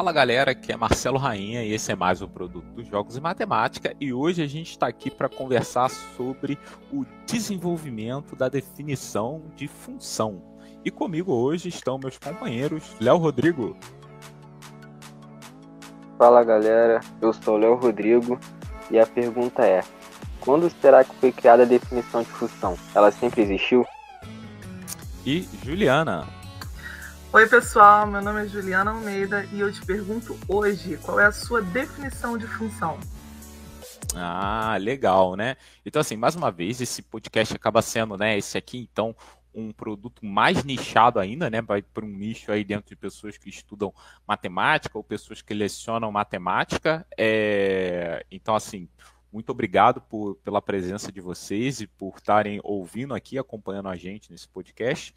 Fala 0.00 0.12
galera, 0.12 0.52
aqui 0.52 0.72
é 0.72 0.76
Marcelo 0.78 1.18
Rainha 1.18 1.62
e 1.62 1.74
esse 1.74 1.92
é 1.92 1.94
mais 1.94 2.22
o 2.22 2.26
produto 2.26 2.64
dos 2.72 2.88
Jogos 2.88 3.18
e 3.18 3.20
Matemática 3.20 3.94
e 4.00 4.14
hoje 4.14 4.42
a 4.42 4.46
gente 4.46 4.70
está 4.70 4.86
aqui 4.86 5.10
para 5.10 5.28
conversar 5.28 5.90
sobre 5.90 6.58
o 6.90 7.04
desenvolvimento 7.26 8.34
da 8.34 8.48
definição 8.48 9.42
de 9.54 9.68
função. 9.68 10.42
E 10.82 10.90
comigo 10.90 11.34
hoje 11.34 11.68
estão 11.68 11.98
meus 11.98 12.16
companheiros 12.16 12.96
Léo 12.98 13.18
Rodrigo. 13.18 13.76
Fala 16.16 16.42
galera, 16.44 17.00
eu 17.20 17.34
sou 17.34 17.58
Léo 17.58 17.74
Rodrigo 17.74 18.40
e 18.90 18.98
a 18.98 19.06
pergunta 19.06 19.66
é: 19.66 19.82
quando 20.40 20.70
será 20.80 21.04
que 21.04 21.14
foi 21.16 21.30
criada 21.30 21.64
a 21.64 21.66
definição 21.66 22.22
de 22.22 22.30
função? 22.30 22.74
Ela 22.94 23.12
sempre 23.12 23.42
existiu? 23.42 23.84
E 25.26 25.46
Juliana. 25.62 26.39
Oi, 27.32 27.48
pessoal, 27.48 28.08
meu 28.08 28.20
nome 28.20 28.42
é 28.42 28.48
Juliana 28.48 28.90
Almeida 28.90 29.44
e 29.52 29.60
eu 29.60 29.72
te 29.72 29.80
pergunto 29.86 30.36
hoje 30.48 30.96
qual 30.96 31.20
é 31.20 31.26
a 31.26 31.30
sua 31.30 31.62
definição 31.62 32.36
de 32.36 32.44
função. 32.44 32.98
Ah, 34.16 34.76
legal, 34.80 35.36
né? 35.36 35.56
Então, 35.86 36.00
assim, 36.00 36.16
mais 36.16 36.34
uma 36.34 36.50
vez, 36.50 36.80
esse 36.80 37.02
podcast 37.02 37.54
acaba 37.54 37.82
sendo, 37.82 38.16
né, 38.16 38.36
esse 38.36 38.58
aqui, 38.58 38.78
então, 38.78 39.14
um 39.54 39.70
produto 39.70 40.26
mais 40.26 40.64
nichado 40.64 41.20
ainda, 41.20 41.48
né? 41.48 41.62
Vai 41.62 41.82
para 41.82 42.04
um 42.04 42.08
nicho 42.08 42.50
aí 42.50 42.64
dentro 42.64 42.88
de 42.88 42.96
pessoas 42.96 43.38
que 43.38 43.48
estudam 43.48 43.94
matemática 44.26 44.98
ou 44.98 45.04
pessoas 45.04 45.40
que 45.40 45.54
lecionam 45.54 46.10
matemática. 46.10 47.06
É... 47.16 48.26
Então, 48.28 48.56
assim, 48.56 48.88
muito 49.32 49.50
obrigado 49.50 50.00
por, 50.00 50.34
pela 50.38 50.60
presença 50.60 51.12
de 51.12 51.20
vocês 51.20 51.80
e 51.80 51.86
por 51.86 52.16
estarem 52.16 52.60
ouvindo 52.64 53.14
aqui, 53.14 53.38
acompanhando 53.38 53.88
a 53.88 53.94
gente 53.94 54.32
nesse 54.32 54.48
podcast. 54.48 55.14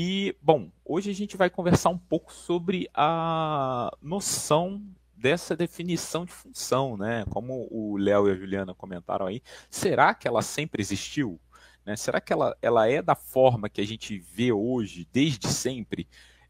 E, 0.00 0.36
bom, 0.40 0.70
hoje 0.84 1.10
a 1.10 1.12
gente 1.12 1.36
vai 1.36 1.50
conversar 1.50 1.88
um 1.88 1.98
pouco 1.98 2.32
sobre 2.32 2.88
a 2.94 3.90
noção 4.00 4.80
dessa 5.16 5.56
definição 5.56 6.24
de 6.24 6.30
função, 6.30 6.96
né? 6.96 7.24
Como 7.30 7.66
o 7.68 7.96
Léo 7.96 8.28
e 8.28 8.30
a 8.30 8.36
Juliana 8.36 8.72
comentaram 8.72 9.26
aí, 9.26 9.42
será 9.68 10.14
que 10.14 10.28
ela 10.28 10.40
sempre 10.40 10.80
existiu? 10.80 11.40
Né? 11.84 11.96
Será 11.96 12.20
que 12.20 12.32
ela, 12.32 12.56
ela 12.62 12.88
é 12.88 13.02
da 13.02 13.16
forma 13.16 13.68
que 13.68 13.80
a 13.80 13.84
gente 13.84 14.16
vê 14.20 14.52
hoje, 14.52 15.04
desde 15.12 15.48
sempre? 15.48 16.06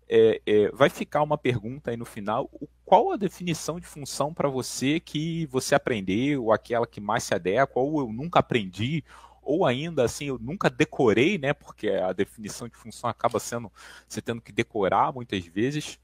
É, 0.07 0.43
é, 0.45 0.71
vai 0.73 0.91
ficar 0.91 1.23
uma 1.23 1.39
pergunta 1.39 1.91
aí 1.91 1.97
no 1.97 2.05
final: 2.05 2.51
qual 2.85 3.12
a 3.12 3.17
definição 3.17 3.81
de 3.81 3.87
função 3.87 4.35
para 4.35 4.51
você 4.51 5.01
que 5.01 5.47
você 5.47 5.75
aprendeu, 5.75 6.53
aquela 6.53 6.87
que 6.87 7.01
mais 7.01 7.25
se 7.25 7.35
adequa, 7.35 7.81
ou 7.81 8.01
eu 8.01 8.12
nunca 8.12 8.41
aprendi, 8.41 9.03
ou 9.49 9.65
ainda 9.65 10.05
assim 10.05 10.27
eu 10.27 10.39
nunca 10.39 10.69
decorei, 10.69 11.39
né? 11.39 11.55
Porque 11.55 11.89
a 11.89 12.13
definição 12.13 12.69
de 12.69 12.77
função 12.77 13.09
acaba 13.09 13.41
sendo 13.41 13.73
você 14.07 14.21
tendo 14.21 14.43
que 14.43 14.53
decorar 14.53 15.11
muitas 15.11 15.45
vezes. 15.47 15.99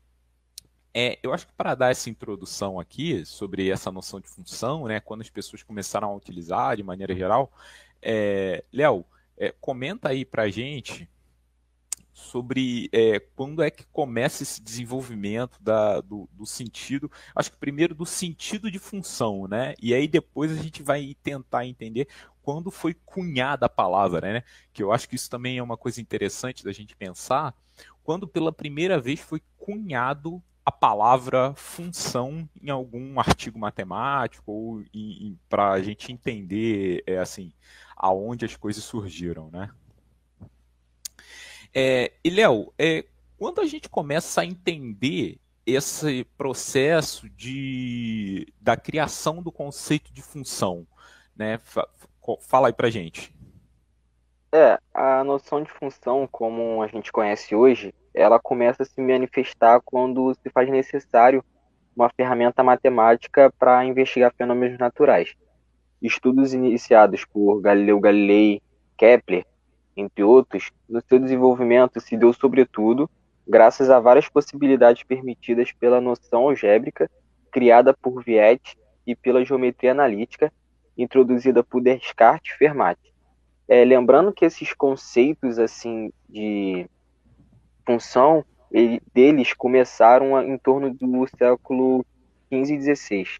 É, 0.95 1.19
eu 1.23 1.34
acho 1.34 1.47
que 1.47 1.53
para 1.53 1.75
dar 1.75 1.91
essa 1.91 2.09
introdução 2.09 2.81
aqui 2.81 3.25
sobre 3.27 3.69
essa 3.69 3.92
noção 3.92 4.19
de 4.19 4.28
função, 4.28 4.86
né, 4.86 5.01
quando 5.01 5.23
as 5.23 5.28
pessoas 5.28 5.62
começaram 5.62 6.09
a 6.09 6.14
utilizar 6.14 6.77
de 6.77 6.83
maneira 6.84 7.14
geral, 7.14 7.53
é, 8.01 8.64
Léo, 8.73 9.05
é, 9.36 9.53
comenta 9.61 10.08
aí 10.08 10.25
para 10.25 10.45
a 10.45 10.51
gente 10.51 11.08
sobre 12.14 12.89
é, 12.92 13.19
quando 13.19 13.61
é 13.61 13.70
que 13.70 13.84
começa 13.86 14.45
esse 14.45 14.62
desenvolvimento 14.62 15.61
da, 15.61 16.01
do, 16.01 16.29
do, 16.33 16.47
sentido, 16.47 17.11
acho 17.34 17.51
que 17.51 17.58
primeiro 17.58 17.92
do 17.95 18.06
sentido 18.06 18.70
de 18.70 18.79
função, 18.79 19.48
né? 19.48 19.75
E 19.83 19.92
aí 19.92 20.06
depois 20.06 20.53
a 20.53 20.62
gente 20.62 20.81
vai 20.81 21.17
tentar 21.25 21.67
entender 21.67 22.06
quando 22.45 22.70
foi 22.70 22.92
cunhada 22.92 23.67
a 23.67 23.70
palavra, 23.70 24.20
né? 24.20 24.45
Que 24.73 24.83
eu 24.83 24.92
acho 24.92 25.09
que 25.09 25.17
isso 25.17 25.31
também 25.31 25.56
é 25.56 25.62
uma 25.62 25.78
coisa 25.78 26.00
interessante 26.00 26.62
da 26.62 26.73
gente 26.73 26.95
pensar, 26.95 27.55
quando 28.05 28.28
pela 28.28 28.53
primeira 28.53 29.01
vez 29.01 29.19
foi 29.19 29.42
cunhado 29.56 30.42
a 30.64 30.70
palavra 30.70 31.55
função 31.55 32.48
em 32.62 32.69
algum 32.69 33.19
artigo 33.19 33.59
matemático 33.59 34.52
ou 34.52 34.85
para 35.48 35.73
a 35.73 35.83
gente 35.83 36.13
entender 36.13 37.02
é, 37.07 37.18
assim 37.18 37.52
aonde 37.96 38.45
as 38.45 38.57
coisas 38.57 38.85
surgiram, 38.85 39.51
né? 39.51 39.70
É, 41.73 42.13
e, 42.23 42.30
Léo, 42.30 42.73
é, 42.79 43.07
quando 43.39 43.61
a 43.61 43.67
gente 43.67 43.89
começa 43.89 44.42
a 44.42 44.47
entender 44.47 45.41
esse 45.67 46.24
processo 46.36 47.29
de, 47.30 48.52
da 48.61 48.77
criação 48.77 49.42
do 49.42 49.51
conceito 49.51 50.13
de 50.13 50.20
função, 50.20 50.86
né? 51.35 51.58
Fala 52.40 52.68
aí 52.68 52.73
pra 52.73 52.90
gente. 52.90 53.35
É, 54.52 54.79
a 54.92 55.24
noção 55.24 55.62
de 55.62 55.70
função, 55.70 56.29
como 56.30 56.83
a 56.83 56.86
gente 56.86 57.11
conhece 57.11 57.55
hoje, 57.55 57.92
ela 58.14 58.39
começa 58.39 58.83
a 58.85 58.86
se 58.86 59.01
manifestar 59.01 59.80
quando 59.85 60.33
se 60.35 60.48
faz 60.51 60.70
necessário 60.70 61.45
uma 61.96 62.08
ferramenta 62.11 62.62
matemática 62.62 63.52
para 63.58 63.85
investigar 63.85 64.33
fenômenos 64.36 64.79
naturais. 64.79 65.35
Estudos 66.01 66.55
iniciados 66.55 67.24
por 67.24 67.61
Galileu 67.61 67.98
Galilei, 67.98 68.62
Kepler 68.96 69.45
entre 69.96 70.24
outros, 70.24 70.70
no 70.89 71.01
seu 71.01 71.18
desenvolvimento 71.18 72.01
se 72.01 72.17
deu 72.17 72.33
sobretudo 72.33 73.08
graças 73.46 73.91
a 73.91 74.01
várias 74.01 74.29
possibilidades 74.29 75.02
permitidas 75.05 75.70
pela 75.73 76.01
noção 76.01 76.48
algébrica 76.48 77.11
criada 77.51 77.95
por 77.95 78.23
Viette 78.23 78.77
e 79.06 79.14
pela 79.14 79.45
geometria 79.45 79.92
analítica 79.92 80.52
introduzida 80.96 81.62
por 81.62 81.82
Descartes 81.82 82.55
e 82.55 82.58
Fermat. 82.58 82.98
É, 83.66 83.84
lembrando 83.84 84.32
que 84.32 84.44
esses 84.44 84.72
conceitos 84.72 85.58
assim 85.58 86.12
de 86.28 86.88
função 87.86 88.44
ele, 88.70 89.00
deles 89.12 89.55
começaram 89.55 90.40
em 90.42 90.58
torno 90.58 90.92
do 90.92 91.27
século 91.38 92.05
15 92.50 92.74
e 92.74 92.78
16 92.78 93.38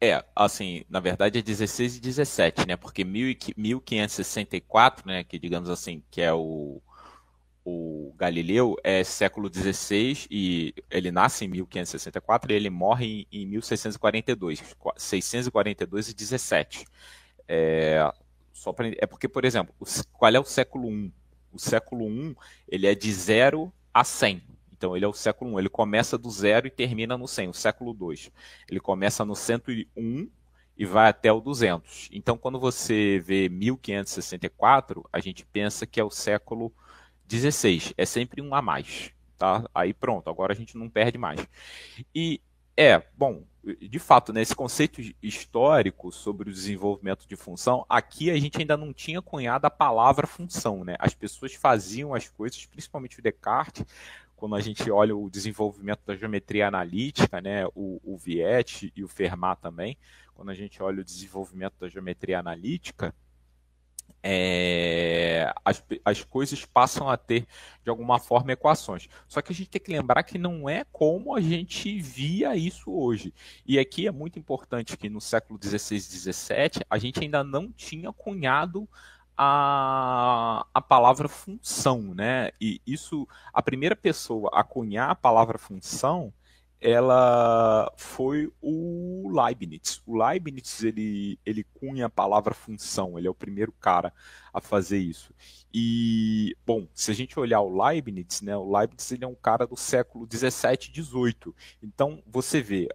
é, 0.00 0.24
assim, 0.34 0.82
na 0.88 0.98
verdade 0.98 1.38
é 1.38 1.42
16 1.42 1.98
e 1.98 2.00
17, 2.00 2.66
né? 2.66 2.74
Porque 2.74 3.04
1564, 3.04 5.06
né, 5.06 5.22
que 5.22 5.38
digamos 5.38 5.68
assim, 5.68 6.02
que 6.10 6.22
é 6.22 6.32
o, 6.32 6.80
o 7.64 8.14
Galileu, 8.16 8.76
é 8.82 9.04
século 9.04 9.50
16 9.50 10.26
e 10.30 10.74
ele 10.90 11.10
nasce 11.10 11.44
em 11.44 11.48
1564 11.48 12.52
e 12.52 12.54
ele 12.54 12.70
morre 12.70 13.26
em, 13.30 13.42
em 13.42 13.46
1642, 13.46 14.62
642 14.96 16.08
e 16.08 16.14
17. 16.14 16.84
É, 17.46 18.10
é 18.98 19.06
porque, 19.06 19.28
por 19.28 19.44
exemplo, 19.44 19.74
qual 20.12 20.34
é 20.34 20.40
o 20.40 20.44
século 20.44 20.90
I? 20.90 21.12
O 21.52 21.58
século 21.58 22.08
I, 22.08 22.36
ele 22.68 22.86
é 22.86 22.94
de 22.94 23.12
0 23.12 23.72
a 23.92 24.04
100. 24.04 24.42
Então 24.80 24.96
ele 24.96 25.04
é 25.04 25.08
o 25.08 25.12
século 25.12 25.52
1, 25.52 25.58
ele 25.58 25.68
começa 25.68 26.16
do 26.16 26.30
zero 26.30 26.66
e 26.66 26.70
termina 26.70 27.18
no 27.18 27.28
100, 27.28 27.50
o 27.50 27.52
século 27.52 27.92
2. 27.92 28.32
Ele 28.66 28.80
começa 28.80 29.26
no 29.26 29.36
101 29.36 30.30
e 30.74 30.86
vai 30.86 31.10
até 31.10 31.30
o 31.30 31.38
200. 31.38 32.08
Então 32.10 32.38
quando 32.38 32.58
você 32.58 33.22
vê 33.22 33.46
1564, 33.50 35.06
a 35.12 35.20
gente 35.20 35.44
pensa 35.44 35.86
que 35.86 36.00
é 36.00 36.04
o 36.04 36.08
século 36.08 36.72
16, 37.30 37.94
é 37.96 38.04
sempre 38.04 38.42
um 38.42 38.52
a 38.54 38.60
mais, 38.60 39.12
tá? 39.38 39.64
Aí 39.72 39.94
pronto, 39.94 40.28
agora 40.28 40.52
a 40.52 40.56
gente 40.56 40.76
não 40.76 40.90
perde 40.90 41.16
mais. 41.16 41.46
E 42.12 42.40
é, 42.76 43.00
bom, 43.16 43.44
de 43.80 43.98
fato, 44.00 44.32
né, 44.32 44.42
conceito 44.56 45.00
histórico 45.22 46.10
sobre 46.10 46.50
o 46.50 46.52
desenvolvimento 46.52 47.28
de 47.28 47.36
função, 47.36 47.86
aqui 47.88 48.30
a 48.30 48.38
gente 48.38 48.58
ainda 48.58 48.76
não 48.76 48.92
tinha 48.92 49.22
cunhado 49.22 49.66
a 49.66 49.70
palavra 49.70 50.26
função, 50.26 50.84
né? 50.84 50.96
As 50.98 51.14
pessoas 51.14 51.54
faziam 51.54 52.14
as 52.14 52.28
coisas, 52.28 52.66
principalmente 52.66 53.20
o 53.20 53.22
Descartes, 53.22 53.84
quando 54.34 54.56
a 54.56 54.60
gente 54.60 54.90
olha 54.90 55.14
o 55.14 55.30
desenvolvimento 55.30 56.00
da 56.04 56.16
geometria 56.16 56.66
analítica, 56.66 57.40
né, 57.40 57.66
o, 57.74 58.00
o 58.02 58.16
Viette 58.16 58.92
e 58.96 59.04
o 59.04 59.08
Fermat 59.08 59.60
também, 59.60 59.96
quando 60.34 60.50
a 60.50 60.54
gente 60.54 60.82
olha 60.82 61.02
o 61.02 61.04
desenvolvimento 61.04 61.74
da 61.78 61.88
geometria 61.88 62.40
analítica, 62.40 63.14
é, 64.22 65.52
as, 65.64 65.82
as 66.04 66.22
coisas 66.24 66.64
passam 66.64 67.08
a 67.08 67.16
ter, 67.16 67.46
de 67.82 67.90
alguma 67.90 68.18
forma, 68.18 68.52
equações. 68.52 69.08
Só 69.26 69.40
que 69.40 69.52
a 69.52 69.54
gente 69.54 69.70
tem 69.70 69.80
que 69.80 69.92
lembrar 69.92 70.22
que 70.22 70.38
não 70.38 70.68
é 70.68 70.84
como 70.92 71.34
a 71.34 71.40
gente 71.40 72.00
via 72.00 72.56
isso 72.56 72.92
hoje. 72.92 73.32
E 73.66 73.78
aqui 73.78 74.06
é 74.06 74.10
muito 74.10 74.38
importante 74.38 74.96
que 74.96 75.08
no 75.08 75.20
século 75.20 75.58
XVI 75.62 75.96
e 75.96 76.00
XVII 76.00 76.84
a 76.88 76.98
gente 76.98 77.20
ainda 77.20 77.42
não 77.42 77.70
tinha 77.72 78.12
cunhado 78.12 78.88
a, 79.36 80.66
a 80.74 80.82
palavra 80.82 81.26
função, 81.26 82.14
né? 82.14 82.50
E 82.60 82.80
isso, 82.86 83.26
a 83.54 83.62
primeira 83.62 83.96
pessoa 83.96 84.50
a 84.52 84.62
cunhar 84.62 85.10
a 85.10 85.14
palavra 85.14 85.56
função 85.56 86.30
ela 86.80 87.92
foi 87.96 88.52
o 88.60 89.30
Leibniz. 89.32 90.02
O 90.06 90.16
Leibniz 90.16 90.82
ele, 90.82 91.38
ele 91.44 91.64
cunha 91.64 92.06
a 92.06 92.10
palavra 92.10 92.54
função, 92.54 93.18
ele 93.18 93.26
é 93.28 93.30
o 93.30 93.34
primeiro 93.34 93.72
cara 93.72 94.12
a 94.52 94.60
fazer 94.60 94.98
isso. 94.98 95.32
E, 95.72 96.56
bom, 96.66 96.88
se 96.92 97.10
a 97.10 97.14
gente 97.14 97.38
olhar 97.38 97.60
o 97.60 97.82
Leibniz, 97.82 98.42
né, 98.42 98.56
o 98.56 98.76
Leibniz 98.76 99.10
ele 99.12 99.24
é 99.24 99.28
um 99.28 99.34
cara 99.34 99.66
do 99.66 99.76
século 99.76 100.26
17 100.26 100.88
e 100.88 100.92
18. 100.92 101.54
Então, 101.80 102.22
você 102.26 102.60
vê, 102.60 102.88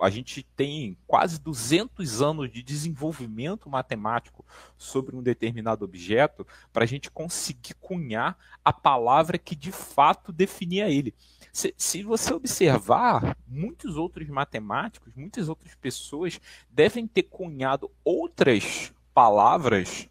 a 0.00 0.10
gente 0.10 0.42
tem 0.54 0.96
quase 1.06 1.40
200 1.40 2.20
anos 2.20 2.50
de 2.50 2.62
desenvolvimento 2.62 3.70
matemático 3.70 4.44
sobre 4.76 5.16
um 5.16 5.22
determinado 5.22 5.84
objeto 5.84 6.46
para 6.70 6.84
a 6.84 6.86
gente 6.86 7.10
conseguir 7.10 7.74
cunhar 7.80 8.36
a 8.62 8.72
palavra 8.72 9.38
que 9.38 9.56
de 9.56 9.72
fato 9.72 10.32
definia 10.32 10.90
ele. 10.90 11.14
Se, 11.50 11.74
se, 11.76 12.02
você 12.02 12.32
observar, 12.34 13.36
muitos 13.46 13.96
outros 13.96 14.28
matemáticos, 14.28 15.14
muitas 15.14 15.48
outras 15.48 15.74
pessoas 15.74 16.40
devem 16.70 17.06
ter 17.06 17.24
cunhado 17.24 17.90
outras 18.04 18.92
palavras 19.14 20.08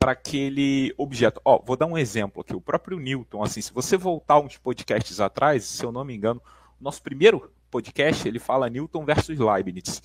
para 0.00 0.12
aquele 0.12 0.94
objeto. 0.96 1.42
Ó, 1.44 1.62
vou 1.62 1.76
dar 1.76 1.84
um 1.84 1.98
exemplo 1.98 2.40
aqui. 2.40 2.56
O 2.56 2.60
próprio 2.60 2.98
Newton, 2.98 3.42
assim, 3.42 3.60
se 3.60 3.70
você 3.70 3.98
voltar 3.98 4.40
uns 4.40 4.56
podcasts 4.56 5.20
atrás, 5.20 5.62
se 5.64 5.84
eu 5.84 5.92
não 5.92 6.06
me 6.06 6.16
engano, 6.16 6.42
nosso 6.80 7.02
primeiro 7.02 7.52
podcast 7.70 8.26
ele 8.26 8.38
fala 8.38 8.70
Newton 8.70 9.04
versus 9.04 9.38
Leibniz. 9.38 10.02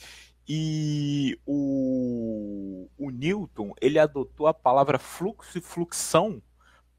E 0.47 1.39
o, 1.45 2.89
o 2.97 3.09
Newton 3.09 3.73
ele 3.81 3.97
adotou 3.97 4.47
a 4.47 4.53
palavra 4.53 4.99
fluxo 4.99 5.57
e 5.57 5.61
fluxão 5.61 6.41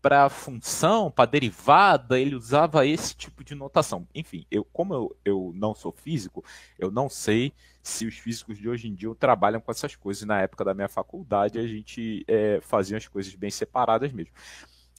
para 0.07 0.29
função, 0.29 1.11
para 1.11 1.29
derivada, 1.29 2.17
ele 2.17 2.37
usava 2.37 2.87
esse 2.87 3.13
tipo 3.17 3.43
de 3.43 3.57
notação. 3.57 4.07
Enfim, 4.15 4.47
eu, 4.49 4.65
como 4.65 4.95
eu, 4.95 5.17
eu 5.25 5.53
não 5.53 5.75
sou 5.75 5.91
físico, 5.91 6.45
eu 6.79 6.93
não 6.93 7.09
sei 7.09 7.53
se 7.83 8.07
os 8.07 8.17
físicos 8.17 8.57
de 8.57 8.69
hoje 8.69 8.87
em 8.87 8.95
dia 8.95 9.13
trabalham 9.17 9.61
com 9.61 9.69
essas 9.69 9.97
coisas. 9.97 10.23
Na 10.23 10.41
época 10.41 10.65
da 10.65 10.73
minha 10.75 10.89
faculdade, 10.89 11.59
a 11.59 11.67
gente 11.67 12.25
é, 12.29 12.61
fazia 12.63 12.97
as 12.97 13.09
coisas 13.09 13.35
bem 13.35 13.51
separadas 13.51 14.13
mesmo. 14.13 14.33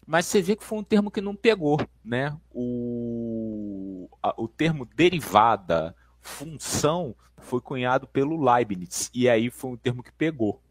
Mas 0.06 0.26
você 0.26 0.42
vê 0.42 0.58
que 0.58 0.64
foi 0.66 0.78
um 0.78 0.84
termo 0.84 1.10
que 1.10 1.22
não 1.22 1.38
pegou, 1.38 1.80
né? 2.04 2.38
O, 2.54 4.10
a, 4.22 4.34
o 4.36 4.46
termo 4.46 4.86
derivada, 4.94 5.96
função, 6.20 7.16
foi 7.38 7.62
cunhado 7.62 8.08
pelo 8.08 8.44
Leibniz, 8.44 9.10
e 9.14 9.30
aí 9.30 9.50
foi 9.50 9.72
um 9.72 9.78
termo 9.78 10.04
que 10.04 10.12
pegou. 10.12 10.62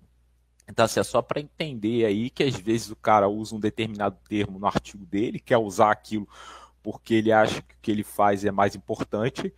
Então, 0.69 0.85
assim, 0.85 1.01
é 1.01 1.05
só 1.05 1.23
para 1.23 1.41
entender 1.41 2.05
aí 2.05 2.29
que 2.31 2.43
às 2.43 2.57
vezes 2.57 2.91
o 2.91 2.97
cara 2.97 3.29
usa 3.29 3.55
um 3.55 3.61
determinado 3.61 4.17
termo 4.29 4.59
no 4.59 4.67
artigo 4.67 5.05
dele, 5.07 5.39
quer 5.39 5.59
usar 5.59 5.93
aquilo 5.93 6.29
porque 6.87 7.15
ele 7.15 7.33
acha 7.33 7.61
que 7.63 7.75
o 7.75 7.79
que 7.83 7.91
ele 7.91 8.05
faz 8.05 8.45
é 8.45 8.53
mais 8.53 8.77
importante, 8.77 9.53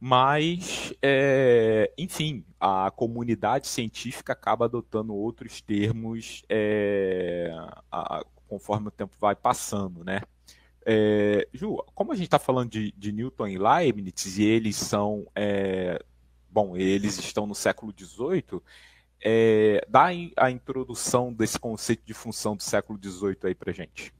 mas, 0.00 0.94
é, 1.02 1.92
enfim, 1.98 2.42
a 2.58 2.90
comunidade 2.90 3.66
científica 3.66 4.32
acaba 4.32 4.64
adotando 4.64 5.14
outros 5.14 5.60
termos 5.60 6.42
é, 6.48 7.50
a, 7.92 8.24
conforme 8.48 8.88
o 8.88 8.90
tempo 8.90 9.14
vai 9.20 9.34
passando, 9.36 10.02
né? 10.02 10.22
É, 10.86 11.46
Ju, 11.52 11.84
como 11.94 12.12
a 12.12 12.14
gente 12.14 12.28
está 12.28 12.38
falando 12.38 12.70
de, 12.70 12.92
de, 12.92 13.12
Newton 13.12 13.48
e 13.48 13.58
Leibniz 13.58 14.38
e 14.38 14.44
eles 14.44 14.76
são, 14.76 15.26
é, 15.34 16.02
bom, 16.50 16.78
eles 16.78 17.18
estão 17.18 17.46
no 17.46 17.54
século 17.54 17.92
XVIII, 17.92 18.62
é, 19.20 19.84
dá 19.88 20.06
a 20.36 20.50
introdução 20.50 21.32
desse 21.32 21.58
conceito 21.58 22.04
de 22.04 22.14
função 22.14 22.56
do 22.56 22.62
século 22.62 22.98
XVIII 23.02 23.38
aí 23.44 23.54
para 23.54 23.72
gente. 23.72 24.14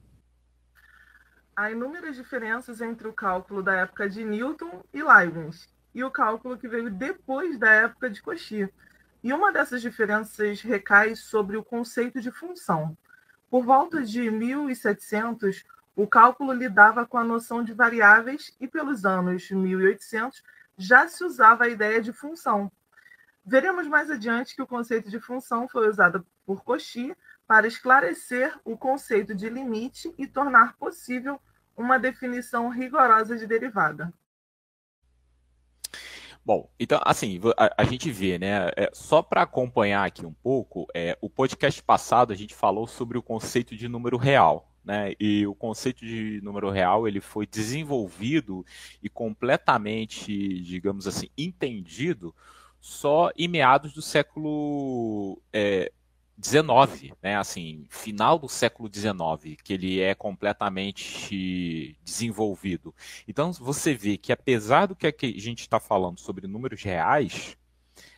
Há 1.54 1.70
inúmeras 1.70 2.16
diferenças 2.16 2.80
entre 2.80 3.08
o 3.08 3.12
cálculo 3.12 3.62
da 3.62 3.74
época 3.74 4.08
de 4.08 4.24
Newton 4.24 4.84
e 4.92 5.02
Leibniz 5.02 5.68
e 5.94 6.04
o 6.04 6.10
cálculo 6.10 6.56
que 6.56 6.68
veio 6.68 6.90
depois 6.90 7.58
da 7.58 7.70
época 7.70 8.08
de 8.08 8.22
Cauchy. 8.22 8.72
E 9.22 9.32
uma 9.32 9.52
dessas 9.52 9.82
diferenças 9.82 10.60
recai 10.60 11.16
sobre 11.16 11.56
o 11.56 11.64
conceito 11.64 12.20
de 12.20 12.30
função. 12.30 12.96
Por 13.50 13.64
volta 13.64 14.02
de 14.02 14.30
1700, 14.30 15.64
o 15.96 16.06
cálculo 16.06 16.52
lidava 16.52 17.04
com 17.04 17.18
a 17.18 17.24
noção 17.24 17.64
de 17.64 17.72
variáveis 17.72 18.54
e 18.60 18.68
pelos 18.68 19.04
anos 19.04 19.50
1800 19.50 20.44
já 20.76 21.08
se 21.08 21.24
usava 21.24 21.64
a 21.64 21.68
ideia 21.68 22.00
de 22.00 22.12
função, 22.12 22.70
Veremos 23.48 23.88
mais 23.88 24.10
adiante 24.10 24.54
que 24.54 24.60
o 24.60 24.66
conceito 24.66 25.08
de 25.08 25.18
função 25.18 25.66
foi 25.66 25.88
usado 25.88 26.22
por 26.44 26.62
Cauchy 26.62 27.16
para 27.46 27.66
esclarecer 27.66 28.54
o 28.62 28.76
conceito 28.76 29.34
de 29.34 29.48
limite 29.48 30.12
e 30.18 30.26
tornar 30.26 30.76
possível 30.76 31.40
uma 31.74 31.98
definição 31.98 32.68
rigorosa 32.68 33.38
de 33.38 33.46
derivada. 33.46 34.12
Bom, 36.44 36.70
então, 36.78 37.00
assim, 37.02 37.40
a, 37.56 37.82
a 37.82 37.84
gente 37.84 38.10
vê, 38.10 38.38
né? 38.38 38.68
É, 38.76 38.90
só 38.92 39.22
para 39.22 39.42
acompanhar 39.42 40.06
aqui 40.06 40.26
um 40.26 40.32
pouco, 40.32 40.86
é, 40.94 41.16
o 41.18 41.30
podcast 41.30 41.82
passado 41.82 42.34
a 42.34 42.36
gente 42.36 42.54
falou 42.54 42.86
sobre 42.86 43.16
o 43.16 43.22
conceito 43.22 43.74
de 43.74 43.88
número 43.88 44.18
real, 44.18 44.70
né? 44.84 45.14
E 45.18 45.46
o 45.46 45.54
conceito 45.54 46.04
de 46.04 46.38
número 46.42 46.68
real 46.68 47.08
ele 47.08 47.20
foi 47.20 47.46
desenvolvido 47.46 48.62
e 49.02 49.08
completamente, 49.08 50.60
digamos 50.60 51.06
assim, 51.06 51.30
entendido 51.36 52.34
só 52.80 53.30
em 53.36 53.48
meados 53.48 53.92
do 53.92 54.02
século 54.02 55.40
é, 55.52 55.90
19, 56.38 57.12
né? 57.20 57.36
Assim, 57.36 57.84
final 57.90 58.38
do 58.38 58.48
século 58.48 58.88
19, 58.88 59.56
que 59.56 59.72
ele 59.72 60.00
é 60.00 60.14
completamente 60.14 61.98
desenvolvido. 62.04 62.94
Então 63.26 63.52
você 63.52 63.92
vê 63.94 64.16
que 64.16 64.32
apesar 64.32 64.86
do 64.86 64.94
que 64.94 65.06
a 65.06 65.12
gente 65.38 65.60
está 65.60 65.80
falando 65.80 66.20
sobre 66.20 66.46
números 66.46 66.82
reais 66.82 67.56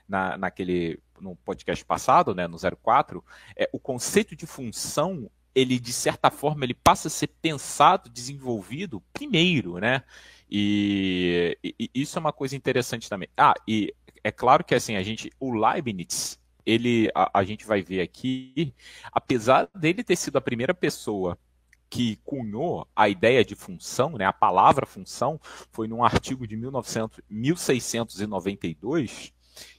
na, 0.06 0.36
naquele 0.36 1.00
no 1.18 1.36
podcast 1.36 1.84
passado, 1.84 2.34
né, 2.34 2.46
no 2.46 2.56
04, 2.58 3.24
é, 3.56 3.68
o 3.72 3.78
conceito 3.78 4.34
de 4.34 4.46
função 4.46 5.30
ele 5.54 5.78
de 5.78 5.92
certa 5.92 6.30
forma 6.30 6.64
ele 6.64 6.74
passa 6.74 7.08
a 7.08 7.10
ser 7.10 7.28
pensado, 7.40 8.08
desenvolvido 8.08 9.02
primeiro, 9.12 9.78
né? 9.78 10.02
E, 10.50 11.56
e, 11.62 11.90
isso 11.94 12.18
é 12.18 12.20
uma 12.20 12.32
coisa 12.32 12.56
interessante 12.56 13.08
também. 13.08 13.28
Ah, 13.36 13.54
e 13.66 13.94
é 14.22 14.30
claro 14.30 14.64
que 14.64 14.74
assim, 14.74 14.96
a 14.96 15.02
gente, 15.02 15.30
o 15.38 15.52
Leibniz, 15.52 16.38
ele, 16.66 17.10
a, 17.14 17.40
a 17.40 17.44
gente 17.44 17.66
vai 17.66 17.82
ver 17.82 18.00
aqui, 18.00 18.74
apesar 19.12 19.68
dele 19.74 20.04
ter 20.04 20.16
sido 20.16 20.36
a 20.36 20.40
primeira 20.40 20.74
pessoa 20.74 21.38
que 21.88 22.16
cunhou 22.24 22.86
a 22.94 23.08
ideia 23.08 23.44
de 23.44 23.56
função, 23.56 24.10
né, 24.10 24.24
a 24.24 24.32
palavra 24.32 24.86
função, 24.86 25.40
foi 25.72 25.88
num 25.88 26.04
artigo 26.04 26.46
de 26.46 26.56
1900, 26.56 27.20
1692. 27.28 29.32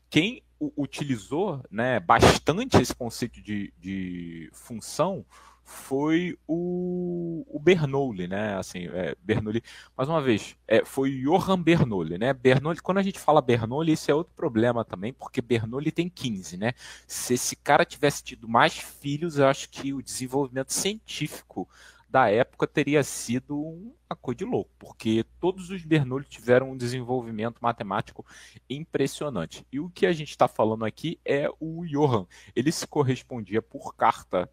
Quem 0.09 0.44
utilizou 0.77 1.63
né, 1.71 2.00
bastante 2.00 2.81
esse 2.81 2.94
conceito 2.94 3.41
de, 3.41 3.74
de 3.79 4.50
função 4.51 5.25
foi 5.71 6.38
o, 6.47 7.45
o 7.47 7.59
Bernoulli, 7.59 8.27
né? 8.27 8.56
Assim, 8.57 8.88
é, 8.88 9.15
Bernoulli, 9.23 9.63
mais 9.97 10.09
uma 10.09 10.21
vez, 10.21 10.56
é, 10.68 10.83
foi 10.83 11.21
Johann 11.21 11.63
Bernoulli, 11.63 12.18
né? 12.18 12.33
Bernoulli, 12.33 12.81
quando 12.81 12.97
a 12.97 13.03
gente 13.03 13.19
fala 13.19 13.41
Bernoulli, 13.41 13.94
isso 13.94 14.12
é 14.12 14.13
outro 14.13 14.33
problema 14.35 14.83
também, 14.83 15.13
porque 15.13 15.41
Bernoulli 15.41 15.91
tem 15.91 16.09
15, 16.09 16.57
né? 16.57 16.73
Se 17.07 17.33
esse 17.33 17.56
cara 17.56 17.85
tivesse 17.85 18.23
tido 18.23 18.47
mais 18.47 18.77
filhos, 18.77 19.38
eu 19.38 19.47
acho 19.47 19.69
que 19.69 19.94
o 19.94 20.01
desenvolvimento 20.01 20.73
científico 20.73 21.68
da 22.09 22.29
época 22.29 22.67
teria 22.67 23.01
sido 23.03 23.57
uma 23.57 24.15
coisa 24.22 24.39
de 24.39 24.45
louco, 24.45 24.69
porque 24.77 25.25
todos 25.39 25.69
os 25.69 25.84
Bernoulli 25.86 26.25
tiveram 26.25 26.72
um 26.72 26.77
desenvolvimento 26.77 27.60
matemático 27.62 28.25
impressionante. 28.69 29.65
E 29.72 29.79
o 29.79 29.89
que 29.89 30.05
a 30.05 30.12
gente 30.12 30.31
está 30.31 30.50
falando 30.50 30.84
aqui 30.84 31.17
é 31.24 31.50
o 31.62 31.86
Johann. 31.86 32.27
Ele 32.53 32.72
se 32.72 32.86
correspondia 32.86 33.62
por 33.62 33.95
carta 33.95 34.50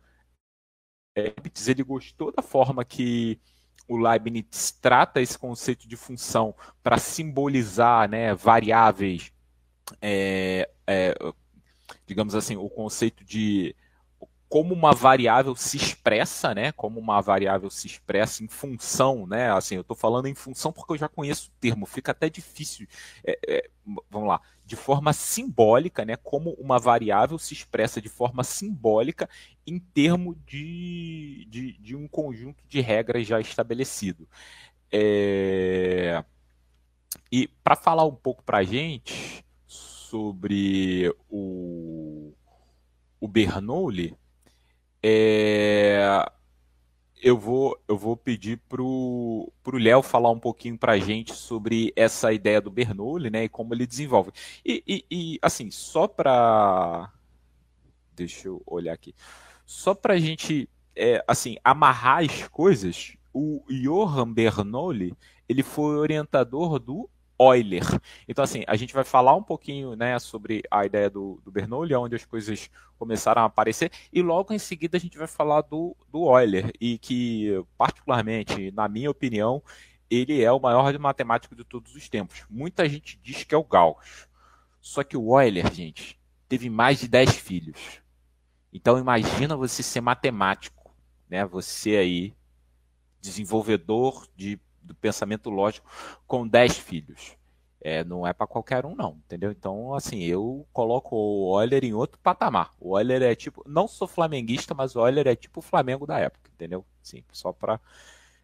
Leibniz 1.16 1.68
ele 1.68 1.82
gostou 1.82 2.32
da 2.32 2.42
forma 2.42 2.84
que 2.84 3.40
o 3.88 3.96
Leibniz 3.96 4.70
trata 4.80 5.20
esse 5.20 5.38
conceito 5.38 5.88
de 5.88 5.96
função 5.96 6.54
para 6.82 6.98
simbolizar 6.98 8.08
né, 8.08 8.34
variáveis, 8.34 9.32
é, 10.00 10.68
é, 10.86 11.14
digamos 12.06 12.34
assim, 12.34 12.56
o 12.56 12.68
conceito 12.68 13.24
de 13.24 13.74
como 14.48 14.72
uma 14.72 14.92
variável 14.92 15.54
se 15.54 15.76
expressa, 15.76 16.54
né? 16.54 16.72
Como 16.72 16.98
uma 16.98 17.20
variável 17.20 17.68
se 17.68 17.86
expressa 17.86 18.42
em 18.42 18.48
função, 18.48 19.26
né? 19.26 19.52
Assim, 19.52 19.74
eu 19.74 19.82
estou 19.82 19.96
falando 19.96 20.26
em 20.26 20.34
função 20.34 20.72
porque 20.72 20.94
eu 20.94 20.98
já 20.98 21.08
conheço 21.08 21.48
o 21.48 21.60
termo, 21.60 21.84
fica 21.84 22.12
até 22.12 22.30
difícil. 22.30 22.86
É, 23.22 23.38
é, 23.46 23.70
vamos 24.10 24.28
lá, 24.28 24.40
de 24.64 24.74
forma 24.74 25.12
simbólica, 25.12 26.04
né? 26.04 26.16
Como 26.16 26.52
uma 26.52 26.78
variável 26.78 27.38
se 27.38 27.52
expressa 27.52 28.00
de 28.00 28.08
forma 28.08 28.42
simbólica 28.42 29.28
em 29.66 29.78
termos 29.78 30.36
de, 30.46 31.46
de, 31.50 31.72
de 31.74 31.94
um 31.94 32.08
conjunto 32.08 32.64
de 32.66 32.80
regras 32.80 33.26
já 33.26 33.40
estabelecido. 33.40 34.26
É... 34.90 36.24
E 37.30 37.48
para 37.62 37.76
falar 37.76 38.06
um 38.06 38.14
pouco 38.14 38.42
para 38.42 38.58
a 38.58 38.62
gente 38.64 39.44
sobre 39.66 41.14
o, 41.28 42.32
o 43.20 43.28
Bernoulli, 43.28 44.16
é, 45.10 46.30
eu 47.22 47.38
vou, 47.38 47.78
eu 47.88 47.96
vou 47.96 48.16
pedir 48.16 48.58
pro 48.68 49.50
pro 49.62 49.78
Léo 49.78 50.02
falar 50.02 50.30
um 50.30 50.38
pouquinho 50.38 50.76
para 50.76 50.92
a 50.92 50.98
gente 50.98 51.34
sobre 51.34 51.92
essa 51.96 52.32
ideia 52.32 52.60
do 52.60 52.70
Bernoulli, 52.70 53.30
né, 53.30 53.44
e 53.44 53.48
como 53.48 53.74
ele 53.74 53.86
desenvolve. 53.86 54.32
E, 54.64 54.82
e, 54.86 55.04
e 55.10 55.38
assim, 55.40 55.70
só 55.70 56.06
para 56.06 57.10
deixa 58.14 58.48
eu 58.48 58.62
olhar 58.66 58.92
aqui, 58.92 59.14
só 59.64 59.94
para 59.94 60.14
a 60.14 60.18
gente 60.18 60.68
é, 60.94 61.24
assim 61.26 61.56
amarrar 61.64 62.24
as 62.24 62.48
coisas, 62.48 63.16
o 63.32 63.62
Johann 63.70 64.32
Bernoulli 64.32 65.14
ele 65.48 65.62
foi 65.62 65.96
orientador 65.96 66.78
do 66.78 67.08
Euler. 67.38 67.84
Então, 68.26 68.42
assim, 68.42 68.64
a 68.66 68.76
gente 68.76 68.92
vai 68.92 69.04
falar 69.04 69.34
um 69.34 69.42
pouquinho 69.42 69.94
né, 69.94 70.18
sobre 70.18 70.62
a 70.70 70.84
ideia 70.84 71.08
do, 71.08 71.40
do 71.44 71.50
Bernoulli, 71.50 71.94
onde 71.94 72.16
as 72.16 72.24
coisas 72.24 72.70
começaram 72.98 73.42
a 73.42 73.44
aparecer, 73.44 73.92
e 74.12 74.20
logo 74.22 74.52
em 74.52 74.58
seguida 74.58 74.96
a 74.96 75.00
gente 75.00 75.16
vai 75.16 75.26
falar 75.26 75.62
do, 75.62 75.96
do 76.10 76.36
Euler, 76.36 76.72
e 76.80 76.98
que, 76.98 77.64
particularmente, 77.76 78.70
na 78.72 78.88
minha 78.88 79.10
opinião, 79.10 79.62
ele 80.10 80.42
é 80.42 80.50
o 80.50 80.60
maior 80.60 80.98
matemático 80.98 81.54
de 81.54 81.64
todos 81.64 81.94
os 81.94 82.08
tempos. 82.08 82.44
Muita 82.50 82.88
gente 82.88 83.18
diz 83.22 83.44
que 83.44 83.54
é 83.54 83.58
o 83.58 83.64
Gauss. 83.64 84.26
Só 84.80 85.04
que 85.04 85.16
o 85.16 85.40
Euler, 85.40 85.72
gente, 85.72 86.18
teve 86.48 86.70
mais 86.70 86.98
de 86.98 87.08
10 87.08 87.36
filhos. 87.36 88.00
Então 88.72 88.98
imagina 88.98 89.56
você 89.56 89.82
ser 89.82 90.00
matemático, 90.00 90.94
né? 91.28 91.44
Você 91.46 91.96
aí, 91.96 92.34
desenvolvedor 93.20 94.26
de 94.34 94.58
do 94.88 94.94
pensamento 94.94 95.50
lógico 95.50 95.88
com 96.26 96.46
10 96.46 96.78
filhos. 96.78 97.36
É, 97.80 98.02
não 98.02 98.26
é 98.26 98.32
para 98.32 98.46
qualquer 98.46 98.84
um, 98.84 98.94
não, 98.96 99.20
entendeu? 99.24 99.52
Então, 99.52 99.94
assim, 99.94 100.24
eu 100.24 100.66
coloco 100.72 101.14
o 101.14 101.62
Euler 101.62 101.84
em 101.84 101.94
outro 101.94 102.18
patamar. 102.20 102.72
O 102.80 102.98
Euler 102.98 103.22
é 103.22 103.34
tipo, 103.36 103.62
não 103.66 103.86
sou 103.86 104.08
flamenguista, 104.08 104.74
mas 104.74 104.96
o 104.96 105.06
Euler 105.06 105.28
é 105.28 105.36
tipo 105.36 105.60
o 105.60 105.62
Flamengo 105.62 106.04
da 106.04 106.18
época, 106.18 106.50
entendeu? 106.52 106.84
Sim, 107.00 107.22
só 107.30 107.52
para 107.52 107.80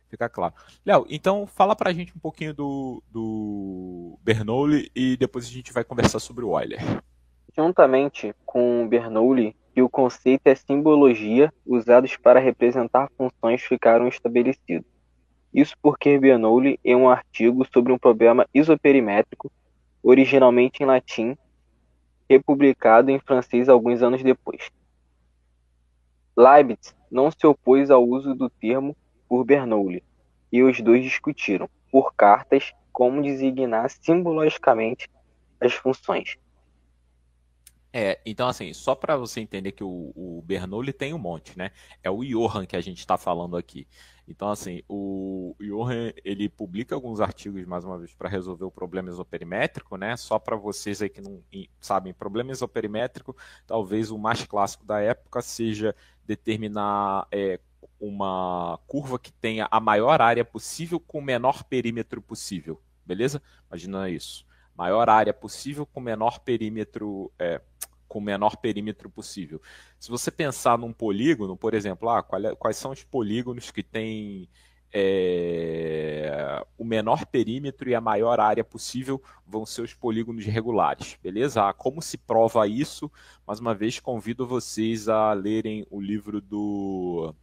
ficar 0.09 0.29
claro. 0.29 0.55
Léo, 0.87 1.05
então 1.11 1.47
fala 1.47 1.75
para 1.75 1.91
a 1.91 1.93
gente 1.93 2.17
um 2.17 2.21
pouquinho 2.21 2.55
do, 2.55 3.03
do 3.11 4.17
Bernoulli 4.23 4.91
e 4.95 5.17
depois 5.17 5.47
a 5.47 5.51
gente 5.51 5.73
vai 5.73 5.83
conversar 5.83 6.21
sobre 6.21 6.45
o 6.45 6.59
Euler. 6.59 6.81
Juntamente 7.57 8.35
com 8.47 8.87
Bernoulli 8.89 9.57
e 9.75 9.83
o 9.83 9.89
conceito 9.89 10.47
é 10.47 10.55
simbologia 10.55 11.53
usados 11.67 12.17
para 12.17 12.39
representar 12.39 13.11
funções 13.17 13.63
ficaram 13.63 14.07
estabelecidos. 14.07 14.94
Isso 15.55 15.77
porque 15.81 16.19
Bernoulli, 16.19 16.81
em 16.85 16.97
um 16.97 17.09
artigo 17.09 17.65
sobre 17.73 17.93
um 17.93 17.99
problema 17.99 18.45
isoperimétrico, 18.53 19.53
originalmente 20.03 20.83
em 20.83 20.87
latim, 20.87 21.37
republicado 22.29 23.11
em 23.11 23.21
francês 23.21 23.69
alguns 23.69 24.03
anos 24.03 24.23
depois. 24.23 24.69
Leibniz 26.37 26.95
não 27.09 27.31
se 27.31 27.47
opôs 27.47 27.89
ao 27.91 28.05
uso 28.05 28.35
do 28.35 28.51
termo 28.51 28.97
por 29.29 29.45
Bernoulli, 29.45 30.03
e 30.51 30.63
os 30.63 30.81
dois 30.81 31.05
discutiram, 31.05 31.69
por 31.91 32.13
cartas, 32.15 32.73
como 32.93 33.23
designar 33.23 33.89
simbologicamente 33.91 35.09
as 35.61 35.73
funções. 35.73 36.37
É, 37.93 38.21
então 38.27 38.49
assim, 38.49 38.73
só 38.73 38.97
para 38.97 39.17
você 39.17 39.41
entender 39.41 39.71
que 39.71 39.85
o, 39.85 40.13
o, 40.17 40.43
Bernoulli 40.45 40.93
tem 40.93 41.15
um 41.15 41.19
monte, 41.19 41.57
né? 41.57 41.71
É 42.03 42.11
o 42.11 42.25
Johann 42.25 42.67
que 42.67 42.75
a 42.75 42.81
gente 42.81 42.99
está 42.99 43.17
falando 43.17 43.57
aqui. 43.57 43.87
Então 44.27 44.49
assim, 44.51 44.83
o 44.89 45.55
Johann 45.61 46.13
ele 46.25 46.49
publica 46.49 46.95
alguns 46.95 47.21
artigos 47.21 47.65
mais 47.67 47.85
uma 47.85 47.99
vez 47.99 48.15
para 48.15 48.29
resolver 48.29 48.65
o 48.65 48.71
problema 48.71 49.11
isoperimétrico, 49.11 49.97
né? 49.97 50.17
Só 50.17 50.39
para 50.39 50.57
vocês 50.57 51.03
aí 51.03 51.09
que 51.09 51.21
não 51.21 51.43
sabem, 51.81 52.15
problema 52.15 52.53
isoperimétrico, 52.53 53.37
talvez 53.67 54.11
o 54.11 54.19
mais 54.19 54.45
clássico 54.45 54.85
da 54.85 55.01
época 55.01 55.43
seja 55.43 55.95
determinar 56.25 57.27
é, 57.31 57.61
uma 58.01 58.79
curva 58.87 59.19
que 59.19 59.33
tenha 59.33 59.69
a 59.71 59.79
maior 59.79 60.23
área 60.23 60.45
possível 60.45 60.99
com 60.99 61.19
o 61.19 61.23
menor 61.23 61.65
perímetro 61.65 62.23
possível, 62.23 62.81
beleza? 63.05 63.43
Imagina 63.69 64.09
isso 64.09 64.47
maior 64.77 65.09
área 65.09 65.33
possível 65.33 65.87
com 65.87 66.01
menor 66.01 66.41
perímetro, 66.41 67.33
é, 67.39 67.61
com 68.09 68.19
o 68.19 68.23
menor 68.23 68.57
perímetro 68.57 69.11
possível. 69.11 69.61
Se 69.99 70.11
você 70.11 70.31
pensar 70.31 70.79
num 70.79 70.93
polígono, 70.93 71.57
por 71.57 71.75
exemplo, 71.75 72.09
ah, 72.09 72.25
é, 72.45 72.55
quais 72.55 72.77
são 72.77 72.91
os 72.93 73.03
polígonos 73.03 73.71
que 73.71 73.83
têm 73.83 74.49
é, 74.93 76.65
o 76.79 76.85
menor 76.85 77.27
perímetro 77.27 77.91
e 77.91 77.95
a 77.97 78.01
maior 78.01 78.39
área 78.39 78.63
possível 78.63 79.21
vão 79.45 79.67
ser 79.67 79.83
os 79.83 79.93
polígonos 79.93 80.45
regulares, 80.47 81.19
beleza? 81.21 81.69
Ah, 81.69 81.73
como 81.73 82.01
se 82.01 82.17
prova 82.17 82.69
isso? 82.69 83.11
Mais 83.47 83.59
uma 83.59 83.75
vez, 83.75 83.99
convido 83.99 84.47
vocês 84.47 85.09
a 85.09 85.33
lerem 85.33 85.85
o 85.91 86.01
livro 86.01 86.41
do 86.41 87.35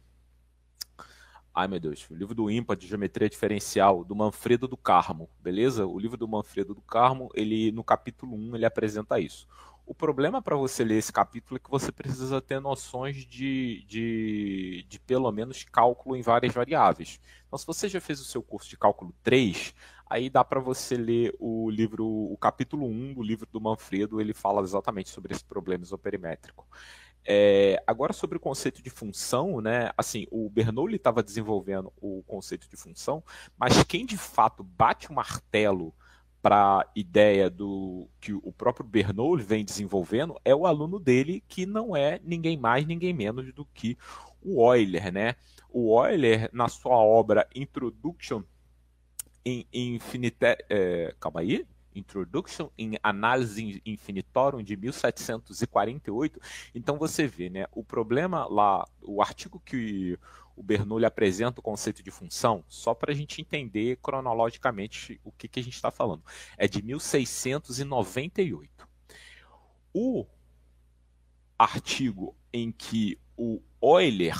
Ai 1.54 1.68
meu 1.68 1.78
Deus, 1.78 2.08
o 2.10 2.14
livro 2.14 2.34
do 2.34 2.50
IMPA 2.50 2.74
de 2.74 2.86
geometria 2.86 3.28
diferencial 3.28 4.02
do 4.02 4.16
Manfredo 4.16 4.66
do 4.66 4.76
Carmo, 4.76 5.28
beleza? 5.38 5.86
O 5.86 5.98
livro 5.98 6.16
do 6.16 6.26
Manfredo 6.26 6.74
do 6.74 6.80
Carmo, 6.80 7.28
ele 7.34 7.70
no 7.72 7.84
capítulo 7.84 8.34
1, 8.34 8.56
ele 8.56 8.64
apresenta 8.64 9.20
isso. 9.20 9.46
O 9.84 9.94
problema 9.94 10.40
para 10.40 10.56
você 10.56 10.84
ler 10.84 10.98
esse 10.98 11.12
capítulo 11.12 11.56
é 11.56 11.60
que 11.60 11.70
você 11.70 11.90
precisa 11.90 12.40
ter 12.40 12.60
noções 12.60 13.16
de, 13.26 13.84
de, 13.86 14.86
de 14.88 15.00
pelo 15.00 15.30
menos 15.32 15.64
cálculo 15.64 16.16
em 16.16 16.22
várias 16.22 16.54
variáveis. 16.54 17.20
Então, 17.46 17.58
se 17.58 17.66
você 17.66 17.88
já 17.88 18.00
fez 18.00 18.20
o 18.20 18.24
seu 18.24 18.42
curso 18.42 18.70
de 18.70 18.76
cálculo 18.76 19.12
3, 19.22 19.74
aí 20.08 20.30
dá 20.30 20.44
para 20.44 20.60
você 20.60 20.96
ler 20.96 21.34
o 21.38 21.68
livro, 21.68 22.06
o 22.06 22.36
capítulo 22.38 22.86
1 22.86 23.14
do 23.14 23.22
livro 23.22 23.48
do 23.50 23.60
Manfredo, 23.60 24.20
ele 24.20 24.32
fala 24.32 24.62
exatamente 24.62 25.10
sobre 25.10 25.34
esse 25.34 25.44
problema 25.44 25.84
isoperimétrico. 25.84 26.66
É, 27.24 27.82
agora 27.86 28.12
sobre 28.12 28.36
o 28.36 28.40
conceito 28.40 28.82
de 28.82 28.90
função, 28.90 29.60
né? 29.60 29.90
Assim, 29.96 30.26
o 30.30 30.50
Bernoulli 30.50 30.96
estava 30.96 31.22
desenvolvendo 31.22 31.92
o 32.00 32.22
conceito 32.26 32.68
de 32.68 32.76
função, 32.76 33.22
mas 33.56 33.82
quem 33.84 34.04
de 34.04 34.16
fato 34.16 34.62
bate 34.64 35.08
o 35.08 35.14
martelo 35.14 35.94
para 36.42 36.80
a 36.80 36.86
ideia 36.96 37.48
do 37.48 38.08
que 38.20 38.34
o 38.34 38.52
próprio 38.52 38.84
Bernoulli 38.84 39.44
vem 39.44 39.64
desenvolvendo 39.64 40.36
é 40.44 40.52
o 40.52 40.66
aluno 40.66 40.98
dele, 40.98 41.42
que 41.46 41.64
não 41.64 41.96
é 41.96 42.20
ninguém 42.24 42.56
mais, 42.56 42.84
ninguém 42.84 43.14
menos 43.14 43.52
do 43.54 43.64
que 43.64 43.96
o 44.42 44.74
Euler, 44.74 45.12
né? 45.12 45.36
O 45.70 46.04
Euler, 46.04 46.50
na 46.52 46.68
sua 46.68 46.96
obra 46.96 47.48
Introduction 47.54 48.42
in 49.46 49.64
Infinite... 49.72 50.36
É, 50.68 51.14
calma 51.20 51.40
aí. 51.40 51.64
Introduction 51.94 52.70
in 52.76 52.96
Analysis 53.02 53.80
Infinitorum 53.84 54.62
de 54.62 54.76
1748. 54.76 56.40
Então 56.74 56.98
você 56.98 57.26
vê, 57.26 57.50
né, 57.50 57.66
o 57.70 57.84
problema 57.84 58.46
lá, 58.46 58.84
o 59.00 59.22
artigo 59.22 59.60
que 59.64 60.18
o 60.56 60.62
Bernoulli 60.62 61.04
apresenta 61.04 61.60
o 61.60 61.62
conceito 61.62 62.02
de 62.02 62.10
função, 62.10 62.64
só 62.68 62.94
para 62.94 63.12
a 63.12 63.14
gente 63.14 63.40
entender 63.40 63.98
cronologicamente 64.02 65.20
o 65.24 65.32
que, 65.32 65.48
que 65.48 65.60
a 65.60 65.62
gente 65.62 65.74
está 65.74 65.90
falando, 65.90 66.22
é 66.56 66.68
de 66.68 66.82
1698. 66.82 68.88
O 69.94 70.26
artigo 71.58 72.34
em 72.52 72.72
que 72.72 73.18
o 73.36 73.60
Euler, 73.80 74.36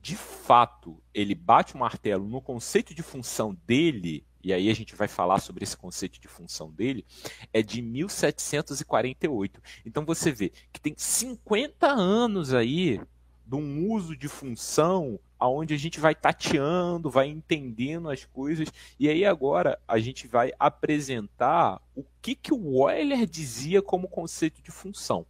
de 0.00 0.16
fato, 0.16 1.02
ele 1.12 1.34
bate 1.34 1.74
o 1.74 1.78
martelo 1.78 2.28
no 2.28 2.40
conceito 2.40 2.94
de 2.94 3.02
função 3.02 3.54
dele 3.66 4.24
e 4.44 4.52
aí 4.52 4.68
a 4.68 4.74
gente 4.74 4.96
vai 4.96 5.06
falar 5.06 5.38
sobre 5.38 5.62
esse 5.62 5.76
conceito 5.76 6.20
de 6.20 6.26
função 6.26 6.70
dele, 6.70 7.06
é 7.52 7.62
de 7.62 7.80
1748. 7.80 9.62
Então 9.86 10.04
você 10.04 10.32
vê 10.32 10.52
que 10.72 10.80
tem 10.80 10.94
50 10.96 11.86
anos 11.86 12.52
aí 12.52 13.00
de 13.46 13.54
um 13.54 13.88
uso 13.88 14.16
de 14.16 14.28
função 14.28 15.18
aonde 15.42 15.74
a 15.74 15.76
gente 15.76 15.98
vai 15.98 16.14
tateando, 16.14 17.10
vai 17.10 17.26
entendendo 17.26 18.08
as 18.08 18.24
coisas, 18.24 18.68
e 18.96 19.08
aí 19.08 19.24
agora 19.24 19.76
a 19.88 19.98
gente 19.98 20.28
vai 20.28 20.52
apresentar 20.56 21.82
o 21.96 22.04
que, 22.20 22.36
que 22.36 22.54
o 22.54 22.88
Euler 22.88 23.26
dizia 23.26 23.82
como 23.82 24.08
conceito 24.08 24.62
de 24.62 24.70
função, 24.70 25.26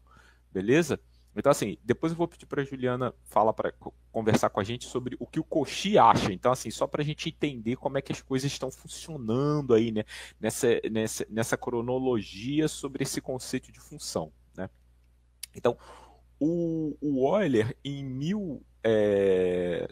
beleza? 0.52 1.00
Então, 1.34 1.50
assim, 1.50 1.78
depois 1.82 2.12
eu 2.12 2.18
vou 2.18 2.28
pedir 2.28 2.44
para 2.44 2.60
a 2.60 2.64
Juliana 2.64 3.14
falar 3.24 3.54
para 3.54 3.72
conversar 4.10 4.50
com 4.50 4.60
a 4.60 4.64
gente 4.64 4.84
sobre 4.84 5.16
o 5.18 5.26
que 5.26 5.40
o 5.40 5.44
Coxi 5.44 5.96
acha. 5.96 6.30
Então, 6.30 6.52
assim, 6.52 6.70
só 6.70 6.86
para 6.86 7.00
a 7.00 7.04
gente 7.04 7.30
entender 7.30 7.76
como 7.76 7.96
é 7.96 8.02
que 8.02 8.12
as 8.12 8.20
coisas 8.20 8.52
estão 8.52 8.70
funcionando 8.70 9.72
aí, 9.72 9.90
né? 9.90 10.04
Nessa, 10.38 10.78
nessa, 10.90 11.26
nessa 11.30 11.56
cronologia 11.56 12.68
sobre 12.68 13.02
esse 13.02 13.18
conceito 13.18 13.72
de 13.72 13.80
função, 13.80 14.30
né? 14.54 14.68
Então, 15.56 15.78
o, 16.38 16.94
o 17.00 17.38
Euler, 17.38 17.74
em 17.82 18.04
1748, 18.04 18.71
é, 18.84 19.88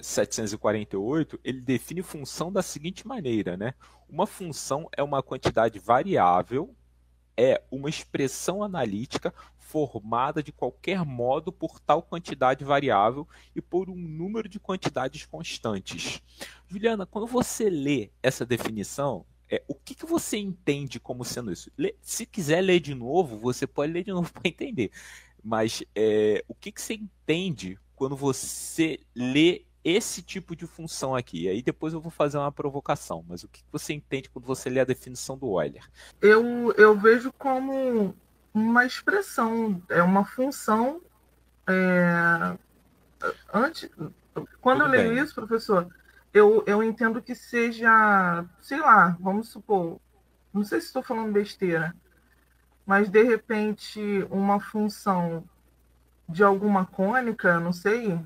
ele 1.44 1.60
define 1.60 2.02
função 2.02 2.52
da 2.52 2.62
seguinte 2.62 3.06
maneira, 3.06 3.56
né? 3.56 3.74
Uma 4.08 4.26
função 4.26 4.88
é 4.96 5.02
uma 5.02 5.22
quantidade 5.22 5.78
variável, 5.78 6.74
é 7.36 7.62
uma 7.70 7.88
expressão 7.88 8.62
analítica 8.62 9.32
formada 9.56 10.42
de 10.42 10.50
qualquer 10.50 11.04
modo 11.04 11.52
por 11.52 11.78
tal 11.78 12.02
quantidade 12.02 12.64
variável 12.64 13.26
e 13.54 13.62
por 13.62 13.88
um 13.88 13.94
número 13.94 14.48
de 14.48 14.58
quantidades 14.58 15.24
constantes. 15.24 16.20
Juliana, 16.66 17.06
quando 17.06 17.28
você 17.28 17.70
lê 17.70 18.10
essa 18.20 18.44
definição, 18.44 19.24
é, 19.48 19.62
o 19.68 19.74
que, 19.74 19.94
que 19.94 20.06
você 20.06 20.38
entende 20.38 20.98
como 20.98 21.24
sendo 21.24 21.52
isso? 21.52 21.70
Lê, 21.78 21.94
se 22.00 22.26
quiser 22.26 22.60
ler 22.60 22.80
de 22.80 22.94
novo, 22.94 23.38
você 23.38 23.64
pode 23.66 23.92
ler 23.92 24.02
de 24.02 24.10
novo 24.12 24.32
para 24.32 24.48
entender. 24.48 24.90
Mas 25.42 25.84
é, 25.94 26.44
o 26.48 26.54
que, 26.54 26.72
que 26.72 26.82
você 26.82 26.94
entende 26.94 27.78
quando 28.00 28.16
você 28.16 28.98
lê 29.14 29.62
esse 29.84 30.22
tipo 30.22 30.56
de 30.56 30.66
função 30.66 31.14
aqui. 31.14 31.42
E 31.42 31.48
aí 31.50 31.62
depois 31.62 31.92
eu 31.92 32.00
vou 32.00 32.10
fazer 32.10 32.38
uma 32.38 32.50
provocação. 32.50 33.22
Mas 33.28 33.44
o 33.44 33.48
que 33.48 33.62
você 33.70 33.92
entende 33.92 34.30
quando 34.30 34.46
você 34.46 34.70
lê 34.70 34.80
a 34.80 34.86
definição 34.86 35.36
do 35.36 35.60
Euler? 35.60 35.86
Eu, 36.18 36.72
eu 36.78 36.98
vejo 36.98 37.30
como 37.30 38.16
uma 38.54 38.86
expressão, 38.86 39.82
é 39.90 40.02
uma 40.02 40.24
função. 40.24 41.02
É... 41.68 42.56
Antes, 43.52 43.90
quando 44.62 44.78
Tudo 44.78 44.94
eu 44.94 44.98
leio 45.02 45.14
bem. 45.16 45.22
isso, 45.22 45.34
professor, 45.34 45.86
eu, 46.32 46.64
eu 46.66 46.82
entendo 46.82 47.20
que 47.20 47.34
seja, 47.34 48.46
sei 48.62 48.80
lá, 48.80 49.14
vamos 49.20 49.50
supor, 49.50 50.00
não 50.54 50.64
sei 50.64 50.80
se 50.80 50.86
estou 50.86 51.02
falando 51.02 51.32
besteira, 51.32 51.94
mas 52.86 53.10
de 53.10 53.22
repente 53.22 54.00
uma 54.30 54.58
função 54.58 55.44
de 56.30 56.42
alguma 56.42 56.86
cônica, 56.86 57.58
não 57.60 57.72
sei. 57.72 58.18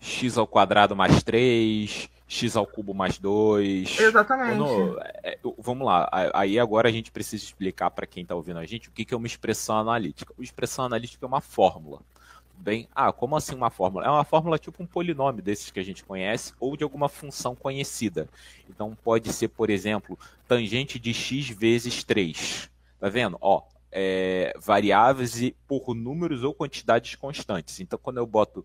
x 0.00 0.36
ao 0.36 0.46
quadrado 0.46 0.96
mais 0.96 1.22
3, 1.22 2.08
x 2.26 2.56
ao 2.56 2.66
cubo 2.66 2.94
mais 2.94 3.18
2. 3.18 4.00
Exatamente. 4.00 4.58
Quando, 4.58 4.98
é, 5.22 5.38
vamos 5.58 5.86
lá, 5.86 6.08
aí 6.34 6.58
agora 6.58 6.88
a 6.88 6.92
gente 6.92 7.10
precisa 7.12 7.44
explicar 7.44 7.90
para 7.90 8.06
quem 8.06 8.22
está 8.22 8.34
ouvindo 8.34 8.58
a 8.58 8.66
gente 8.66 8.88
o 8.88 8.92
que, 8.92 9.04
que 9.04 9.14
é 9.14 9.16
uma 9.16 9.26
expressão 9.26 9.78
analítica. 9.78 10.32
Uma 10.36 10.44
expressão 10.44 10.84
analítica 10.86 11.24
é 11.24 11.28
uma 11.28 11.40
fórmula. 11.40 12.00
Bem, 12.56 12.88
ah, 12.94 13.12
como 13.12 13.36
assim 13.36 13.54
uma 13.54 13.70
fórmula? 13.70 14.06
É 14.06 14.08
uma 14.08 14.24
fórmula 14.24 14.58
tipo 14.58 14.82
um 14.82 14.86
polinômio 14.86 15.42
desses 15.42 15.70
que 15.70 15.80
a 15.80 15.82
gente 15.82 16.04
conhece 16.04 16.54
ou 16.60 16.76
de 16.76 16.84
alguma 16.84 17.08
função 17.08 17.56
conhecida. 17.56 18.28
Então 18.70 18.96
pode 19.02 19.32
ser, 19.32 19.48
por 19.48 19.68
exemplo, 19.68 20.18
tangente 20.46 20.98
de 20.98 21.12
x 21.12 21.48
vezes 21.48 22.04
3. 22.04 22.70
Tá 23.00 23.08
vendo? 23.08 23.36
Ó, 23.40 23.62
é, 23.92 24.54
variáveis 24.58 25.40
e 25.40 25.54
por 25.68 25.94
números 25.94 26.42
ou 26.42 26.54
quantidades 26.54 27.14
constantes. 27.14 27.78
Então, 27.78 27.98
quando 28.02 28.16
eu 28.16 28.26
boto 28.26 28.64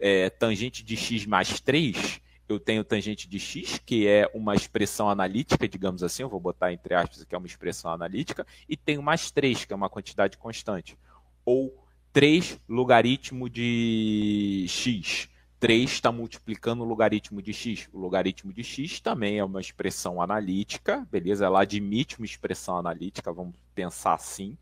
é, 0.00 0.30
tangente 0.30 0.82
de 0.82 0.96
x 0.96 1.26
mais 1.26 1.60
3, 1.60 2.20
eu 2.48 2.58
tenho 2.58 2.82
tangente 2.82 3.28
de 3.28 3.38
x, 3.38 3.78
que 3.84 4.06
é 4.08 4.28
uma 4.34 4.54
expressão 4.54 5.08
analítica, 5.08 5.68
digamos 5.68 6.02
assim, 6.02 6.22
eu 6.22 6.28
vou 6.28 6.40
botar 6.40 6.72
entre 6.72 6.94
aspas 6.94 7.24
que 7.24 7.34
é 7.34 7.38
uma 7.38 7.46
expressão 7.46 7.92
analítica, 7.92 8.46
e 8.68 8.76
tenho 8.76 9.02
mais 9.02 9.30
3, 9.30 9.64
que 9.64 9.72
é 9.72 9.76
uma 9.76 9.90
quantidade 9.90 10.36
constante. 10.38 10.98
Ou 11.44 11.72
3 12.12 12.60
logaritmo 12.68 13.48
de 13.48 14.66
x. 14.68 15.28
3 15.58 15.90
está 15.90 16.10
multiplicando 16.10 16.82
o 16.82 16.86
logaritmo 16.86 17.40
de 17.40 17.52
x. 17.52 17.88
O 17.92 17.98
logaritmo 17.98 18.52
de 18.52 18.64
x 18.64 19.00
também 19.00 19.38
é 19.38 19.44
uma 19.44 19.60
expressão 19.60 20.20
analítica, 20.20 21.06
beleza? 21.10 21.44
Ela 21.44 21.62
admite 21.62 22.18
uma 22.18 22.26
expressão 22.26 22.76
analítica, 22.76 23.32
vamos 23.32 23.54
pensar 23.74 24.14
assim, 24.14 24.56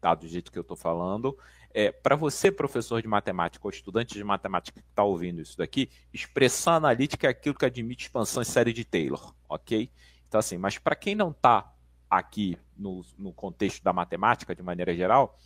tá? 0.00 0.14
Do 0.14 0.26
jeito 0.26 0.50
que 0.50 0.58
eu 0.58 0.62
estou 0.62 0.76
falando. 0.76 1.36
É, 1.72 1.92
Para 1.92 2.16
você, 2.16 2.50
professor 2.50 3.00
de 3.00 3.08
matemática 3.08 3.66
ou 3.66 3.70
estudante 3.70 4.14
de 4.14 4.24
matemática 4.24 4.80
que 4.80 4.88
está 4.88 5.04
ouvindo 5.04 5.40
isso 5.40 5.56
daqui, 5.56 5.90
expressão 6.12 6.74
analítica 6.74 7.26
é 7.26 7.30
aquilo 7.30 7.54
que 7.54 7.64
admite 7.64 8.06
expansão 8.06 8.42
em 8.42 8.46
série 8.46 8.72
de 8.72 8.84
Taylor, 8.84 9.34
ok? 9.48 9.90
Então, 10.28 10.38
assim, 10.38 10.58
mas 10.58 10.78
para 10.78 10.96
quem 10.96 11.14
não 11.14 11.30
está 11.30 11.72
aqui 12.08 12.58
no, 12.76 13.04
no 13.18 13.32
contexto 13.32 13.82
da 13.84 13.92
matemática, 13.92 14.54
de 14.54 14.62
maneira 14.62 14.94
geral, 14.94 15.38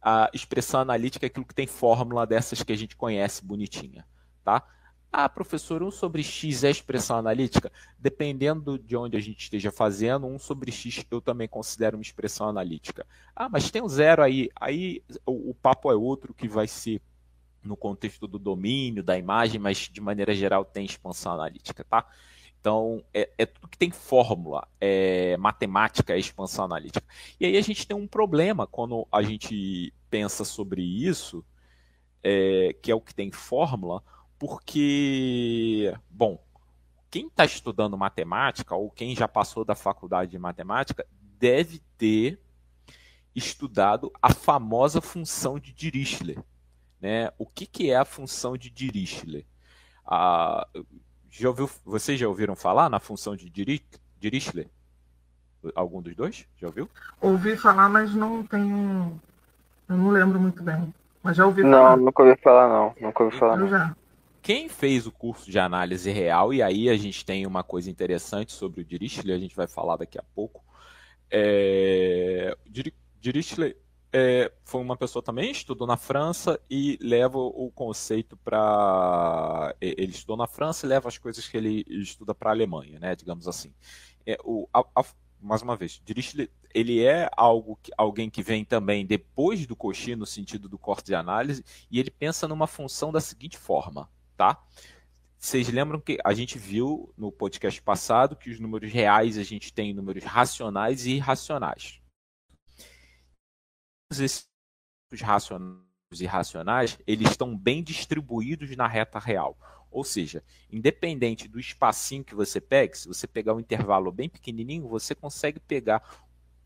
a 0.00 0.30
expressão 0.32 0.80
analítica 0.80 1.26
é 1.26 1.28
aquilo 1.28 1.46
que 1.46 1.54
tem 1.54 1.66
fórmula 1.66 2.26
dessas 2.26 2.62
que 2.62 2.72
a 2.72 2.76
gente 2.76 2.94
conhece 2.94 3.44
bonitinha 3.44 4.06
tá? 4.44 4.62
Ah, 5.16 5.28
professor, 5.28 5.80
1 5.80 5.92
sobre 5.92 6.24
x 6.24 6.64
é 6.64 6.70
expressão 6.72 7.16
analítica? 7.16 7.70
Dependendo 7.96 8.76
de 8.76 8.96
onde 8.96 9.16
a 9.16 9.20
gente 9.20 9.44
esteja 9.44 9.70
fazendo, 9.70 10.26
1 10.26 10.40
sobre 10.40 10.72
x 10.72 11.06
eu 11.08 11.20
também 11.20 11.46
considero 11.46 11.96
uma 11.96 12.02
expressão 12.02 12.48
analítica. 12.48 13.06
Ah, 13.34 13.48
mas 13.48 13.70
tem 13.70 13.80
um 13.80 13.88
zero 13.88 14.24
aí. 14.24 14.50
Aí 14.60 15.04
o, 15.24 15.50
o 15.50 15.54
papo 15.54 15.88
é 15.88 15.94
outro 15.94 16.34
que 16.34 16.48
vai 16.48 16.66
ser 16.66 17.00
no 17.62 17.76
contexto 17.76 18.26
do 18.26 18.40
domínio, 18.40 19.04
da 19.04 19.16
imagem, 19.16 19.60
mas 19.60 19.88
de 19.88 20.00
maneira 20.00 20.34
geral 20.34 20.64
tem 20.64 20.84
expansão 20.84 21.34
analítica, 21.34 21.84
tá? 21.84 22.04
Então, 22.58 23.00
é, 23.14 23.30
é, 23.38 23.46
tudo 23.46 23.68
que 23.68 23.78
tem 23.78 23.92
fórmula, 23.92 24.66
é 24.80 25.36
matemática, 25.36 26.12
é 26.12 26.18
expansão 26.18 26.64
analítica. 26.64 27.06
E 27.38 27.46
aí 27.46 27.56
a 27.56 27.62
gente 27.62 27.86
tem 27.86 27.96
um 27.96 28.08
problema 28.08 28.66
quando 28.66 29.06
a 29.12 29.22
gente 29.22 29.94
pensa 30.10 30.44
sobre 30.44 30.82
isso, 30.82 31.44
é, 32.20 32.74
que 32.82 32.90
é 32.90 32.94
o 32.96 33.00
que 33.00 33.14
tem 33.14 33.30
fórmula, 33.30 34.02
porque, 34.46 35.96
bom, 36.10 36.38
quem 37.10 37.28
está 37.28 37.46
estudando 37.46 37.96
matemática 37.96 38.74
ou 38.74 38.90
quem 38.90 39.16
já 39.16 39.26
passou 39.26 39.64
da 39.64 39.74
faculdade 39.74 40.32
de 40.32 40.38
matemática 40.38 41.06
deve 41.38 41.80
ter 41.96 42.38
estudado 43.34 44.12
a 44.20 44.34
famosa 44.34 45.00
função 45.00 45.58
de 45.58 45.72
Dirichlet. 45.72 46.38
Né? 47.00 47.32
O 47.38 47.46
que, 47.46 47.64
que 47.64 47.90
é 47.90 47.96
a 47.96 48.04
função 48.04 48.54
de 48.54 48.68
Dirichlet? 48.68 49.46
Ah, 50.06 50.68
já 51.30 51.48
ouviu, 51.48 51.70
vocês 51.82 52.20
já 52.20 52.28
ouviram 52.28 52.54
falar 52.54 52.90
na 52.90 53.00
função 53.00 53.34
de 53.34 53.48
Dirichlet? 53.48 54.70
Algum 55.74 56.02
dos 56.02 56.14
dois? 56.14 56.46
Já 56.58 56.66
ouviu? 56.66 56.86
Ouvi 57.18 57.56
falar, 57.56 57.88
mas 57.88 58.14
não 58.14 58.42
tenho. 58.44 59.18
Eu 59.88 59.96
não 59.96 60.10
lembro 60.10 60.38
muito 60.38 60.62
bem. 60.62 60.92
Mas 61.22 61.34
já 61.34 61.46
ouvi 61.46 61.62
falar. 61.62 61.96
Não, 61.96 62.04
nunca 62.04 62.22
ouvi 62.22 62.38
falar, 62.42 62.68
não. 62.68 62.94
Nunca 63.00 63.24
ouvi 63.24 63.38
falar. 63.38 63.54
Eu 63.54 63.60
não. 63.60 63.68
já 63.68 63.96
quem 64.44 64.68
fez 64.68 65.06
o 65.06 65.10
curso 65.10 65.50
de 65.50 65.58
análise 65.58 66.12
real, 66.12 66.52
e 66.52 66.62
aí 66.62 66.90
a 66.90 66.96
gente 66.98 67.24
tem 67.24 67.46
uma 67.46 67.64
coisa 67.64 67.90
interessante 67.90 68.52
sobre 68.52 68.82
o 68.82 68.84
Dirichlet, 68.84 69.32
a 69.32 69.38
gente 69.38 69.56
vai 69.56 69.66
falar 69.66 69.96
daqui 69.96 70.18
a 70.18 70.22
pouco. 70.34 70.62
É, 71.30 72.54
Dirichlet 73.18 73.74
é, 74.12 74.52
foi 74.62 74.82
uma 74.82 74.98
pessoa 74.98 75.22
também, 75.22 75.50
estudou 75.50 75.86
na 75.86 75.96
França 75.96 76.60
e 76.68 76.98
leva 77.00 77.38
o 77.38 77.72
conceito 77.74 78.36
para. 78.36 79.74
Ele 79.80 80.12
estudou 80.12 80.36
na 80.36 80.46
França 80.46 80.84
e 80.84 80.90
leva 80.90 81.08
as 81.08 81.16
coisas 81.16 81.48
que 81.48 81.56
ele 81.56 81.82
estuda 81.88 82.34
para 82.34 82.50
a 82.50 82.52
Alemanha, 82.52 83.00
né, 83.00 83.16
digamos 83.16 83.48
assim. 83.48 83.72
É, 84.26 84.36
o, 84.44 84.68
a, 84.74 84.84
a, 84.94 85.04
mais 85.40 85.62
uma 85.62 85.74
vez, 85.74 86.02
Dirichlet, 86.04 86.50
ele 86.74 87.02
é 87.02 87.30
algo 87.34 87.78
que, 87.82 87.90
alguém 87.96 88.28
que 88.28 88.42
vem 88.42 88.62
também 88.62 89.06
depois 89.06 89.66
do 89.66 89.74
Cauchy, 89.74 90.14
no 90.14 90.26
sentido 90.26 90.68
do 90.68 90.76
corte 90.76 91.06
de 91.06 91.14
análise, 91.14 91.64
e 91.90 91.98
ele 91.98 92.10
pensa 92.10 92.46
numa 92.46 92.66
função 92.66 93.10
da 93.10 93.22
seguinte 93.22 93.56
forma 93.56 94.06
tá? 94.36 94.62
Vocês 95.38 95.68
lembram 95.68 96.00
que 96.00 96.18
a 96.24 96.32
gente 96.32 96.58
viu 96.58 97.12
no 97.18 97.30
podcast 97.30 97.80
passado 97.82 98.34
que 98.34 98.48
os 98.48 98.58
números 98.58 98.90
reais 98.90 99.36
a 99.36 99.42
gente 99.42 99.74
tem 99.74 99.92
números 99.92 100.24
racionais 100.24 101.04
e 101.04 101.16
irracionais. 101.16 102.00
Esses 104.10 104.48
racionais 105.20 105.82
e 106.18 106.24
irracionais, 106.24 106.98
eles 107.06 107.28
estão 107.28 107.54
bem 107.54 107.82
distribuídos 107.82 108.74
na 108.74 108.86
reta 108.86 109.18
real. 109.18 109.58
Ou 109.90 110.02
seja, 110.02 110.42
independente 110.72 111.46
do 111.46 111.60
espacinho 111.60 112.24
que 112.24 112.34
você 112.34 112.58
pegue, 112.58 112.96
se 112.96 113.06
você 113.06 113.26
pegar 113.26 113.52
um 113.52 113.60
intervalo 113.60 114.10
bem 114.10 114.30
pequenininho, 114.30 114.88
você 114.88 115.14
consegue 115.14 115.60
pegar 115.60 116.02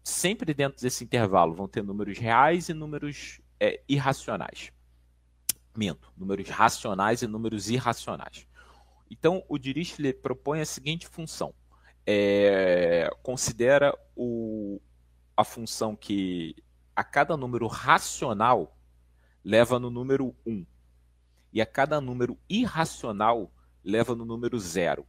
sempre 0.04 0.54
dentro 0.54 0.80
desse 0.80 1.02
intervalo. 1.02 1.52
Vão 1.52 1.66
ter 1.66 1.82
números 1.82 2.16
reais 2.16 2.68
e 2.68 2.74
números 2.74 3.40
é, 3.58 3.82
irracionais 3.88 4.70
minto, 5.78 6.12
números 6.16 6.48
racionais 6.48 7.22
e 7.22 7.26
números 7.26 7.70
irracionais. 7.70 8.46
Então, 9.08 9.44
o 9.48 9.56
Dirichlet 9.56 10.18
propõe 10.20 10.60
a 10.60 10.66
seguinte 10.66 11.06
função. 11.06 11.54
É, 12.04 13.08
considera 13.22 13.96
o, 14.16 14.80
a 15.36 15.44
função 15.44 15.94
que 15.94 16.56
a 16.96 17.04
cada 17.04 17.36
número 17.36 17.66
racional 17.68 18.76
leva 19.44 19.78
no 19.78 19.88
número 19.88 20.34
1 20.44 20.66
e 21.52 21.60
a 21.62 21.66
cada 21.66 22.00
número 22.00 22.36
irracional 22.48 23.50
leva 23.84 24.14
no 24.14 24.24
número 24.24 24.58
0. 24.58 25.06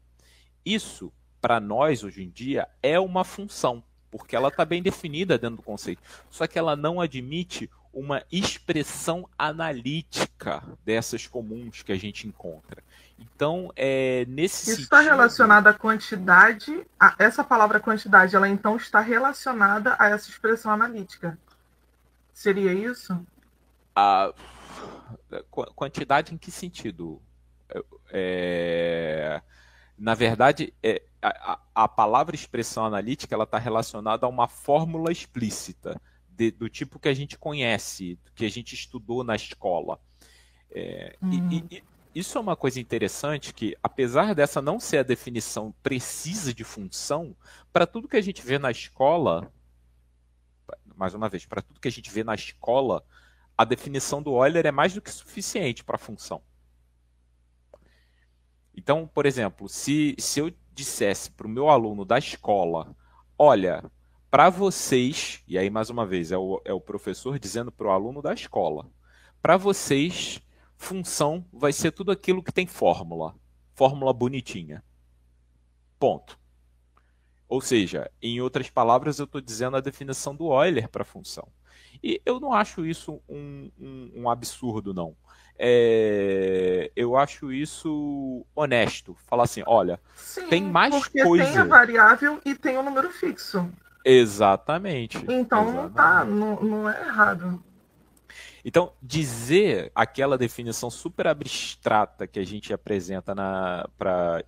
Isso, 0.64 1.12
para 1.42 1.60
nós, 1.60 2.04
hoje 2.04 2.24
em 2.24 2.30
dia, 2.30 2.68
é 2.82 3.00
uma 3.00 3.24
função, 3.24 3.84
porque 4.12 4.36
ela 4.36 4.50
está 4.50 4.64
bem 4.64 4.82
definida 4.82 5.38
dentro 5.38 5.58
do 5.58 5.64
conceito. 5.64 6.02
Só 6.30 6.48
que 6.48 6.60
ela 6.60 6.76
não 6.76 7.02
admite 7.02 7.70
uma 7.94 8.24
expressão 8.32 9.28
analítica 9.38 10.64
dessas 10.86 11.28
comuns 11.28 11.82
que 11.82 11.92
a 11.92 11.98
gente 11.98 12.28
encontra. 12.28 12.84
Então, 13.18 13.72
é, 13.76 14.26
nesse 14.28 14.72
Isso 14.72 14.82
está 14.82 15.02
relacionado 15.02 15.68
à 15.68 15.74
quantidade. 15.74 16.86
A, 17.00 17.16
essa 17.20 17.44
palavra 17.44 17.80
quantidade, 17.80 18.36
ela 18.36 18.48
então 18.48 18.78
está 18.78 19.00
relacionada 19.00 19.96
a 20.00 20.10
essa 20.10 20.30
expressão 20.30 20.72
analítica. 20.72 21.38
Seria 22.34 22.72
isso? 22.72 23.20
A 23.96 24.34
quantidade 25.76 26.34
em 26.34 26.38
que 26.38 26.52
sentido? 26.52 27.22
É, 28.12 29.42
na 29.98 30.14
verdade, 30.14 30.74
é, 30.82 31.02
a, 31.22 31.60
a, 31.76 31.88
palavra 31.88 32.36
expressão 32.36 32.86
analítica 32.86 33.36
ela 33.36 33.44
está 33.44 33.58
relacionada 33.58 34.26
a 34.26 34.30
uma 34.30 34.48
fórmula 34.48 35.12
explícita 35.12 36.00
de, 36.40 36.52
do 36.52 36.70
tipo 36.70 36.98
que 36.98 37.10
a 37.10 37.14
gente 37.14 37.38
conhece, 37.38 38.18
que 38.34 38.46
a 38.46 38.50
gente 38.50 38.74
estudou 38.74 39.26
na 39.26 39.36
escola. 39.36 40.00
É, 40.72 41.18
uhum. 41.22 41.52
e, 41.52 41.76
e, 41.76 41.84
isso 42.16 42.38
é 42.38 42.42
uma 42.42 42.56
coisa 42.56 42.80
interessante 42.80 43.54
que, 43.54 43.76
apesar 43.84 44.34
dessa 44.34 44.62
não 44.62 44.80
ser 44.80 45.00
a 45.00 45.04
definição 45.04 45.74
precisa 45.84 46.54
de 46.54 46.64
função, 46.64 47.36
para 47.74 47.86
tudo 47.86 48.08
que 48.08 48.16
a 48.16 48.22
gente 48.22 48.42
vê 48.42 48.58
na 48.58 48.72
escola, 48.72 49.52
mais 50.96 51.14
uma 51.14 51.28
vez, 51.28 51.46
para 51.46 51.62
tudo 51.62 51.82
que 51.82 51.90
a 51.90 51.92
gente 51.92 52.10
vê 52.10 52.24
na 52.24 52.36
escola, 52.36 53.04
a 53.58 53.66
definição 53.66 54.24
do 54.24 54.32
Euler 54.44 54.66
é 54.66 54.72
mais 54.72 54.94
do 54.94 55.02
que 55.02 55.12
suficiente 55.12 55.84
para 55.84 55.96
a 55.98 56.00
função. 56.00 56.42
Então, 58.74 59.06
por 59.06 59.26
exemplo, 59.26 59.68
se, 59.68 60.16
se 60.18 60.40
eu 60.40 60.54
dissesse 60.72 61.30
para 61.32 61.46
o 61.46 61.50
meu 61.50 61.70
aluno 61.70 62.06
da 62.06 62.18
escola, 62.18 62.96
olha, 63.38 63.84
para 64.30 64.50
vocês, 64.50 65.44
e 65.48 65.58
aí 65.58 65.70
mais 65.70 65.90
uma 65.90 66.06
vez, 66.06 66.32
é 66.32 66.38
o, 66.38 66.62
é 66.64 66.74
o 66.74 66.82
professor 66.82 67.40
dizendo 67.40 67.72
para 67.72 67.88
o 67.88 67.92
aluno 67.92 68.22
da 68.22 68.34
escola, 68.34 68.86
para 69.42 69.58
vocês, 69.58 70.42
função 70.76 71.46
vai 71.52 71.74
ser 71.74 71.92
tudo 71.92 72.12
aquilo 72.12 72.44
que 72.44 72.52
tem 72.52 72.68
fórmula, 72.68 73.36
fórmula 73.74 74.14
bonitinha. 74.14 74.84
Ponto. 76.00 76.40
Ou 77.48 77.60
seja, 77.62 78.10
em 78.22 78.40
outras 78.40 78.70
palavras, 78.70 79.18
eu 79.18 79.26
estou 79.26 79.42
dizendo 79.42 79.76
a 79.76 79.82
definição 79.82 80.36
do 80.36 80.54
Euler 80.54 80.88
para 80.88 81.02
a 81.02 81.06
função. 81.06 81.48
E 82.04 82.22
eu 82.26 82.40
não 82.40 82.54
acho 82.54 82.86
isso 82.86 83.22
um, 83.28 83.72
um, 83.80 84.12
um 84.16 84.30
absurdo, 84.30 84.94
não. 84.94 85.16
É, 85.58 86.92
eu 86.96 87.18
acho 87.18 87.52
isso 87.52 88.46
honesto. 88.56 89.18
Falar 89.28 89.44
assim, 89.44 89.64
olha, 89.66 90.00
Sim, 90.16 90.48
tem 90.48 90.64
mais 90.64 90.96
porque 90.96 91.24
coisa. 91.24 91.46
Tem 91.46 91.58
a 91.58 91.66
variável 91.66 92.40
e 92.46 92.56
tem 92.56 92.78
o 92.78 92.82
um 92.82 92.84
número 92.84 93.10
fixo. 93.10 93.70
Exatamente. 94.04 95.18
Então 95.18 95.70
exatamente. 95.70 95.76
não 95.76 95.90
tá, 95.90 96.26
não, 96.26 96.62
não 96.62 96.90
é 96.90 97.02
errado. 97.02 97.64
Então, 98.64 98.92
dizer 99.02 99.92
aquela 99.96 100.38
definição 100.38 100.90
super 100.90 101.28
abstrata 101.28 102.28
que 102.28 102.40
a 102.40 102.46
gente 102.46 102.74
apresenta 102.74 103.34
para 103.98 104.44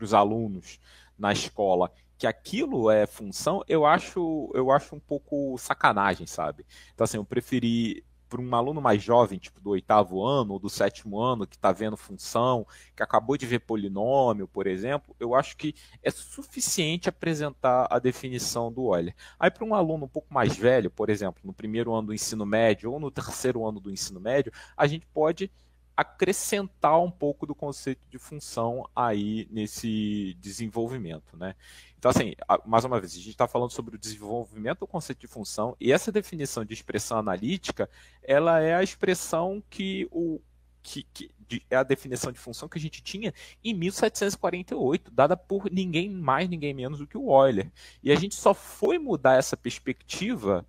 os 0.00 0.14
alunos 0.14 0.80
na 1.18 1.32
escola 1.32 1.90
que 2.16 2.26
aquilo 2.26 2.90
é 2.90 3.06
função, 3.06 3.62
eu 3.68 3.84
acho, 3.84 4.50
eu 4.54 4.70
acho 4.70 4.94
um 4.94 5.00
pouco 5.00 5.56
sacanagem, 5.58 6.26
sabe? 6.26 6.64
Então, 6.94 7.04
assim, 7.04 7.16
eu 7.16 7.24
preferi 7.24 8.04
para 8.34 8.42
um 8.42 8.54
aluno 8.56 8.80
mais 8.80 9.00
jovem, 9.00 9.38
tipo 9.38 9.60
do 9.60 9.70
oitavo 9.70 10.24
ano 10.24 10.54
ou 10.54 10.58
do 10.58 10.68
sétimo 10.68 11.20
ano, 11.20 11.46
que 11.46 11.54
está 11.54 11.70
vendo 11.70 11.96
função, 11.96 12.66
que 12.96 13.02
acabou 13.02 13.36
de 13.36 13.46
ver 13.46 13.60
polinômio, 13.60 14.48
por 14.48 14.66
exemplo, 14.66 15.14
eu 15.20 15.36
acho 15.36 15.56
que 15.56 15.72
é 16.02 16.10
suficiente 16.10 17.08
apresentar 17.08 17.86
a 17.88 18.00
definição 18.00 18.72
do 18.72 18.92
Euler. 18.92 19.14
Aí 19.38 19.52
para 19.52 19.64
um 19.64 19.72
aluno 19.72 20.06
um 20.06 20.08
pouco 20.08 20.34
mais 20.34 20.56
velho, 20.56 20.90
por 20.90 21.10
exemplo, 21.10 21.40
no 21.44 21.52
primeiro 21.52 21.94
ano 21.94 22.08
do 22.08 22.14
ensino 22.14 22.44
médio 22.44 22.90
ou 22.90 22.98
no 22.98 23.08
terceiro 23.08 23.64
ano 23.64 23.78
do 23.78 23.92
ensino 23.92 24.18
médio, 24.18 24.52
a 24.76 24.88
gente 24.88 25.06
pode 25.14 25.48
acrescentar 25.96 27.00
um 27.00 27.10
pouco 27.10 27.46
do 27.46 27.54
conceito 27.54 28.06
de 28.08 28.18
função 28.18 28.88
aí 28.94 29.46
nesse 29.50 30.36
desenvolvimento, 30.40 31.36
né? 31.36 31.54
Então, 31.98 32.10
assim, 32.10 32.34
mais 32.66 32.84
uma 32.84 33.00
vez, 33.00 33.12
a 33.12 33.16
gente 33.16 33.30
está 33.30 33.48
falando 33.48 33.70
sobre 33.70 33.96
o 33.96 33.98
desenvolvimento 33.98 34.80
do 34.80 34.86
conceito 34.86 35.20
de 35.20 35.26
função 35.26 35.76
e 35.80 35.92
essa 35.92 36.12
definição 36.12 36.64
de 36.64 36.74
expressão 36.74 37.18
analítica, 37.18 37.88
ela 38.22 38.60
é 38.60 38.74
a 38.74 38.82
expressão 38.82 39.62
que 39.70 40.06
o 40.10 40.40
que, 40.82 41.02
que 41.14 41.30
de, 41.48 41.62
é 41.70 41.76
a 41.76 41.82
definição 41.82 42.30
de 42.30 42.38
função 42.38 42.68
que 42.68 42.78
a 42.78 42.80
gente 42.80 43.02
tinha 43.02 43.32
em 43.64 43.72
1748, 43.72 45.10
dada 45.10 45.36
por 45.36 45.70
ninguém 45.70 46.10
mais, 46.10 46.48
ninguém 46.48 46.74
menos 46.74 46.98
do 46.98 47.06
que 47.06 47.16
o 47.16 47.30
Euler. 47.30 47.72
E 48.02 48.12
a 48.12 48.16
gente 48.16 48.34
só 48.34 48.52
foi 48.52 48.98
mudar 48.98 49.38
essa 49.38 49.56
perspectiva 49.56 50.66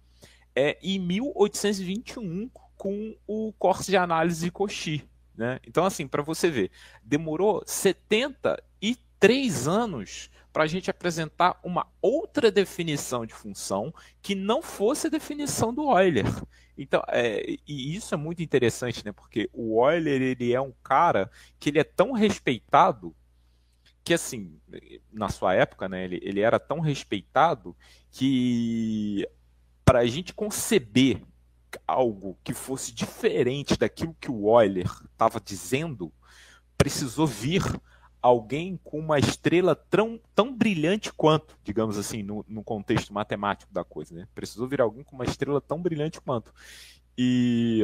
é, 0.55 0.77
em 0.81 0.97
1821 0.99 2.49
com 2.77 3.15
o 3.27 3.53
corte 3.53 3.87
de 3.87 3.97
análise 3.97 4.49
Cauchy. 4.49 5.07
Né? 5.37 5.59
Então, 5.67 5.85
assim, 5.85 6.07
para 6.07 6.23
você 6.23 6.49
ver, 6.49 6.71
demorou 7.03 7.61
73 7.65 9.67
anos 9.67 10.29
para 10.53 10.63
a 10.63 10.67
gente 10.67 10.89
apresentar 10.89 11.59
uma 11.61 11.85
outra 12.01 12.49
definição 12.49 13.25
de 13.25 13.33
função 13.33 13.93
que 14.21 14.33
não 14.33 14.61
fosse 14.61 15.07
a 15.07 15.09
definição 15.09 15.73
do 15.73 15.97
Euler. 15.97 16.25
Então, 16.77 17.01
é, 17.07 17.55
e 17.65 17.95
isso 17.95 18.13
é 18.13 18.17
muito 18.17 18.43
interessante, 18.43 19.05
né? 19.05 19.13
Porque 19.13 19.49
o 19.53 19.89
Euler 19.89 20.21
ele 20.21 20.51
é 20.51 20.59
um 20.59 20.73
cara 20.83 21.31
que 21.57 21.69
ele 21.69 21.79
é 21.79 21.85
tão 21.85 22.11
respeitado 22.11 23.15
que 24.05 24.13
assim, 24.13 24.61
na 25.11 25.29
sua 25.29 25.55
época, 25.55 25.89
né, 25.89 26.03
ele, 26.03 26.19
ele 26.21 26.41
era 26.41 26.59
tão 26.59 26.79
respeitado 26.79 27.75
que 28.11 29.27
para 29.83 29.99
a 29.99 30.05
gente 30.05 30.31
conceber 30.31 31.23
algo 31.87 32.37
que 32.43 32.53
fosse 32.53 32.93
diferente 32.93 33.77
daquilo 33.77 34.15
que 34.19 34.31
o 34.31 34.59
Euler 34.61 34.89
estava 35.11 35.39
dizendo, 35.39 36.11
precisou 36.77 37.27
vir 37.27 37.63
alguém 38.21 38.79
com 38.83 38.97
uma 38.97 39.19
estrela 39.19 39.75
tão, 39.75 40.19
tão 40.33 40.51
brilhante 40.51 41.13
quanto, 41.13 41.55
digamos 41.63 41.95
assim, 41.95 42.23
no, 42.23 42.43
no, 42.47 42.63
contexto 42.63 43.13
matemático 43.13 43.71
da 43.71 43.83
coisa. 43.83 44.15
Né? 44.15 44.27
Precisou 44.33 44.67
vir 44.67 44.81
alguém 44.81 45.03
com 45.03 45.15
uma 45.15 45.25
estrela 45.25 45.61
tão 45.61 45.79
brilhante 45.81 46.19
quanto. 46.19 46.51
E. 47.17 47.83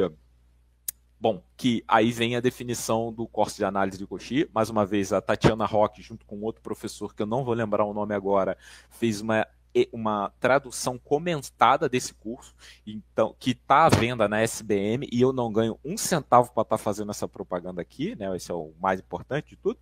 Bom, 1.20 1.40
que 1.56 1.84
aí 1.86 2.10
vem 2.10 2.34
a 2.34 2.40
definição 2.40 3.12
do 3.12 3.28
curso 3.28 3.56
de 3.56 3.64
análise 3.64 3.96
de 3.96 4.04
Cauchy. 4.04 4.50
Mais 4.52 4.68
uma 4.68 4.84
vez, 4.84 5.12
a 5.12 5.20
Tatiana 5.20 5.64
Roque, 5.64 6.02
junto 6.02 6.26
com 6.26 6.40
outro 6.40 6.60
professor, 6.60 7.14
que 7.14 7.22
eu 7.22 7.26
não 7.26 7.44
vou 7.44 7.54
lembrar 7.54 7.84
o 7.84 7.94
nome 7.94 8.12
agora, 8.12 8.58
fez 8.90 9.20
uma 9.20 9.46
uma 9.92 10.30
tradução 10.38 10.98
comentada 10.98 11.88
desse 11.88 12.12
curso, 12.14 12.54
então 12.86 13.34
que 13.38 13.52
está 13.52 13.86
à 13.86 13.88
venda 13.88 14.28
na 14.28 14.40
SBM 14.40 15.08
e 15.10 15.20
eu 15.20 15.32
não 15.32 15.52
ganho 15.52 15.78
um 15.84 15.96
centavo 15.96 16.52
para 16.52 16.62
estar 16.62 16.78
tá 16.78 16.82
fazendo 16.82 17.10
essa 17.10 17.26
propaganda 17.26 17.80
aqui, 17.80 18.14
né? 18.16 18.34
Esse 18.36 18.50
é 18.50 18.54
o 18.54 18.72
mais 18.80 19.00
importante 19.00 19.50
de 19.50 19.56
tudo. 19.56 19.78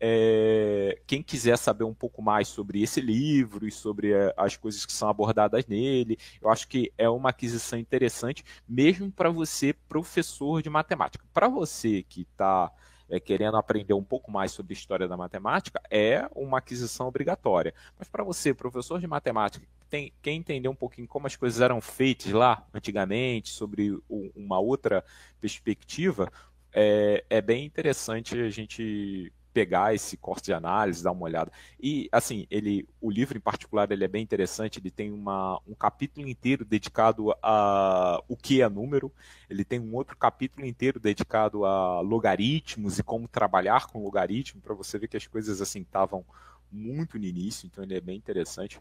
É, 0.00 1.00
quem 1.06 1.22
quiser 1.22 1.58
saber 1.58 1.82
um 1.82 1.94
pouco 1.94 2.22
mais 2.22 2.46
sobre 2.46 2.82
esse 2.82 3.00
livro 3.00 3.66
e 3.66 3.72
sobre 3.72 4.12
é, 4.12 4.32
as 4.36 4.56
coisas 4.56 4.86
que 4.86 4.92
são 4.92 5.08
abordadas 5.08 5.66
nele, 5.66 6.16
eu 6.40 6.48
acho 6.48 6.68
que 6.68 6.92
é 6.96 7.08
uma 7.08 7.30
aquisição 7.30 7.78
interessante, 7.78 8.44
mesmo 8.68 9.10
para 9.10 9.28
você, 9.28 9.72
professor 9.72 10.62
de 10.62 10.70
matemática. 10.70 11.24
Para 11.34 11.48
você 11.48 12.04
que 12.04 12.22
está 12.22 12.70
é, 13.08 13.18
querendo 13.18 13.56
aprender 13.56 13.94
um 13.94 14.02
pouco 14.04 14.30
mais 14.30 14.52
sobre 14.52 14.72
história 14.72 15.08
da 15.08 15.16
matemática, 15.16 15.80
é 15.90 16.28
uma 16.34 16.58
aquisição 16.58 17.06
obrigatória. 17.08 17.74
Mas 17.98 18.08
para 18.08 18.22
você, 18.22 18.52
professor 18.52 19.00
de 19.00 19.06
matemática, 19.06 19.66
tem, 19.88 20.12
quer 20.20 20.32
entender 20.32 20.68
um 20.68 20.74
pouquinho 20.74 21.08
como 21.08 21.26
as 21.26 21.36
coisas 21.36 21.60
eram 21.60 21.80
feitas 21.80 22.32
lá 22.32 22.66
antigamente, 22.74 23.50
sobre 23.50 23.90
o, 24.08 24.30
uma 24.36 24.58
outra 24.58 25.04
perspectiva, 25.40 26.30
é, 26.72 27.24
é 27.30 27.40
bem 27.40 27.64
interessante 27.64 28.38
a 28.38 28.50
gente 28.50 29.32
pegar 29.52 29.94
esse 29.94 30.16
corte 30.16 30.46
de 30.46 30.52
análise, 30.52 31.02
dar 31.02 31.12
uma 31.12 31.24
olhada. 31.24 31.50
E 31.80 32.08
assim, 32.12 32.46
ele, 32.50 32.88
o 33.00 33.10
livro 33.10 33.36
em 33.36 33.40
particular, 33.40 33.90
ele 33.90 34.04
é 34.04 34.08
bem 34.08 34.22
interessante. 34.22 34.78
Ele 34.78 34.90
tem 34.90 35.10
uma, 35.12 35.60
um 35.66 35.74
capítulo 35.74 36.28
inteiro 36.28 36.64
dedicado 36.64 37.34
a 37.42 38.22
o 38.28 38.36
que 38.36 38.62
é 38.62 38.68
número. 38.68 39.12
Ele 39.48 39.64
tem 39.64 39.80
um 39.80 39.94
outro 39.94 40.16
capítulo 40.16 40.66
inteiro 40.66 41.00
dedicado 41.00 41.64
a 41.64 42.00
logaritmos 42.00 42.98
e 42.98 43.02
como 43.02 43.26
trabalhar 43.26 43.86
com 43.86 44.02
logaritmo 44.02 44.60
para 44.60 44.74
você 44.74 44.98
ver 44.98 45.08
que 45.08 45.16
as 45.16 45.26
coisas 45.26 45.60
assim 45.60 45.80
estavam 45.80 46.24
muito 46.70 47.18
no 47.18 47.24
início. 47.24 47.66
Então 47.66 47.82
ele 47.82 47.96
é 47.96 48.00
bem 48.00 48.16
interessante. 48.16 48.80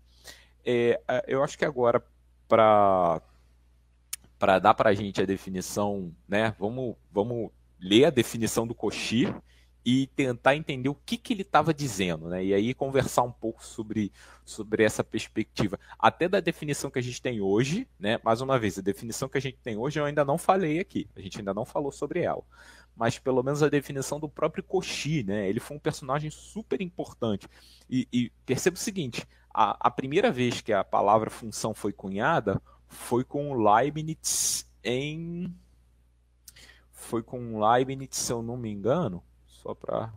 É, 0.66 1.02
eu 1.28 1.44
acho 1.44 1.58
que 1.58 1.66
agora 1.66 2.04
para 2.48 3.22
para 4.38 4.60
dar 4.60 4.74
para 4.76 4.92
a 4.92 4.94
gente 4.94 5.20
a 5.20 5.26
definição, 5.26 6.14
né? 6.28 6.56
Vamos, 6.60 6.96
vamos 7.12 7.50
ler 7.80 8.06
a 8.06 8.10
definição 8.10 8.68
do 8.68 8.76
Cauchy 8.76 9.34
e 9.90 10.06
tentar 10.08 10.54
entender 10.54 10.90
o 10.90 10.96
que, 11.06 11.16
que 11.16 11.32
ele 11.32 11.44
estava 11.44 11.74
dizendo, 11.74 12.28
né? 12.28 12.44
E 12.44 12.54
aí 12.54 12.74
conversar 12.74 13.24
um 13.24 13.32
pouco 13.32 13.64
sobre, 13.66 14.12
sobre 14.44 14.84
essa 14.84 15.02
perspectiva, 15.02 15.80
até 15.98 16.28
da 16.28 16.42
definição 16.42 16.92
que 16.92 17.00
a 17.00 17.02
gente 17.02 17.22
tem 17.22 17.40
hoje, 17.40 17.88
né? 17.98 18.20
Mais 18.22 18.42
uma 18.42 18.60
vez, 18.60 18.78
a 18.78 18.82
definição 18.82 19.30
que 19.30 19.38
a 19.38 19.42
gente 19.42 19.60
tem 19.64 19.78
hoje 19.78 19.98
eu 19.98 20.04
ainda 20.04 20.26
não 20.26 20.38
falei 20.38 20.82
aqui, 20.82 21.08
a 21.16 21.22
gente 21.22 21.40
ainda 21.40 21.54
não 21.54 21.64
falou 21.64 21.90
sobre 21.90 22.20
ela, 22.20 22.44
mas 22.98 23.18
pelo 23.18 23.42
menos 23.42 23.64
a 23.64 23.70
definição 23.70 24.20
do 24.20 24.28
próprio 24.28 24.62
Cauchy, 24.62 25.24
né? 25.24 25.48
Ele 25.48 25.62
foi 25.62 25.78
um 25.78 25.80
personagem 25.80 26.30
super 26.30 26.82
importante 26.82 27.48
e, 27.90 28.06
e 28.12 28.30
perceba 28.46 28.76
o 28.76 28.80
seguinte: 28.80 29.26
a, 29.54 29.88
a 29.88 29.90
primeira 29.90 30.34
vez 30.34 30.60
que 30.60 30.74
a 30.74 30.84
palavra 30.84 31.30
função 31.30 31.74
foi 31.74 31.94
cunhada 31.94 32.62
foi 32.90 33.24
com 33.24 33.54
Leibniz 33.54 34.70
em 34.84 35.56
foi 36.92 37.24
com 37.24 37.58
Leibniz, 37.58 38.18
se 38.18 38.34
eu 38.34 38.42
não 38.42 38.58
me 38.58 38.70
engano, 38.70 39.24
só 39.68 39.76
para. 39.76 40.14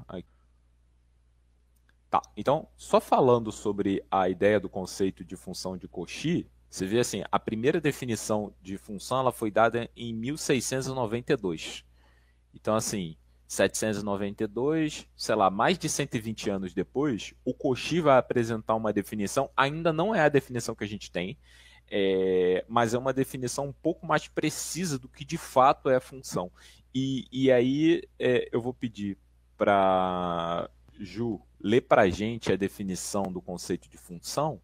Tá, 2.08 2.22
então, 2.36 2.68
só 2.76 3.00
falando 3.00 3.50
sobre 3.50 4.04
a 4.10 4.28
ideia 4.28 4.60
do 4.60 4.68
conceito 4.68 5.24
de 5.24 5.36
função 5.36 5.76
de 5.76 5.88
Cauchy, 5.88 6.48
você 6.68 6.86
vê 6.86 7.00
assim, 7.00 7.22
a 7.30 7.38
primeira 7.38 7.80
definição 7.80 8.52
de 8.60 8.76
função 8.78 9.20
ela 9.20 9.32
foi 9.32 9.50
dada 9.50 9.88
em 9.96 10.12
1692. 10.14 11.84
Então, 12.52 12.74
assim, 12.74 13.16
792, 13.46 15.08
sei 15.16 15.34
lá, 15.34 15.50
mais 15.50 15.78
de 15.78 15.88
120 15.88 16.50
anos 16.50 16.74
depois, 16.74 17.34
o 17.44 17.54
Cauchy 17.54 18.00
vai 18.00 18.18
apresentar 18.18 18.74
uma 18.76 18.92
definição, 18.92 19.50
ainda 19.56 19.92
não 19.92 20.14
é 20.14 20.20
a 20.20 20.28
definição 20.28 20.74
que 20.74 20.84
a 20.84 20.88
gente 20.88 21.10
tem, 21.10 21.38
é, 21.88 22.64
mas 22.68 22.94
é 22.94 22.98
uma 22.98 23.12
definição 23.12 23.66
um 23.66 23.72
pouco 23.72 24.06
mais 24.06 24.28
precisa 24.28 24.98
do 24.98 25.08
que 25.08 25.24
de 25.24 25.38
fato 25.38 25.88
é 25.88 25.96
a 25.96 26.00
função. 26.00 26.50
E, 26.94 27.26
e 27.30 27.52
aí 27.52 28.02
é, 28.18 28.48
eu 28.52 28.60
vou 28.60 28.74
pedir 28.74 29.16
para 29.60 30.70
Ju 30.98 31.38
ler 31.60 31.82
para 31.82 32.02
a 32.02 32.08
gente 32.08 32.50
a 32.50 32.56
definição 32.56 33.24
do 33.24 33.42
conceito 33.42 33.90
de 33.90 33.98
função? 33.98 34.58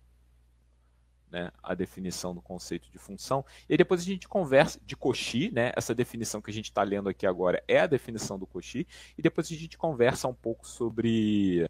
né, 1.31 1.51
a 1.63 1.75
definição 1.75 2.35
do 2.35 2.41
conceito 2.41 2.91
de 2.91 2.99
função. 2.99 3.45
E 3.69 3.77
depois 3.77 4.01
a 4.01 4.05
gente 4.05 4.29
conversa 4.29 4.81
de 4.87 4.97
Cauchy, 4.97 5.51
né, 5.51 5.73
essa 5.77 5.95
definição 5.95 6.41
que 6.41 6.51
a 6.51 6.55
gente 6.55 6.67
está 6.67 6.83
lendo 6.83 7.09
aqui 7.09 7.27
agora 7.27 7.63
é 7.67 7.81
a 7.81 7.87
definição 7.87 8.39
do 8.39 8.47
Cauchy, 8.47 8.87
e 9.19 9.21
depois 9.21 9.51
a 9.51 9.55
gente 9.55 9.77
conversa 9.77 10.29
um 10.29 10.33
pouco 10.33 10.67
sobre, 10.67 11.69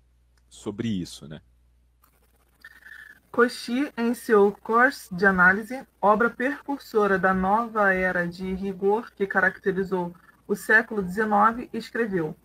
sobre 0.49 0.89
isso. 0.89 1.27
Né. 1.27 1.41
Cauchy, 3.33 3.91
em 3.97 4.15
seu 4.15 4.53
Course 4.53 5.12
de 5.12 5.27
Análise, 5.27 5.85
obra 6.01 6.31
precursora 6.31 7.19
da 7.19 7.35
nova 7.35 7.93
era 7.93 8.29
de 8.29 8.55
rigor 8.55 9.11
que 9.11 9.27
caracterizou 9.27 10.15
o 10.47 10.55
século 10.55 11.03
XIX, 11.03 11.69
escreveu 11.73 12.37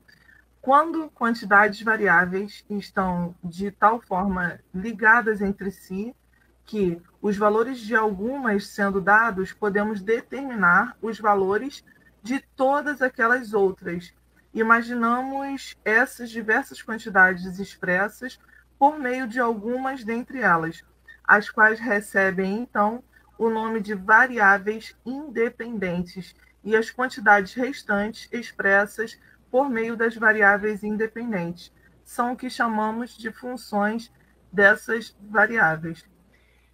quando 0.62 1.10
quantidades 1.10 1.82
variáveis 1.82 2.64
estão 2.70 3.36
de 3.44 3.72
tal 3.72 4.00
forma 4.00 4.60
ligadas 4.74 5.42
entre 5.42 5.72
si 5.72 6.16
que 6.64 7.02
os 7.20 7.36
valores 7.36 7.80
de 7.80 7.96
algumas 7.96 8.68
sendo 8.68 9.02
dados, 9.02 9.52
podemos 9.52 10.02
determinar 10.02 10.96
os 11.02 11.20
valores 11.20 11.84
de 12.22 12.40
todas 12.56 13.02
aquelas 13.02 13.54
outras. 13.54 14.14
Imaginamos 14.54 15.76
essas 15.84 16.30
diversas 16.30 16.82
quantidades 16.82 17.58
expressas 17.60 18.40
por 18.78 19.00
meio 19.00 19.28
de 19.28 19.40
algumas 19.40 20.04
dentre 20.04 20.42
elas, 20.42 20.84
as 21.24 21.50
quais 21.50 21.80
recebem 21.80 22.60
então 22.60 23.04
o 23.38 23.50
nome 23.50 23.82
de 23.82 23.96
variáveis 23.96 24.96
independentes 25.04 26.36
e 26.64 26.76
as 26.76 26.92
quantidades 26.92 27.54
restantes 27.54 28.30
expressas 28.32 29.20
por 29.52 29.70
meio 29.70 29.98
das 29.98 30.16
variáveis 30.16 30.84
independentes. 30.84 31.72
São 32.04 32.32
o 32.32 32.36
que 32.38 32.50
chamamos 32.50 33.16
de 33.18 33.32
funções 33.32 34.12
dessas 34.52 35.16
variáveis. 35.22 36.06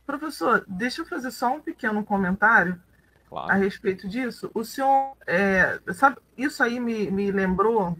Professor, 0.06 0.64
deixa 0.68 1.02
eu 1.02 1.06
fazer 1.06 1.32
só 1.32 1.56
um 1.56 1.60
pequeno 1.60 2.04
comentário 2.04 2.82
claro. 3.28 3.52
a 3.52 3.56
respeito 3.56 4.08
disso. 4.08 4.50
O 4.54 4.64
senhor, 4.64 5.18
é, 5.26 5.80
sabe, 5.94 6.18
isso 6.38 6.64
aí 6.64 6.80
me, 6.80 7.12
me 7.12 7.32
lembrou 7.32 7.98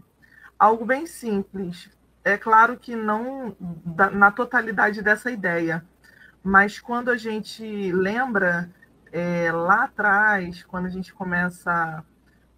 algo 0.58 0.86
bem 0.86 1.06
simples. 1.06 1.90
É 2.24 2.36
claro 2.36 2.78
que 2.78 2.96
não 2.96 3.56
da, 3.60 4.10
na 4.10 4.30
totalidade 4.30 5.02
dessa 5.02 5.30
ideia, 5.30 5.84
mas 6.42 6.80
quando 6.80 7.10
a 7.10 7.16
gente 7.16 7.92
lembra 7.92 8.70
é, 9.12 9.50
lá 9.52 9.84
atrás, 9.84 10.62
quando 10.64 10.86
a 10.86 10.90
gente 10.90 11.12
começa 11.12 12.04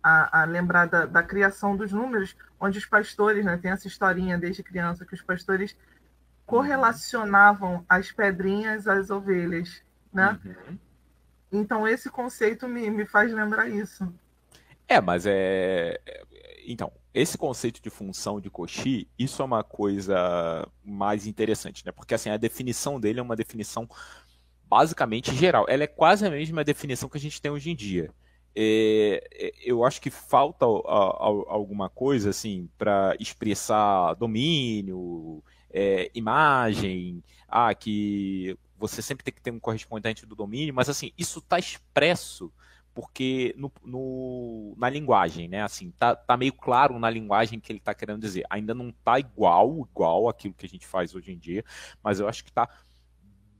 a, 0.02 0.42
a 0.42 0.44
lembrar 0.44 0.86
da, 0.86 1.06
da, 1.06 1.22
criação 1.22 1.76
dos 1.76 1.92
números, 1.92 2.36
onde 2.58 2.78
os 2.78 2.86
pastores, 2.86 3.44
né, 3.44 3.56
tem 3.56 3.70
essa 3.70 3.86
historinha 3.86 4.38
desde 4.38 4.62
criança, 4.62 5.04
que 5.04 5.14
os 5.14 5.22
pastores 5.22 5.76
correlacionavam 6.46 7.84
as 7.88 8.10
pedrinhas 8.10 8.88
às 8.88 9.10
ovelhas, 9.10 9.82
né? 10.12 10.38
Uhum. 10.44 10.78
Então 11.52 11.86
esse 11.86 12.10
conceito 12.10 12.66
me, 12.66 12.90
me 12.90 13.06
faz 13.06 13.32
lembrar 13.32 13.68
isso. 13.68 14.12
É, 14.88 15.00
mas 15.00 15.24
é. 15.26 16.00
Então, 16.66 16.92
esse 17.14 17.38
conceito 17.38 17.80
de 17.80 17.90
função 17.90 18.40
de 18.40 18.50
Cauchy, 18.50 19.08
isso 19.18 19.42
é 19.42 19.44
uma 19.44 19.62
coisa 19.62 20.66
mais 20.84 21.26
interessante, 21.26 21.84
né? 21.86 21.92
Porque 21.92 22.14
assim, 22.14 22.30
a 22.30 22.36
definição 22.36 22.98
dele 22.98 23.20
é 23.20 23.22
uma 23.22 23.36
definição 23.36 23.88
basicamente 24.68 25.34
geral. 25.34 25.66
Ela 25.68 25.84
é 25.84 25.86
quase 25.88 26.26
a 26.26 26.30
mesma 26.30 26.62
definição 26.64 27.08
que 27.08 27.18
a 27.18 27.20
gente 27.20 27.40
tem 27.40 27.50
hoje 27.50 27.70
em 27.70 27.76
dia. 27.76 28.10
É, 28.54 29.22
é, 29.32 29.52
eu 29.64 29.84
acho 29.84 30.00
que 30.00 30.10
falta 30.10 30.64
alguma 30.64 31.88
coisa 31.88 32.30
assim 32.30 32.68
para 32.76 33.14
expressar 33.20 34.14
domínio, 34.14 35.42
é, 35.70 36.10
imagem, 36.14 37.22
ah, 37.48 37.74
que 37.74 38.58
você 38.76 39.00
sempre 39.02 39.24
tem 39.24 39.32
que 39.32 39.40
ter 39.40 39.52
um 39.52 39.60
correspondente 39.60 40.26
do 40.26 40.34
domínio, 40.34 40.74
mas 40.74 40.88
assim 40.88 41.12
isso 41.16 41.38
está 41.38 41.58
expresso 41.58 42.52
porque 42.92 43.54
no, 43.56 43.72
no, 43.84 44.74
na 44.76 44.90
linguagem, 44.90 45.48
né? 45.48 45.62
Assim, 45.62 45.92
tá, 45.92 46.14
tá 46.16 46.36
meio 46.36 46.52
claro 46.52 46.98
na 46.98 47.08
linguagem 47.08 47.60
que 47.60 47.70
ele 47.70 47.78
está 47.78 47.94
querendo 47.94 48.20
dizer. 48.20 48.44
Ainda 48.50 48.74
não 48.74 48.92
tá 48.92 49.18
igual, 49.18 49.86
igual 49.90 50.28
aquilo 50.28 50.54
que 50.54 50.66
a 50.66 50.68
gente 50.68 50.86
faz 50.86 51.14
hoje 51.14 51.32
em 51.32 51.38
dia, 51.38 51.64
mas 52.02 52.18
eu 52.20 52.28
acho 52.28 52.42
que 52.42 52.50
está 52.50 52.68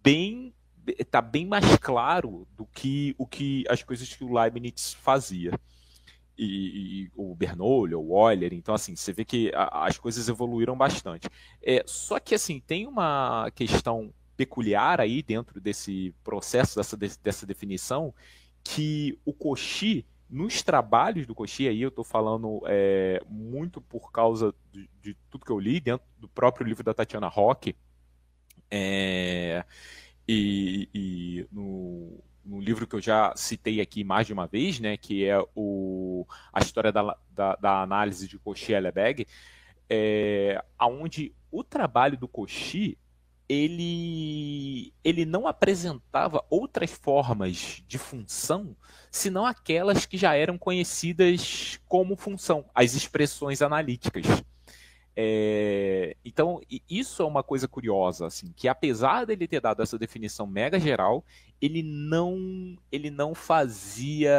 bem 0.03 0.53
está 0.99 1.21
bem 1.21 1.47
mais 1.47 1.77
claro 1.77 2.47
do 2.57 2.67
que 2.67 3.15
o 3.19 3.27
que 3.27 3.65
as 3.69 3.83
coisas 3.83 4.09
que 4.15 4.25
o 4.25 4.33
Leibniz 4.33 4.95
fazia. 4.95 5.53
E, 6.37 7.05
e, 7.05 7.11
o 7.15 7.35
Bernoulli, 7.35 7.95
o 7.95 8.31
Euler, 8.31 8.55
então 8.55 8.75
assim, 8.75 8.97
você 8.97 9.13
vê 9.13 9.27
que 9.27 9.53
a, 9.55 9.87
as 9.87 9.99
coisas 9.99 10.27
evoluíram 10.27 10.77
bastante. 10.77 11.29
É, 11.63 11.83
só 11.87 12.19
que 12.19 12.35
assim, 12.35 12.61
tem 12.61 12.87
uma 12.87 13.51
questão 13.55 14.11
peculiar 14.39 15.03
aí 15.03 15.23
dentro 15.23 15.61
desse 15.61 16.15
processo, 16.25 16.77
dessa, 16.77 16.97
dessa 16.97 17.45
definição, 17.45 18.15
que 18.65 19.19
o 19.23 19.35
Cauchy, 19.35 20.07
nos 20.31 20.63
trabalhos 20.63 21.27
do 21.27 21.35
Cauchy, 21.35 21.69
aí 21.69 21.83
eu 21.83 21.91
estou 21.91 22.05
falando 22.05 22.63
é, 22.67 23.21
muito 23.29 23.83
por 23.83 24.11
causa 24.11 24.55
de, 24.73 24.89
de, 25.03 25.15
tudo 25.29 25.45
que 25.45 25.53
eu 25.53 25.61
li, 25.61 25.79
dentro 25.79 26.07
do 26.19 26.27
próprio 26.27 26.67
livro 26.67 26.83
da 26.83 26.95
Tatiana 26.95 27.29
Roque, 27.29 27.77
é, 28.71 29.63
e, 30.33 30.89
e 30.95 31.47
no, 31.51 32.23
no, 32.45 32.61
livro 32.61 32.87
que 32.87 32.95
eu 32.95 33.01
já 33.01 33.33
citei 33.35 33.81
aqui 33.81 34.05
mais 34.05 34.29
de 34.29 34.33
uma 34.33 34.47
vez, 34.47 34.79
né, 34.79 34.97
que 34.97 35.25
é 35.25 35.37
o, 35.57 36.25
a 36.53 36.61
história 36.61 36.93
da, 36.93 37.17
da, 37.31 37.57
da 37.57 37.83
análise 37.83 38.29
de 38.29 38.39
Cauchy-Lebesgue, 38.39 39.27
é, 39.89 40.63
onde 40.81 41.35
o 41.51 41.65
trabalho 41.65 42.17
do 42.17 42.29
Cauchy 42.29 42.97
ele, 43.49 44.95
ele 45.03 45.25
não 45.25 45.49
apresentava 45.49 46.45
outras 46.49 46.93
formas 46.93 47.83
de 47.89 47.99
função 47.99 48.77
senão 49.11 49.45
aquelas 49.45 50.07
que 50.07 50.17
já 50.17 50.37
eram 50.37 50.57
conhecidas 50.57 51.81
como 51.89 52.15
função, 52.15 52.65
as 52.73 52.95
expressões 52.95 53.61
analíticas. 53.61 54.25
É, 55.23 56.17
então, 56.25 56.63
isso 56.89 57.23
é 57.23 57.27
uma 57.27 57.43
coisa 57.43 57.69
curiosa, 57.69 58.27
assim, 58.27 58.51
que 58.57 58.67
apesar 58.67 59.27
dele 59.27 59.47
ter 59.47 59.61
dado 59.61 59.83
essa 59.83 59.99
definição 59.99 60.47
mega 60.47 60.81
geral, 60.81 61.23
ele 61.61 61.83
não, 61.83 62.75
ele 62.91 63.11
não 63.11 63.35
fazia, 63.35 64.33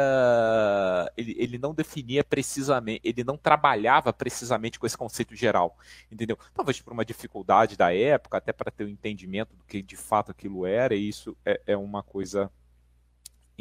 ele, 1.16 1.36
ele 1.38 1.56
não 1.56 1.72
definia 1.72 2.24
precisamente, 2.24 3.00
ele 3.04 3.22
não 3.22 3.36
trabalhava 3.36 4.12
precisamente 4.12 4.76
com 4.76 4.84
esse 4.84 4.98
conceito 4.98 5.36
geral, 5.36 5.78
entendeu? 6.10 6.36
Talvez 6.52 6.80
por 6.80 6.92
uma 6.92 7.04
dificuldade 7.04 7.76
da 7.76 7.94
época, 7.94 8.38
até 8.38 8.52
para 8.52 8.72
ter 8.72 8.82
o 8.82 8.88
um 8.88 8.90
entendimento 8.90 9.54
do 9.54 9.62
que 9.62 9.80
de 9.80 9.96
fato 9.96 10.32
aquilo 10.32 10.66
era, 10.66 10.96
e 10.96 11.08
isso 11.08 11.36
é, 11.46 11.60
é 11.64 11.76
uma 11.76 12.02
coisa 12.02 12.50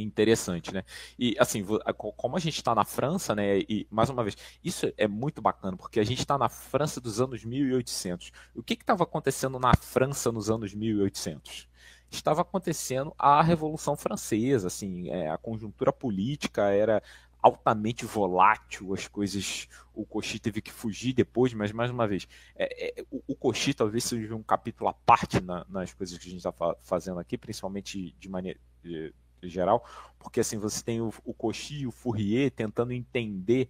interessante, 0.02 0.74
né? 0.74 0.84
E 1.18 1.36
assim, 1.40 1.66
como 1.96 2.36
a 2.36 2.40
gente 2.40 2.58
está 2.58 2.74
na 2.76 2.86
França, 2.86 3.36
né? 3.36 3.60
E 3.60 3.88
mais 3.90 4.10
uma 4.10 4.24
vez, 4.24 4.38
isso 4.64 4.92
é 4.98 5.08
muito 5.08 5.42
bacana 5.42 5.78
porque 5.78 6.00
a 6.00 6.04
gente 6.04 6.20
está 6.20 6.38
na 6.38 6.50
França 6.50 7.00
dos 7.00 7.22
anos 7.22 7.44
1800. 7.44 8.32
O 8.56 8.64
que 8.64 8.74
estava 8.74 9.04
acontecendo 9.04 9.60
na 9.60 9.74
França 9.76 10.32
nos 10.32 10.50
anos 10.50 10.74
1800? 10.74 11.70
Estava 12.10 12.42
acontecendo 12.42 13.14
a 13.18 13.42
Revolução 13.42 13.96
Francesa, 13.96 14.68
assim, 14.68 15.10
é, 15.10 15.30
a 15.30 15.38
conjuntura 15.38 15.94
política 15.94 16.70
era 16.70 17.02
altamente 17.42 18.06
volátil, 18.06 18.94
as 18.94 19.08
coisas. 19.08 19.68
O 19.94 20.06
Cochi 20.06 20.40
teve 20.40 20.62
que 20.62 20.72
fugir 20.72 21.14
depois, 21.14 21.54
mas 21.54 21.72
mais 21.72 21.90
uma 21.90 22.08
vez, 22.08 22.28
é, 22.56 23.00
é, 23.00 23.06
o, 23.10 23.22
o 23.28 23.36
Cochi 23.36 23.74
talvez 23.74 24.04
seja 24.04 24.36
um 24.36 24.44
capítulo 24.44 24.90
à 24.90 24.94
parte 24.94 25.42
na, 25.42 25.66
nas 25.70 25.94
coisas 25.94 26.18
que 26.18 26.28
a 26.28 26.30
gente 26.30 26.38
está 26.38 26.52
fa 26.52 26.76
fazendo 26.82 27.20
aqui, 27.20 27.38
principalmente 27.38 28.16
de 28.20 28.30
maneira. 28.30 28.60
De, 28.84 29.14
geral, 29.50 29.86
porque 30.20 30.40
assim 30.40 30.58
você 30.58 30.84
tem 30.84 31.02
o, 31.02 31.14
o 31.24 31.34
Cauchy 31.34 31.82
e 31.82 31.88
o 31.88 31.92
Fourier 31.92 32.52
tentando 32.52 32.94
entender 32.94 33.70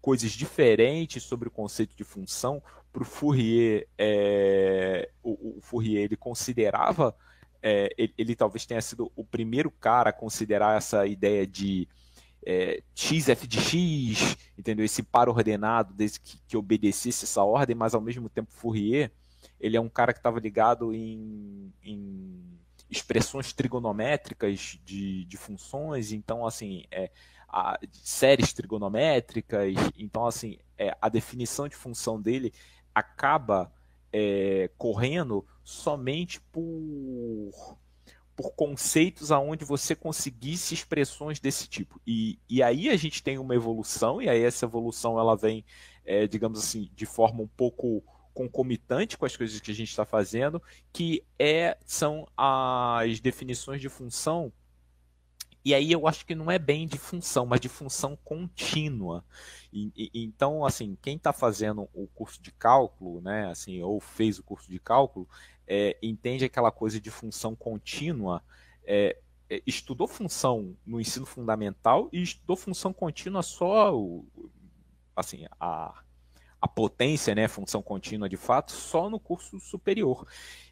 coisas 0.00 0.32
diferentes 0.32 1.22
sobre 1.22 1.48
o 1.48 1.50
conceito 1.50 1.96
de 1.96 2.04
função. 2.04 2.62
Para 2.92 3.02
o 3.02 3.06
Fourier, 3.06 3.88
é, 3.98 5.10
o, 5.22 5.58
Fourier 5.60 6.04
ele 6.04 6.16
considerava, 6.16 7.16
é, 7.62 7.88
ele, 7.96 8.14
ele, 8.16 8.36
talvez 8.36 8.66
tenha 8.66 8.82
sido 8.82 9.10
o 9.16 9.24
primeiro 9.24 9.70
cara 9.70 10.10
a 10.10 10.12
considerar 10.12 10.76
essa 10.76 11.06
ideia 11.06 11.46
de 11.46 11.88
é, 12.46 12.82
f 12.94 13.46
de 13.46 13.60
x, 13.60 14.36
entendeu? 14.58 14.84
Esse 14.84 15.02
par 15.02 15.28
ordenado 15.28 15.94
desde 15.94 16.20
que, 16.20 16.38
que 16.46 16.56
obedecesse 16.56 17.24
essa 17.24 17.42
ordem, 17.42 17.74
mas 17.74 17.94
ao 17.94 18.00
mesmo 18.00 18.28
tempo 18.28 18.52
Fourier 18.52 19.10
ele 19.58 19.76
é 19.76 19.80
um 19.80 19.88
cara 19.88 20.12
que 20.12 20.18
estava 20.18 20.38
ligado 20.38 20.92
em, 20.92 21.72
em 21.82 22.58
expressões 22.96 23.52
trigonométricas 23.52 24.78
de, 24.84 25.24
de 25.24 25.36
funções, 25.36 26.12
então 26.12 26.46
assim, 26.46 26.84
é, 26.90 27.10
a, 27.48 27.78
séries 27.90 28.52
trigonométricas, 28.52 29.74
então 29.98 30.26
assim, 30.26 30.58
é, 30.78 30.96
a 31.00 31.08
definição 31.08 31.68
de 31.68 31.76
função 31.76 32.20
dele 32.20 32.52
acaba 32.94 33.72
é, 34.12 34.70
correndo 34.78 35.44
somente 35.62 36.40
por 36.40 37.76
por 38.36 38.50
conceitos 38.50 39.30
aonde 39.30 39.64
você 39.64 39.94
conseguisse 39.94 40.74
expressões 40.74 41.38
desse 41.38 41.68
tipo. 41.68 42.00
E, 42.04 42.36
e 42.50 42.64
aí 42.64 42.88
a 42.90 42.96
gente 42.96 43.22
tem 43.22 43.38
uma 43.38 43.54
evolução, 43.54 44.20
e 44.20 44.28
aí 44.28 44.42
essa 44.42 44.64
evolução 44.66 45.18
ela 45.18 45.36
vem, 45.36 45.64
é, 46.04 46.26
digamos 46.26 46.58
assim, 46.58 46.90
de 46.96 47.06
forma 47.06 47.42
um 47.42 47.46
pouco 47.46 48.02
concomitante 48.34 49.16
com 49.16 49.24
as 49.24 49.36
coisas 49.36 49.60
que 49.60 49.70
a 49.70 49.74
gente 49.74 49.88
está 49.88 50.04
fazendo, 50.04 50.60
que 50.92 51.24
é, 51.38 51.78
são 51.86 52.26
as 52.36 53.20
definições 53.20 53.80
de 53.80 53.88
função. 53.88 54.52
E 55.64 55.72
aí 55.72 55.90
eu 55.90 56.06
acho 56.06 56.26
que 56.26 56.34
não 56.34 56.50
é 56.50 56.58
bem 56.58 56.86
de 56.86 56.98
função, 56.98 57.46
mas 57.46 57.60
de 57.60 57.70
função 57.70 58.18
contínua. 58.22 59.24
E, 59.72 59.90
e, 59.96 60.10
então, 60.22 60.64
assim, 60.64 60.98
quem 61.00 61.16
está 61.16 61.32
fazendo 61.32 61.88
o 61.94 62.06
curso 62.08 62.42
de 62.42 62.52
cálculo, 62.52 63.22
né, 63.22 63.48
assim, 63.48 63.80
ou 63.80 63.98
fez 63.98 64.38
o 64.38 64.42
curso 64.42 64.70
de 64.70 64.78
cálculo, 64.78 65.26
é, 65.66 65.96
entende 66.02 66.44
aquela 66.44 66.70
coisa 66.70 67.00
de 67.00 67.10
função 67.10 67.56
contínua. 67.56 68.42
É, 68.84 69.16
é 69.48 69.62
estudou 69.66 70.06
função 70.06 70.76
no 70.84 71.00
ensino 71.00 71.24
fundamental 71.24 72.10
e 72.12 72.20
estudou 72.20 72.56
função 72.56 72.92
contínua 72.92 73.42
só, 73.42 73.94
assim, 75.16 75.46
a 75.58 76.03
a 76.64 76.68
potência, 76.68 77.34
né, 77.34 77.46
função 77.46 77.82
contínua 77.82 78.26
de 78.26 78.38
fato, 78.38 78.72
só 78.72 79.10
no 79.10 79.20
curso 79.20 79.60
superior. 79.60 80.26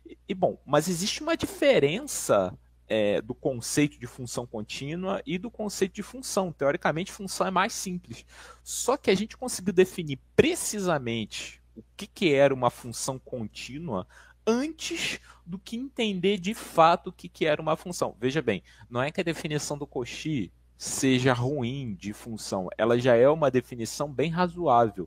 E, 0.06 0.16
e 0.26 0.34
bom, 0.34 0.58
mas 0.64 0.88
existe 0.88 1.22
uma 1.22 1.36
diferença 1.36 2.58
é, 2.88 3.20
do 3.20 3.34
conceito 3.34 4.00
de 4.00 4.06
função 4.06 4.46
contínua 4.46 5.20
e 5.26 5.36
do 5.36 5.50
conceito 5.50 5.92
de 5.92 6.02
função. 6.02 6.50
Teoricamente, 6.50 7.12
função 7.12 7.46
é 7.46 7.50
mais 7.50 7.74
simples. 7.74 8.24
Só 8.62 8.96
que 8.96 9.10
a 9.10 9.14
gente 9.14 9.36
conseguiu 9.36 9.74
definir 9.74 10.18
precisamente 10.34 11.60
o 11.76 11.84
que, 11.94 12.06
que 12.06 12.32
era 12.32 12.54
uma 12.54 12.70
função 12.70 13.18
contínua 13.18 14.06
antes 14.46 15.20
do 15.44 15.58
que 15.58 15.76
entender 15.76 16.38
de 16.38 16.54
fato 16.54 17.08
o 17.08 17.12
que, 17.12 17.28
que 17.28 17.44
era 17.44 17.60
uma 17.60 17.76
função. 17.76 18.16
Veja 18.18 18.40
bem, 18.40 18.62
não 18.88 19.02
é 19.02 19.10
que 19.10 19.20
a 19.20 19.24
definição 19.24 19.76
do 19.76 19.86
Cauchy 19.86 20.50
seja 20.78 21.34
ruim 21.34 21.94
de 21.94 22.14
função, 22.14 22.68
ela 22.76 22.98
já 22.98 23.14
é 23.14 23.28
uma 23.28 23.50
definição 23.50 24.10
bem 24.10 24.30
razoável 24.30 25.06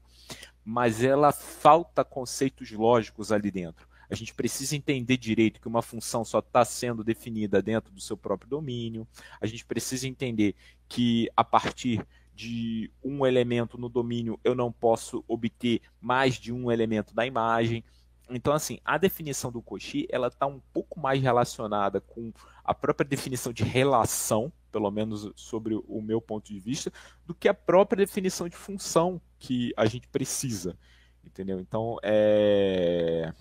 mas 0.66 1.04
ela 1.04 1.32
falta 1.32 2.04
conceitos 2.04 2.72
lógicos 2.72 3.32
ali 3.32 3.52
dentro. 3.52 3.88
A 4.10 4.16
gente 4.16 4.34
precisa 4.34 4.76
entender 4.76 5.18
direito 5.18 5.62
que 5.62 5.68
uma 5.68 5.82
função 5.82 6.26
só 6.26 6.40
está 6.40 6.66
sendo 6.66 7.04
definida 7.04 7.62
dentro 7.62 7.94
do 7.94 8.02
seu 8.02 8.18
próprio 8.18 8.50
domínio. 8.50 9.08
A 9.40 9.46
gente 9.46 9.66
precisa 9.66 10.08
entender 10.08 10.56
que 10.88 11.30
a 11.36 11.44
partir 11.44 12.06
de 12.34 12.92
um 13.04 13.26
elemento 13.26 13.78
no 13.78 13.88
domínio 13.88 14.40
eu 14.44 14.54
não 14.54 14.72
posso 14.72 15.24
obter 15.28 15.82
mais 16.02 16.36
de 16.36 16.52
um 16.52 16.72
elemento 16.72 17.14
da 17.16 17.26
imagem. 17.26 17.84
Então, 18.30 18.54
assim, 18.54 18.80
a 18.84 18.98
definição 18.98 19.52
do 19.52 19.62
Cauchy 19.62 20.08
ela 20.10 20.28
está 20.28 20.46
um 20.46 20.60
pouco 20.74 21.00
mais 21.00 21.22
relacionada 21.22 22.02
com 22.02 22.34
a 22.64 22.74
própria 22.74 23.08
definição 23.08 23.54
de 23.54 23.64
relação, 23.64 24.52
pelo 24.72 24.90
menos 24.92 25.32
sobre 25.36 25.76
o 25.88 26.02
meu 26.02 26.20
ponto 26.20 26.52
de 26.52 26.60
vista, 26.60 26.92
do 27.26 27.34
que 27.34 27.48
a 27.48 27.54
própria 27.54 28.06
definição 28.06 28.50
de 28.50 28.56
função 28.56 29.22
que 29.40 29.74
a 29.76 29.86
gente 29.86 30.08
precisa, 30.08 30.78
entendeu? 31.24 31.60
Então, 31.60 31.98
é... 32.04 33.32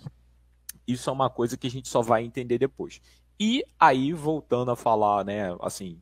isso 0.87 1.09
é 1.09 1.13
uma 1.13 1.31
coisa 1.31 1.57
que 1.57 1.67
a 1.67 1.71
gente 1.71 1.89
só 1.89 2.03
vai 2.03 2.25
entender 2.25 2.59
depois. 2.59 3.01
E 3.39 3.65
aí, 3.79 4.13
voltando 4.13 4.71
a 4.71 4.77
falar, 4.77 5.25
né, 5.25 5.57
assim, 5.61 6.01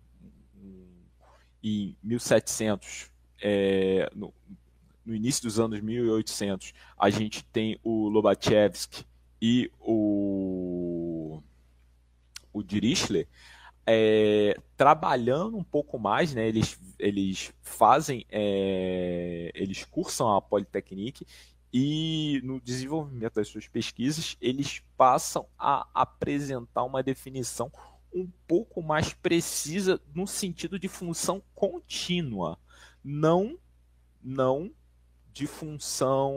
em 1.62 1.96
1700, 2.02 3.10
é, 3.40 4.10
no, 4.14 4.34
no 5.04 5.14
início 5.14 5.42
dos 5.42 5.58
anos 5.58 5.80
1800, 5.80 6.72
a 6.98 7.10
gente 7.10 7.44
tem 7.46 7.78
o 7.82 8.08
Lobachevsky 8.08 9.04
e 9.40 9.70
o, 9.80 11.42
o 12.52 12.62
Dirichlet 12.62 13.28
é, 13.86 14.56
trabalhando 14.76 15.56
um 15.56 15.64
pouco 15.64 15.98
mais, 15.98 16.34
né, 16.34 16.46
eles, 16.46 16.78
eles 16.98 17.52
fazem, 17.60 18.24
é, 18.30 19.50
eles 19.54 19.84
cursam 19.84 20.34
a 20.36 20.40
Polytechnique 20.40 21.26
e 21.72 22.40
no 22.44 22.60
desenvolvimento 22.60 23.34
das 23.34 23.48
suas 23.48 23.66
pesquisas 23.66 24.36
eles 24.40 24.82
passam 24.96 25.46
a 25.58 25.88
apresentar 25.94 26.84
uma 26.84 27.02
definição 27.02 27.72
um 28.14 28.28
pouco 28.46 28.82
mais 28.82 29.14
precisa 29.14 30.00
no 30.14 30.26
sentido 30.26 30.78
de 30.78 30.86
função 30.86 31.42
contínua, 31.54 32.58
não 33.02 33.58
não 34.22 34.70
de 35.32 35.46
função 35.46 36.34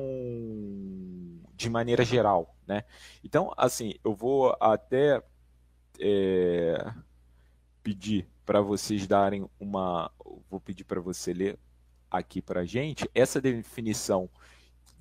de 1.54 1.70
maneira 1.70 2.04
geral, 2.04 2.56
né? 2.66 2.86
Então, 3.24 3.54
assim, 3.58 3.94
eu 4.04 4.16
vou 4.16 4.56
até 4.60 5.22
é, 6.00 6.94
pedir 7.86 8.28
para 8.44 8.62
vocês 8.62 9.06
darem 9.06 9.48
uma, 9.60 10.12
vou 10.50 10.60
pedir 10.60 10.84
para 10.84 11.00
você 11.00 11.32
ler 11.32 11.60
aqui 12.10 12.42
para 12.42 12.62
a 12.62 12.66
gente 12.66 13.08
essa 13.14 13.40
definição 13.40 14.28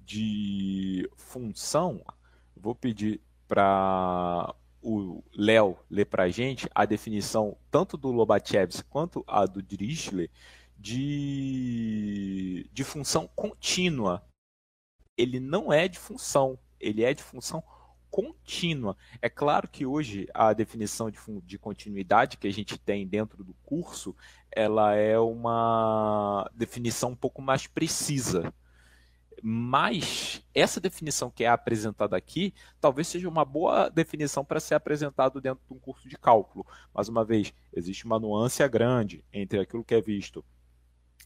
de 0.05 1.09
função. 1.17 2.05
Vou 2.55 2.75
pedir 2.75 3.23
para 3.49 4.55
o 4.83 5.25
Léo 5.35 5.79
ler 5.91 6.05
para 6.05 6.25
a 6.25 6.29
gente 6.29 6.69
a 6.75 6.85
definição 6.85 7.57
tanto 7.71 7.97
do 7.97 8.13
Lobachevsky 8.13 8.85
quanto 8.91 9.25
a 9.27 9.47
do 9.47 9.63
Dirichlet 9.63 10.31
de, 10.77 12.69
de 12.71 12.85
função 12.85 13.27
contínua. 13.35 14.23
Ele 15.17 15.41
não 15.41 15.73
é 15.73 15.89
de 15.89 15.99
função, 15.99 16.59
ele 16.79 17.03
é 17.03 17.15
de 17.15 17.23
função 17.23 17.63
contínua. 17.63 17.74
É 19.21 19.29
claro 19.29 19.67
que 19.67 19.85
hoje 19.85 20.29
a 20.33 20.53
definição 20.53 21.11
de, 21.11 21.19
de 21.43 21.59
continuidade 21.59 22.37
que 22.37 22.47
a 22.47 22.53
gente 22.53 22.79
tem 22.79 23.07
dentro 23.07 23.43
do 23.43 23.55
curso, 23.65 24.15
ela 24.53 24.95
é 24.95 25.19
uma 25.19 26.49
definição 26.55 27.11
um 27.11 27.17
pouco 27.17 27.43
mais 27.43 27.67
precisa. 27.67 28.55
Mas 29.43 30.43
essa 30.55 30.81
definição 30.81 31.29
que 31.29 31.45
é 31.45 31.49
apresentada 31.49 32.17
aqui, 32.17 32.55
talvez 32.81 33.09
seja 33.09 33.29
uma 33.29 33.45
boa 33.45 33.89
definição 33.89 34.45
para 34.45 34.61
ser 34.61 34.75
apresentado 34.75 35.41
dentro 35.41 35.63
de 35.69 35.75
um 35.75 35.79
curso 35.79 36.09
de 36.09 36.17
cálculo. 36.17 36.65
Mais 36.95 37.09
uma 37.09 37.25
vez, 37.25 37.53
existe 37.73 38.05
uma 38.05 38.19
nuance 38.19 38.67
grande 38.69 39.25
entre 39.33 39.59
aquilo 39.59 39.85
que 39.85 39.95
é 39.95 40.01
visto 40.01 40.45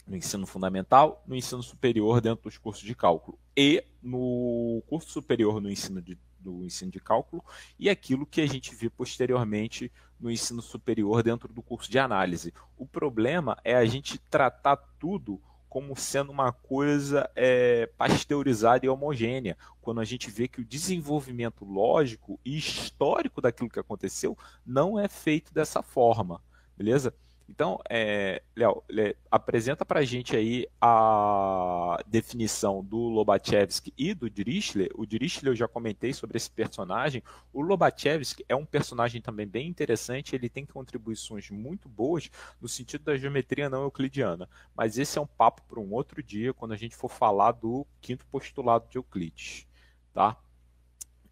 no 0.07 0.17
ensino 0.17 0.47
fundamental, 0.47 1.23
no 1.27 1.37
ensino 1.37 1.63
superior 1.63 2.21
dentro 2.21 2.45
dos 2.45 2.57
cursos 2.57 2.83
de 2.83 2.95
cálculo 2.95 3.39
e 3.55 3.85
no 4.03 4.83
curso 4.87 5.11
superior 5.11 5.61
no 5.61 5.71
ensino 5.71 6.01
de, 6.01 6.19
do 6.39 6.65
ensino 6.65 6.91
de 6.91 7.01
cálculo 7.01 7.45
e 7.79 7.89
aquilo 7.89 8.27
que 8.27 8.41
a 8.41 8.47
gente 8.47 8.75
vê 8.75 8.89
posteriormente 8.89 9.91
no 10.19 10.31
ensino 10.31 10.61
superior 10.61 11.23
dentro 11.23 11.53
do 11.53 11.63
curso 11.63 11.91
de 11.91 11.99
análise. 11.99 12.53
O 12.77 12.87
problema 12.87 13.57
é 13.65 13.75
a 13.75 13.85
gente 13.85 14.19
tratar 14.19 14.77
tudo 14.99 15.41
como 15.69 15.95
sendo 15.95 16.33
uma 16.33 16.51
coisa 16.51 17.31
é, 17.37 17.87
pasteurizada 17.99 18.87
e 18.87 18.89
homogênea, 18.89 19.57
quando 19.83 20.01
a 20.01 20.05
gente 20.05 20.31
vê 20.31 20.49
que 20.49 20.61
o 20.61 20.65
desenvolvimento 20.65 21.65
lógico 21.65 22.41
e 22.45 22.57
histórico 22.57 23.41
daquilo 23.41 23.69
que 23.69 23.79
aconteceu 23.79 24.37
não 24.65 24.99
é 24.99 25.09
feito 25.09 25.53
dessa 25.53 25.83
forma, 25.83 26.43
beleza? 26.77 27.15
Então, 27.49 27.81
é, 27.89 28.43
Léo, 28.55 28.85
apresenta 29.31 29.85
para 29.85 30.01
a 30.01 30.05
gente 30.05 30.37
aí 30.37 30.67
a 30.79 31.99
definição 32.07 32.85
do 32.85 32.99
Lobachevsky 33.09 33.93
e 33.97 34.13
do 34.13 34.29
Dirichlet. 34.29 34.91
O 34.95 35.07
Dirichlet 35.07 35.47
eu 35.47 35.57
já 35.57 35.67
comentei 35.67 36.13
sobre 36.13 36.37
esse 36.37 36.51
personagem. 36.51 37.23
O 37.51 37.63
Lobachevsky 37.63 38.45
é 38.49 38.55
um 38.55 38.67
personagem 38.67 39.23
também 39.23 39.47
bem 39.47 39.67
interessante. 39.67 40.37
Ele 40.37 40.51
tem 40.51 40.67
contribuições 40.67 41.49
muito 41.49 41.89
boas 41.89 42.31
no 42.61 42.69
sentido 42.69 43.05
da 43.05 43.17
geometria 43.17 43.71
não 43.71 43.83
euclidiana. 43.83 44.47
Mas 44.77 44.99
esse 44.99 45.19
é 45.19 45.21
um 45.21 45.27
papo 45.27 45.63
para 45.63 45.81
um 45.81 45.95
outro 45.95 46.23
dia, 46.23 46.53
quando 46.53 46.73
a 46.73 46.77
gente 46.77 46.95
for 46.95 47.11
falar 47.11 47.53
do 47.53 47.87
quinto 48.03 48.27
postulado 48.27 48.87
de 48.91 48.99
Euclides. 48.99 49.67
Tá? 50.13 50.37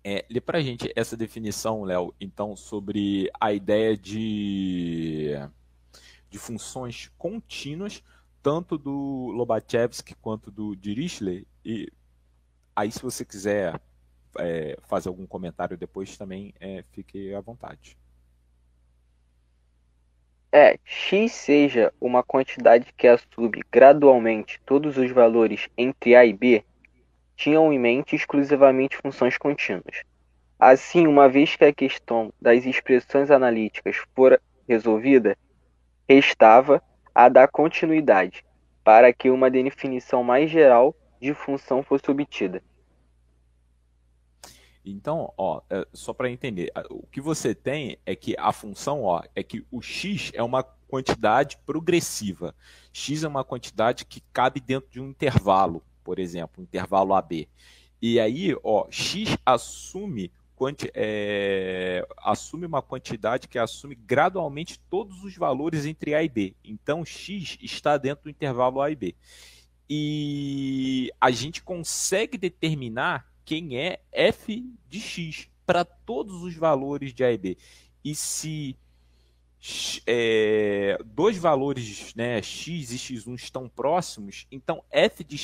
É, 0.03 0.25
lê 0.31 0.41
para 0.41 0.59
a 0.59 0.63
gente 0.63 0.91
essa 0.97 1.17
definição, 1.17 1.85
Léo, 1.85 2.15
então, 2.19 2.57
sobre 2.57 3.31
a 3.39 3.53
ideia 3.53 3.97
de 3.97 5.35
de 6.29 6.39
funções 6.39 7.11
contínuas, 7.17 8.03
tanto 8.43 8.79
do 8.79 9.31
Lobachevsky 9.35 10.15
quanto 10.15 10.51
do 10.51 10.77
Dirichlet. 10.77 11.47
E 11.65 11.91
aí, 12.75 12.91
se 12.91 13.03
você 13.03 13.25
quiser 13.25 13.81
é, 14.39 14.79
fazer 14.87 15.09
algum 15.09 15.27
comentário 15.27 15.77
depois, 15.77 16.17
também 16.17 16.55
é, 16.61 16.83
fique 16.93 17.35
à 17.35 17.41
vontade. 17.41 17.97
É, 20.53 20.79
x 20.85 21.33
seja 21.33 21.93
uma 22.01 22.23
quantidade 22.23 22.93
que 22.97 23.07
assume 23.07 23.63
gradualmente 23.71 24.61
todos 24.65 24.97
os 24.97 25.11
valores 25.11 25.69
entre 25.77 26.15
a 26.15 26.25
e 26.25 26.33
b, 26.33 26.65
tinham 27.37 27.73
em 27.73 27.79
mente 27.79 28.17
exclusivamente 28.17 28.97
funções 28.97 29.37
contínuas. 29.37 30.03
Assim, 30.59 31.07
uma 31.07 31.29
vez 31.29 31.55
que 31.55 31.65
a 31.65 31.75
questão 31.75 32.33
das 32.41 32.65
expressões 32.65 33.31
analíticas 33.31 33.97
for 34.15 34.41
resolvida, 34.67 35.37
restava 36.09 36.83
a 37.15 37.29
da 37.29 37.49
continuidade, 37.49 38.45
para 38.85 39.13
que 39.13 39.31
uma 39.31 39.51
definição 39.51 40.23
mais 40.23 40.51
geral 40.51 40.95
de 41.21 41.33
função 41.35 41.83
fosse 41.83 42.11
obtida. 42.11 42.63
Então, 44.85 45.33
ó, 45.37 45.61
é, 45.69 45.85
só 45.93 46.13
para 46.13 46.31
entender, 46.31 46.71
o 46.91 47.07
que 47.09 47.21
você 47.21 47.55
tem 47.55 47.99
é 48.07 48.15
que 48.15 48.37
a 48.39 48.53
função, 48.53 49.03
ó, 49.03 49.21
é 49.35 49.43
que 49.43 49.67
o 49.71 49.83
x 49.83 50.31
é 50.33 50.43
uma 50.43 50.63
quantidade 50.63 51.59
progressiva. 51.67 52.55
x 52.93 53.25
é 53.25 53.29
uma 53.29 53.43
quantidade 53.43 54.05
que 54.05 54.23
cabe 54.33 54.61
dentro 54.61 54.89
de 54.89 55.01
um 55.01 55.09
intervalo, 55.09 55.83
por 56.05 56.21
exemplo, 56.21 56.61
um 56.61 56.63
intervalo 56.63 57.15
AB. 57.15 57.49
E 58.01 58.21
aí, 58.21 58.55
ó, 58.63 58.87
x 58.89 59.37
assume 59.45 60.31
quanti, 60.57 60.91
é, 60.95 62.07
assume 62.19 62.67
uma 62.67 62.83
quantidade 62.83 63.47
que 63.47 63.59
assume 63.59 63.95
gradualmente 63.95 64.81
todos 64.91 65.23
os 65.23 65.37
valores 65.37 65.85
entre 65.85 66.15
A 66.15 66.23
e 66.23 66.29
B. 66.29 66.55
Então, 66.65 67.05
x 67.05 67.59
está 67.61 67.97
dentro 67.99 68.25
do 68.25 68.31
intervalo 68.31 68.81
A 68.81 68.91
e 68.91 68.97
B. 68.97 69.15
E 69.89 71.13
a 71.21 71.31
gente 71.31 71.63
consegue 71.63 72.37
determinar 72.39 73.31
quem 73.45 73.79
é 73.79 74.01
f 74.11 74.65
de 74.89 75.01
x 75.01 75.49
para 75.65 75.85
todos 75.85 76.43
os 76.43 76.55
valores 76.55 77.13
de 77.13 77.23
A 77.23 77.31
e 77.31 77.39
B. 77.39 77.59
E 78.03 78.15
se 78.15 78.77
é, 80.07 80.99
dois 81.05 81.37
valores, 81.37 82.15
né, 82.15 82.41
x 82.41 82.91
e 82.93 82.97
x1 82.97 83.35
estão 83.35 83.69
próximos, 83.69 84.47
então 84.51 84.83
f 84.91 85.23
de 85.23 85.37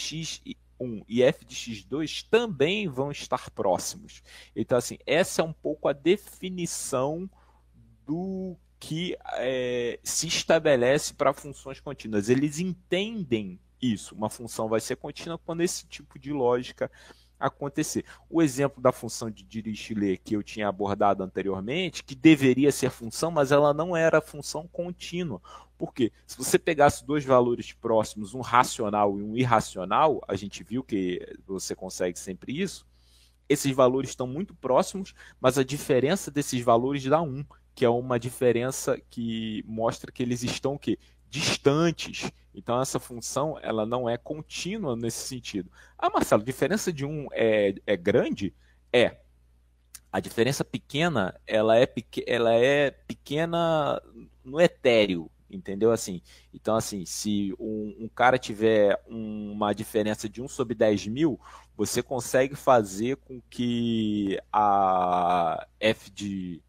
x1 0.82 1.04
e 1.08 1.22
f 1.22 1.44
de 1.44 1.54
x2 1.54 2.26
também 2.30 2.88
vão 2.88 3.10
estar 3.10 3.50
próximos. 3.50 4.22
Então, 4.54 4.78
assim, 4.78 4.98
essa 5.06 5.42
é 5.42 5.44
um 5.44 5.52
pouco 5.52 5.88
a 5.88 5.92
definição 5.92 7.28
do 8.04 8.56
que 8.78 9.16
é, 9.34 9.98
se 10.02 10.26
estabelece 10.26 11.14
para 11.14 11.32
funções 11.32 11.80
contínuas. 11.80 12.28
Eles 12.28 12.58
entendem 12.58 13.60
isso. 13.80 14.14
Uma 14.14 14.28
função 14.28 14.68
vai 14.68 14.80
ser 14.80 14.96
contínua 14.96 15.38
quando 15.38 15.60
esse 15.60 15.86
tipo 15.86 16.18
de 16.18 16.32
lógica 16.32 16.90
acontecer. 17.46 18.04
O 18.30 18.40
exemplo 18.40 18.82
da 18.82 18.92
função 18.92 19.30
de 19.30 19.42
Dirichlet 19.42 20.18
que 20.24 20.36
eu 20.36 20.42
tinha 20.42 20.68
abordado 20.68 21.22
anteriormente, 21.22 22.04
que 22.04 22.14
deveria 22.14 22.70
ser 22.70 22.90
função, 22.90 23.30
mas 23.30 23.52
ela 23.52 23.74
não 23.74 23.96
era 23.96 24.20
função 24.20 24.68
contínua. 24.68 25.40
Por 25.76 25.92
quê? 25.92 26.12
Se 26.26 26.38
você 26.38 26.58
pegasse 26.58 27.04
dois 27.04 27.24
valores 27.24 27.72
próximos, 27.72 28.34
um 28.34 28.40
racional 28.40 29.18
e 29.18 29.22
um 29.22 29.36
irracional, 29.36 30.22
a 30.28 30.36
gente 30.36 30.62
viu 30.62 30.82
que 30.84 31.20
você 31.46 31.74
consegue 31.74 32.18
sempre 32.18 32.60
isso, 32.60 32.86
esses 33.48 33.74
valores 33.74 34.10
estão 34.10 34.26
muito 34.26 34.54
próximos, 34.54 35.14
mas 35.40 35.58
a 35.58 35.64
diferença 35.64 36.30
desses 36.30 36.62
valores 36.62 37.04
dá 37.04 37.20
1, 37.20 37.44
que 37.74 37.84
é 37.84 37.88
uma 37.88 38.18
diferença 38.18 39.00
que 39.10 39.64
mostra 39.66 40.12
que 40.12 40.22
eles 40.22 40.42
estão? 40.42 40.78
Distantes. 41.32 42.30
Então 42.54 42.78
essa 42.78 43.00
função 43.00 43.58
ela 43.62 43.86
não 43.86 44.08
é 44.08 44.18
contínua 44.18 44.94
nesse 44.94 45.26
sentido. 45.26 45.70
Ah, 45.96 46.10
Marcelo, 46.10 46.42
a 46.42 46.44
diferença 46.44 46.92
de 46.92 47.06
um 47.06 47.26
é, 47.32 47.74
é 47.86 47.96
grande? 47.96 48.54
É. 48.92 49.16
A 50.12 50.20
diferença 50.20 50.62
pequena, 50.62 51.34
ela 51.46 51.78
é, 51.78 51.88
ela 52.26 52.52
é 52.52 52.90
pequena 52.90 53.98
no 54.44 54.60
etéreo, 54.60 55.30
entendeu? 55.50 55.90
Assim, 55.90 56.20
então, 56.52 56.76
assim, 56.76 57.06
se 57.06 57.54
um, 57.58 57.96
um 58.00 58.08
cara 58.08 58.38
tiver 58.38 59.02
um, 59.08 59.52
uma 59.52 59.72
diferença 59.72 60.28
de 60.28 60.42
1 60.42 60.48
sobre 60.48 60.74
10 60.74 61.06
mil, 61.06 61.40
você 61.74 62.02
consegue 62.02 62.54
fazer 62.54 63.16
com 63.16 63.40
que 63.48 64.38
a 64.52 65.66
f 65.80 66.10
de 66.10 66.60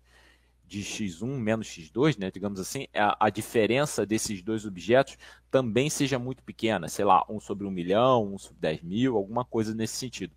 de 0.73 0.81
x1 0.81 1.27
menos 1.37 1.67
x2, 1.67 2.17
né, 2.17 2.31
digamos 2.31 2.59
assim, 2.59 2.87
a, 2.95 3.27
a, 3.27 3.29
diferença 3.29 4.07
desses 4.07 4.41
dois 4.41 4.65
objetos 4.65 5.17
também 5.51 5.87
seja 5.87 6.17
muito 6.17 6.41
pequena, 6.41 6.89
sei 6.89 7.05
lá, 7.05 7.23
1 7.29 7.39
sobre 7.39 7.67
1 7.67 7.71
milhão, 7.71 8.33
1 8.33 8.37
sobre 8.39 8.59
10 8.59 8.81
mil, 8.81 9.15
alguma 9.15 9.45
coisa 9.45 9.75
nesse 9.75 9.95
sentido. 9.95 10.33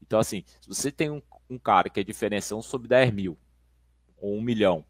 Então, 0.00 0.20
assim, 0.20 0.44
se 0.60 0.68
você 0.68 0.92
tem 0.92 1.10
um, 1.10 1.20
um 1.48 1.58
cara 1.58 1.90
que 1.90 1.98
a 1.98 2.04
diferença 2.04 2.54
é 2.54 2.56
1 2.56 2.62
sobre 2.62 2.86
10 2.86 3.12
mil, 3.12 3.36
ou 4.20 4.36
1 4.36 4.40
milhão, 4.40 4.84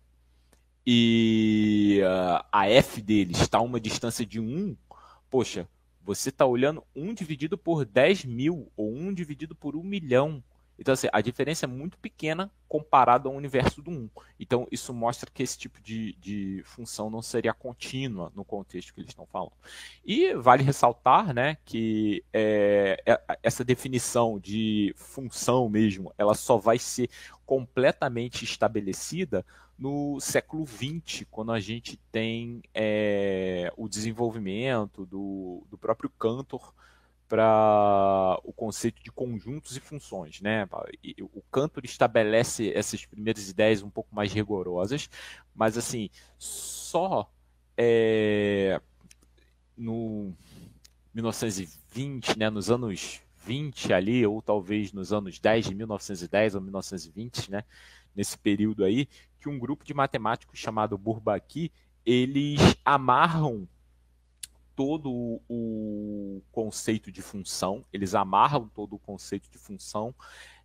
e 0.87 2.01
uh, 2.03 2.45
a 2.53 2.69
f 2.69 3.01
dele 3.01 3.33
está 3.33 3.57
a 3.57 3.63
uma 3.63 3.81
distância 3.81 4.27
de 4.27 4.39
1, 4.39 4.77
poxa, 5.31 5.67
você 6.03 6.29
está 6.29 6.45
olhando 6.45 6.85
1 6.95 7.15
dividido 7.15 7.57
por 7.57 7.87
10 7.87 8.27
mil, 8.27 8.71
ou 8.77 8.93
1 8.93 9.15
dividido 9.15 9.55
por 9.55 9.75
1 9.75 9.83
milhão. 9.83 10.45
Então, 10.81 10.95
assim, 10.95 11.09
a 11.13 11.21
diferença 11.21 11.67
é 11.67 11.69
muito 11.69 11.99
pequena 11.99 12.51
comparado 12.67 13.29
ao 13.29 13.35
universo 13.35 13.83
do 13.83 13.91
1. 13.91 14.09
Então, 14.39 14.67
isso 14.73 14.95
mostra 14.95 15.31
que 15.31 15.43
esse 15.43 15.59
tipo 15.59 15.79
de, 15.83 16.15
de 16.15 16.63
função 16.65 17.11
não 17.11 17.21
seria 17.21 17.53
contínua 17.53 18.33
no 18.35 18.43
contexto 18.43 18.95
que 18.95 19.01
eles 19.01 19.11
estão 19.11 19.27
falando. 19.27 19.53
E 20.03 20.33
vale 20.35 20.63
ressaltar 20.63 21.35
né, 21.35 21.59
que 21.67 22.25
é, 22.33 23.03
é 23.05 23.39
essa 23.43 23.63
definição 23.63 24.39
de 24.39 24.95
função 24.97 25.69
mesmo, 25.69 26.15
ela 26.17 26.35
só 26.35 26.57
vai 26.57 26.79
ser 26.79 27.11
completamente 27.45 28.45
estabelecida 28.45 29.45
no 29.79 30.19
século 30.19 30.67
XX, 30.67 31.27
quando 31.31 31.53
a 31.53 31.61
gente 31.61 31.99
tem 32.11 32.63
é, 32.75 33.71
o 33.77 33.89
desenvolvimento 33.89 35.05
do, 35.05 35.63
do 35.71 35.77
próprio 35.77 36.09
Cantor 36.09 36.73
para 37.31 38.41
o 38.43 38.53
conceito 38.53 39.01
de 39.01 39.13
conjuntos 39.13 39.77
e 39.77 39.81
funções. 39.81 40.41
Né? 40.41 40.69
O 41.33 41.41
Cantor 41.43 41.85
estabelece 41.85 42.73
essas 42.75 43.07
primeiras 43.07 43.49
ideias 43.49 43.85
um 43.85 43.89
pouco 43.89 44.13
mais 44.13 44.33
rigorosas, 44.33 45.09
mas 45.55 45.79
assim, 45.79 46.11
só 46.37 47.31
é, 47.77 48.81
no 49.77 50.35
1920, 51.15 52.37
né, 52.37 52.51
nos 52.51 52.69
anos 52.69 53.21
20 53.47 53.93
ali, 53.93 54.27
ou 54.27 54.43
talvez 54.43 54.93
nos 54.93 55.13
anos 55.13 55.39
10 55.39 55.67
de 55.67 55.75
1910 55.77 56.57
ou 56.57 56.61
1920, 56.61 57.49
né, 57.49 57.63
nesse 58.13 58.37
período 58.37 58.83
aí, 58.83 59.09
que 59.39 59.49
um 59.49 59.57
grupo 59.57 59.85
de 59.85 59.95
matemáticos 59.95 60.59
chamado 60.59 60.99
Bourbaki, 60.99 61.71
eles 62.05 62.61
amarram 62.85 63.69
todo 64.81 65.43
o 65.47 66.41
conceito 66.51 67.13
de 67.13 67.21
função, 67.21 67.85
eles 67.93 68.15
amarram 68.15 68.67
todo 68.67 68.97
o 68.97 68.99
conceito 68.99 69.51
de 69.51 69.59
função 69.59 70.15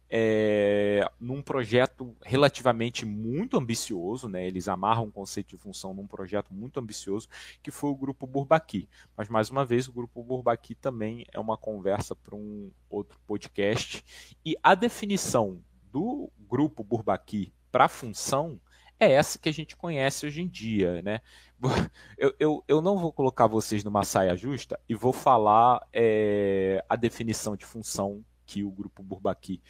é, 0.09 1.05
num 1.20 1.41
projeto 1.41 2.16
relativamente 2.24 3.05
muito 3.05 3.57
ambicioso, 3.57 4.30
né? 4.30 4.47
eles 4.47 4.70
amarram 4.70 5.03
o 5.03 5.11
conceito 5.11 5.49
de 5.49 5.57
função 5.57 5.93
num 5.93 6.07
projeto 6.07 6.53
muito 6.53 6.80
ambicioso, 6.80 7.28
que 7.61 7.72
foi 7.72 7.89
o 7.89 7.95
Grupo 7.95 8.26
Bourbaki. 8.26 8.88
Mas, 9.18 9.28
mais 9.28 9.49
uma 9.49 9.66
vez, 9.66 9.86
o 9.89 9.91
Grupo 9.91 10.24
Bourbaki 10.24 10.76
também 10.76 11.26
é 11.34 11.38
uma 11.38 11.57
conversa 11.57 12.16
para 12.16 12.38
um 12.38 12.72
outro 12.89 13.20
podcast. 13.28 14.01
E 14.45 14.55
a 14.63 14.76
definição 14.76 15.61
do 15.91 16.32
Grupo 16.47 16.86
Bourbaki 16.86 17.51
para 17.70 17.89
função 17.89 18.61
é 19.00 19.12
essa 19.12 19.38
que 19.38 19.50
a 19.50 19.54
gente 19.54 19.76
conhece 19.76 20.26
hoje 20.26 20.41
em 20.41 20.48
dia, 20.48 21.02
né? 21.02 21.22
Eu, 22.18 22.36
eu, 22.38 22.64
eu 22.68 22.82
não 22.82 22.98
vou 22.98 23.12
colocar 23.12 23.48
vocês 23.48 23.84
numa 23.84 24.04
saia 24.04 24.36
justa 24.36 24.80
e 24.88 24.93
vou 24.93 25.12
falar 25.12 25.86
é, 25.91 26.84
a 26.88 26.96
definição 26.96 27.56
de 27.56 27.66
função 27.66 28.24
que 28.46 28.64
o 28.64 28.70
grupo 28.70 29.02
Bourbaki 29.02 29.62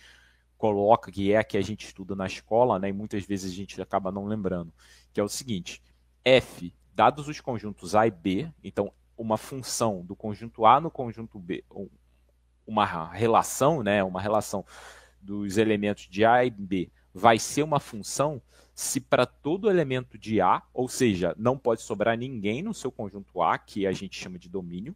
coloca, 0.58 1.12
que 1.12 1.32
é 1.32 1.38
a 1.38 1.44
que 1.44 1.58
a 1.58 1.62
gente 1.62 1.86
estuda 1.86 2.16
na 2.16 2.26
escola, 2.26 2.80
né? 2.80 2.90
E 2.90 2.94
muitas 2.94 3.24
vezes 3.24 3.52
a 3.52 3.56
gente 3.56 3.82
acaba 3.82 4.12
não 4.12 4.26
lembrando, 4.26 4.74
que 5.14 5.20
é 5.20 5.24
o 5.24 5.30
seguinte: 5.30 5.82
f, 6.24 6.74
dados 6.94 7.28
os 7.28 7.40
conjuntos 7.40 7.96
A 7.96 8.08
e 8.08 8.12
B, 8.12 8.52
então 8.64 8.92
uma 9.18 9.38
função 9.38 10.04
do 10.04 10.16
conjunto 10.16 10.66
A 10.66 10.80
no 10.82 10.92
conjunto 10.92 11.40
B, 11.40 11.64
uma 12.66 13.08
relação, 13.14 13.84
né? 13.84 14.04
Uma 14.04 14.22
relação 14.22 14.66
dos 15.22 15.58
elementos 15.58 16.08
de 16.10 16.26
A 16.26 16.44
e 16.44 16.50
B 16.50 16.92
vai 17.14 17.40
ser 17.40 17.64
uma 17.64 17.80
função 17.80 18.42
se 18.76 19.00
para 19.00 19.26
todo 19.26 19.70
elemento 19.70 20.18
de 20.18 20.42
A, 20.42 20.62
ou 20.74 20.90
seja, 20.90 21.34
não 21.38 21.58
pode 21.58 21.82
sobrar 21.82 22.18
ninguém 22.18 22.62
no 22.62 22.74
seu 22.74 22.92
conjunto 22.92 23.42
A, 23.42 23.58
que 23.58 23.88
a 23.88 23.94
gente 23.94 24.20
chama 24.20 24.38
de 24.38 24.50
domínio, 24.50 24.94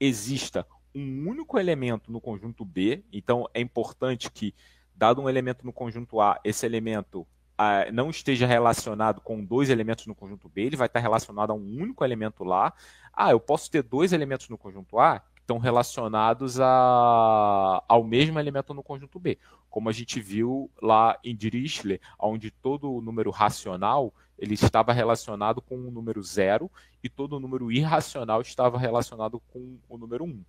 exista 0.00 0.66
um 0.92 1.28
único 1.28 1.56
elemento 1.56 2.10
no 2.10 2.20
conjunto 2.20 2.64
B, 2.64 3.04
então 3.12 3.48
é 3.54 3.60
importante 3.60 4.28
que, 4.32 4.52
dado 4.96 5.22
um 5.22 5.28
elemento 5.28 5.64
no 5.64 5.72
conjunto 5.72 6.20
A, 6.20 6.40
esse 6.42 6.66
elemento 6.66 7.24
ah, 7.56 7.86
não 7.92 8.10
esteja 8.10 8.48
relacionado 8.48 9.20
com 9.20 9.44
dois 9.44 9.70
elementos 9.70 10.06
no 10.06 10.14
conjunto 10.14 10.48
B, 10.48 10.62
ele 10.62 10.76
vai 10.76 10.88
estar 10.88 10.98
relacionado 10.98 11.52
a 11.52 11.54
um 11.54 11.82
único 11.82 12.04
elemento 12.04 12.42
lá. 12.42 12.72
Ah, 13.12 13.30
eu 13.30 13.38
posso 13.38 13.70
ter 13.70 13.84
dois 13.84 14.12
elementos 14.12 14.48
no 14.48 14.58
conjunto 14.58 14.98
A 14.98 15.20
que 15.20 15.40
estão 15.40 15.58
relacionados 15.58 16.58
a, 16.60 17.84
ao 17.88 18.02
mesmo 18.02 18.40
elemento 18.40 18.74
no 18.74 18.82
conjunto 18.82 19.20
B 19.20 19.38
como 19.74 19.88
a 19.88 19.92
gente 19.92 20.20
viu 20.20 20.70
lá 20.80 21.18
em 21.24 21.34
Dirichlet, 21.34 22.00
onde 22.16 22.48
todo 22.48 23.00
número 23.00 23.32
racional 23.32 24.14
ele 24.38 24.54
estava 24.54 24.92
relacionado 24.92 25.60
com 25.60 25.74
o 25.74 25.90
número 25.90 26.22
zero 26.22 26.70
e 27.02 27.08
todo 27.08 27.40
número 27.40 27.72
irracional 27.72 28.40
estava 28.40 28.78
relacionado 28.78 29.40
com 29.40 29.76
o 29.88 29.98
número 29.98 30.22
1. 30.22 30.28
Um. 30.28 30.44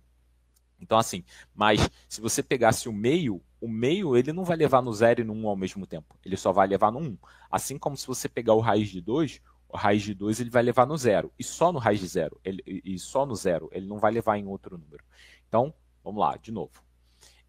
Então, 0.78 0.96
assim, 0.96 1.24
mas 1.52 1.90
se 2.08 2.20
você 2.20 2.40
pegasse 2.40 2.88
o 2.88 2.92
meio, 2.92 3.42
o 3.60 3.66
meio 3.66 4.16
ele 4.16 4.32
não 4.32 4.44
vai 4.44 4.56
levar 4.56 4.80
no 4.80 4.92
zero 4.92 5.22
e 5.22 5.24
no 5.24 5.32
1 5.32 5.42
um 5.42 5.48
ao 5.48 5.56
mesmo 5.56 5.88
tempo. 5.88 6.16
Ele 6.24 6.36
só 6.36 6.52
vai 6.52 6.68
levar 6.68 6.92
no 6.92 7.00
1. 7.00 7.02
Um. 7.02 7.18
Assim 7.50 7.76
como 7.76 7.96
se 7.96 8.06
você 8.06 8.28
pegar 8.28 8.54
o 8.54 8.60
raiz 8.60 8.88
de 8.90 9.00
2, 9.00 9.40
o 9.68 9.76
raiz 9.76 10.04
de 10.04 10.14
2 10.14 10.38
ele 10.38 10.50
vai 10.50 10.62
levar 10.62 10.86
no 10.86 10.96
zero. 10.96 11.32
E 11.36 11.42
só 11.42 11.72
no 11.72 11.80
raiz 11.80 11.98
de 11.98 12.06
zero. 12.06 12.40
Ele, 12.44 12.62
e 12.64 12.96
só 12.96 13.26
no 13.26 13.34
zero. 13.34 13.68
Ele 13.72 13.88
não 13.88 13.98
vai 13.98 14.12
levar 14.12 14.38
em 14.38 14.46
outro 14.46 14.78
número. 14.78 15.02
Então, 15.48 15.74
vamos 16.04 16.20
lá, 16.20 16.36
de 16.36 16.52
novo 16.52 16.85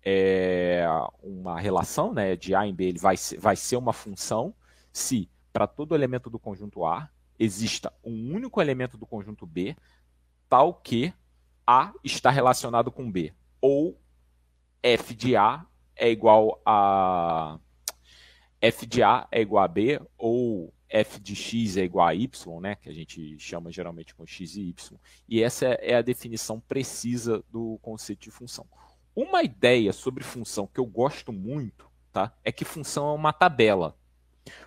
é, 0.10 0.86
uma 1.22 1.60
relação 1.60 2.14
né, 2.14 2.34
de 2.38 2.55
A 2.55 2.66
em 2.66 2.74
B, 2.74 2.86
ele 2.86 2.97
vai, 2.97 3.16
vai 3.38 3.58
ser 3.58 3.76
uma 3.76 3.91
função 3.91 4.55
se 4.93 5.30
para 5.51 5.68
todo 5.68 5.93
elemento 5.93 6.30
do 6.30 6.39
conjunto 6.39 6.86
A 6.86 7.10
exista 7.38 7.91
um 8.01 8.34
único 8.34 8.62
elemento 8.62 8.97
do 8.97 9.05
conjunto 9.05 9.45
B, 9.45 9.76
tal 10.47 10.76
que 10.76 11.14
A 11.66 11.91
está 12.05 12.30
relacionado 12.30 12.89
com 12.89 13.12
B, 13.12 13.34
ou 13.60 13.99
f 14.82 15.14
de 15.14 15.36
A 15.36 15.66
é 15.93 16.10
igual 16.10 16.62
a 16.66 17.60
f 18.62 18.86
de 18.86 19.03
A 19.03 19.28
é 19.30 19.41
igual 19.41 19.66
a 19.66 19.68
B, 19.68 19.99
ou 20.18 20.74
f 20.88 21.20
de 21.20 21.36
x 21.36 21.76
é 21.76 21.84
igual 21.84 22.08
a 22.08 22.16
y, 22.16 22.62
né, 22.62 22.76
que 22.76 22.88
a 22.88 22.93
gente 22.93 23.38
chama 23.39 23.74
geralmente 23.74 24.16
com 24.16 24.26
x 24.26 24.55
e 24.55 24.70
y. 24.70 24.97
E 25.28 25.43
essa 25.43 25.66
é 25.66 25.95
a 25.95 26.01
definição 26.01 26.62
precisa 26.62 27.43
do 27.51 27.78
conceito 27.82 28.22
de 28.22 28.32
função. 28.32 28.66
Uma 29.18 29.41
ideia 29.41 29.91
sobre 29.91 30.24
função 30.24 30.68
que 30.68 30.80
eu 30.80 30.86
gosto 30.86 31.34
muito 31.34 31.89
tá, 32.13 32.32
é 32.43 32.51
que 32.51 32.63
função 32.63 33.09
é 33.09 33.13
uma 33.15 33.34
tabela. 33.34 33.97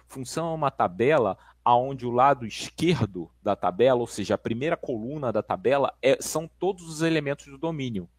Função 0.09 0.51
é 0.51 0.55
uma 0.57 0.73
tabela 0.73 1.39
onde 1.65 2.05
o 2.05 2.11
lado 2.11 2.45
esquerdo 2.45 3.31
da 3.41 3.55
tabela, 3.55 4.01
ou 4.01 4.09
seja, 4.09 4.35
a 4.35 4.39
primeira 4.39 4.77
coluna 4.77 5.31
da 5.31 5.41
tabela, 5.41 5.95
é, 6.03 6.21
são 6.21 6.51
todos 6.59 6.89
os 6.89 7.01
elementos 7.01 7.47
do 7.47 7.57
domínio. 7.57 8.11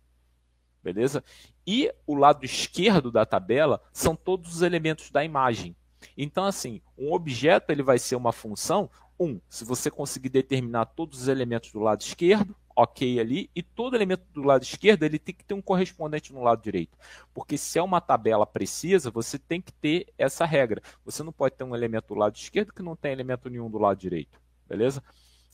Beleza? 0.81 1.21
E 1.67 1.93
o 2.07 2.15
lado 2.15 2.45
esquerdo 2.45 3.11
da 3.11 3.25
tabela 3.25 3.81
são 3.91 4.15
todos 4.15 4.55
os 4.55 4.61
elementos 4.61 5.11
da 5.11 5.25
imagem. 5.25 5.75
Então, 6.17 6.45
assim, 6.45 6.81
um 6.97 7.11
objeto 7.11 7.71
ele 7.73 7.83
vai 7.83 7.99
ser 7.99 8.15
uma 8.15 8.31
função, 8.31 8.89
um, 9.19 9.37
se 9.49 9.65
você 9.65 9.91
conseguir 9.91 10.29
determinar 10.29 10.85
todos 10.85 11.23
os 11.23 11.27
elementos 11.27 11.73
do 11.73 11.79
lado 11.79 11.99
esquerdo, 11.99 12.55
ok 12.75 13.19
ali, 13.19 13.49
e 13.55 13.61
todo 13.61 13.95
elemento 13.95 14.23
do 14.33 14.43
lado 14.43 14.63
esquerdo 14.63 15.03
ele 15.03 15.19
tem 15.19 15.33
que 15.33 15.43
ter 15.43 15.53
um 15.53 15.61
correspondente 15.61 16.33
no 16.33 16.43
lado 16.43 16.61
direito. 16.61 16.97
Porque 17.33 17.57
se 17.57 17.79
é 17.79 17.83
uma 17.83 18.01
tabela 18.01 18.45
precisa, 18.45 19.11
você 19.11 19.37
tem 19.37 19.61
que 19.61 19.71
ter 19.73 20.07
essa 20.17 20.45
regra. 20.45 20.81
Você 21.05 21.23
não 21.23 21.31
pode 21.31 21.55
ter 21.55 21.63
um 21.63 21.75
elemento 21.75 22.09
do 22.09 22.15
lado 22.15 22.35
esquerdo 22.35 22.73
que 22.73 22.81
não 22.81 22.95
tem 22.95 23.11
elemento 23.11 23.49
nenhum 23.49 23.69
do 23.69 23.77
lado 23.77 23.97
direito. 23.97 24.39
Beleza? 24.67 25.03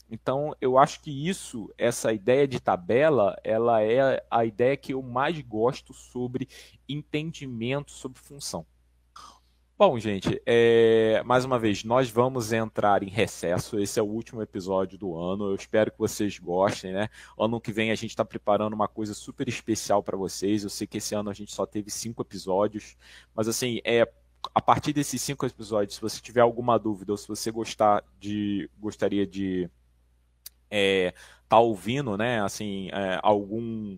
Então, 0.10 0.56
eu 0.62 0.78
acho 0.78 1.02
que 1.02 1.12
isso, 1.28 1.74
essa 1.78 2.14
ideia 2.14 2.48
de 2.48 2.60
tabela, 2.60 3.36
ela 3.44 3.82
é 3.84 4.24
a 4.32 4.46
ideia 4.46 4.78
que 4.78 4.94
eu 4.94 5.02
mais 5.02 5.40
gosto 5.42 5.94
sobre 5.94 6.48
entendimento 6.88 7.92
sobre 7.92 8.20
função. 8.20 8.66
Bom, 9.80 10.00
gente, 10.00 10.42
é... 10.44 11.22
mais 11.24 11.46
uma 11.46 11.60
vez, 11.60 11.84
nós 11.84 12.10
vamos 12.10 12.52
entrar 12.52 13.04
em 13.04 13.10
recesso. 13.10 13.78
Esse 13.78 14.00
é 14.00 14.02
o 14.02 14.08
último 14.08 14.42
episódio 14.42 14.98
do 14.98 15.16
ano. 15.16 15.52
Eu 15.52 15.56
espero 15.56 15.92
que 15.92 16.00
vocês 16.00 16.40
gostem, 16.40 16.94
né? 16.94 17.10
Ano 17.40 17.62
que 17.62 17.72
vem 17.72 17.92
a 17.92 17.96
gente 17.96 18.10
está 18.10 18.26
preparando 18.26 18.74
uma 18.74 18.88
coisa 18.88 19.14
super 19.14 19.48
especial 19.48 20.02
para 20.02 20.18
vocês. 20.18 20.64
Eu 20.64 20.72
sei 20.72 20.88
que 20.88 20.98
esse 20.98 21.14
ano 21.14 21.30
a 21.30 21.34
gente 21.34 21.54
só 21.54 21.64
teve 21.64 21.92
cinco 21.92 22.24
episódios, 22.24 22.98
mas 23.36 23.48
assim, 23.48 23.80
é 23.86 24.12
a 24.56 24.62
partir 24.62 24.94
desses 24.94 25.22
cinco 25.22 25.46
episódios, 25.46 25.96
se 25.96 26.02
você 26.02 26.20
tiver 26.22 26.42
alguma 26.42 26.80
dúvida 26.80 27.12
ou 27.12 27.18
se 27.18 27.28
você 27.28 27.52
gostar 27.52 28.04
de 28.20 28.68
gostaria 28.80 29.28
de 29.28 29.70
é, 30.72 31.14
tá 31.48 31.60
ouvindo, 31.60 32.18
né? 32.18 32.42
Assim, 32.42 32.90
é, 32.92 33.20
algum 33.22 33.96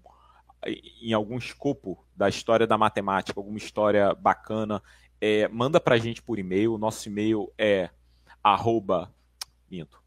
em 1.01 1.13
algum 1.13 1.37
escopo 1.37 2.05
da 2.13 2.27
história 2.27 2.67
da 2.67 2.77
matemática, 2.77 3.39
alguma 3.39 3.57
história 3.57 4.13
bacana, 4.13 4.83
é, 5.21 5.47
manda 5.47 5.79
para 5.79 5.95
a 5.95 5.97
gente 5.97 6.21
por 6.21 6.39
e-mail. 6.39 6.77
Nosso 6.77 7.07
e-mail 7.07 7.51
é 7.57 7.89
arroba, 8.43 9.13
minto, 9.69 10.01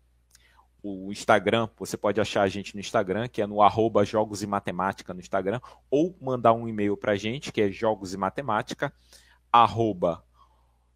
o 0.83 1.13
Instagram, 1.13 1.69
você 1.79 1.97
pode 1.97 2.21
achar 2.21 2.43
a 2.43 2.49
gente 2.49 2.75
no 2.75 2.81
Instagram, 2.81 3.29
que 3.29 3.41
é 3.41 3.47
no 3.47 3.63
arroba 3.63 4.05
Jogos 4.05 4.43
e 4.43 4.47
Matemática 4.47 5.15
no 5.15 5.21
Instagram, 5.21 5.61
ou 5.91 6.17
mandar 6.21 6.53
um 6.53 6.67
e-mail 6.67 6.97
para 6.97 7.13
a 7.13 7.17
gente, 7.17 7.53
que 7.53 7.63
é 7.63 7.71
jogos 7.71 8.13
e 8.13 8.17
matemática, 8.17 8.93
arroba 9.53 10.25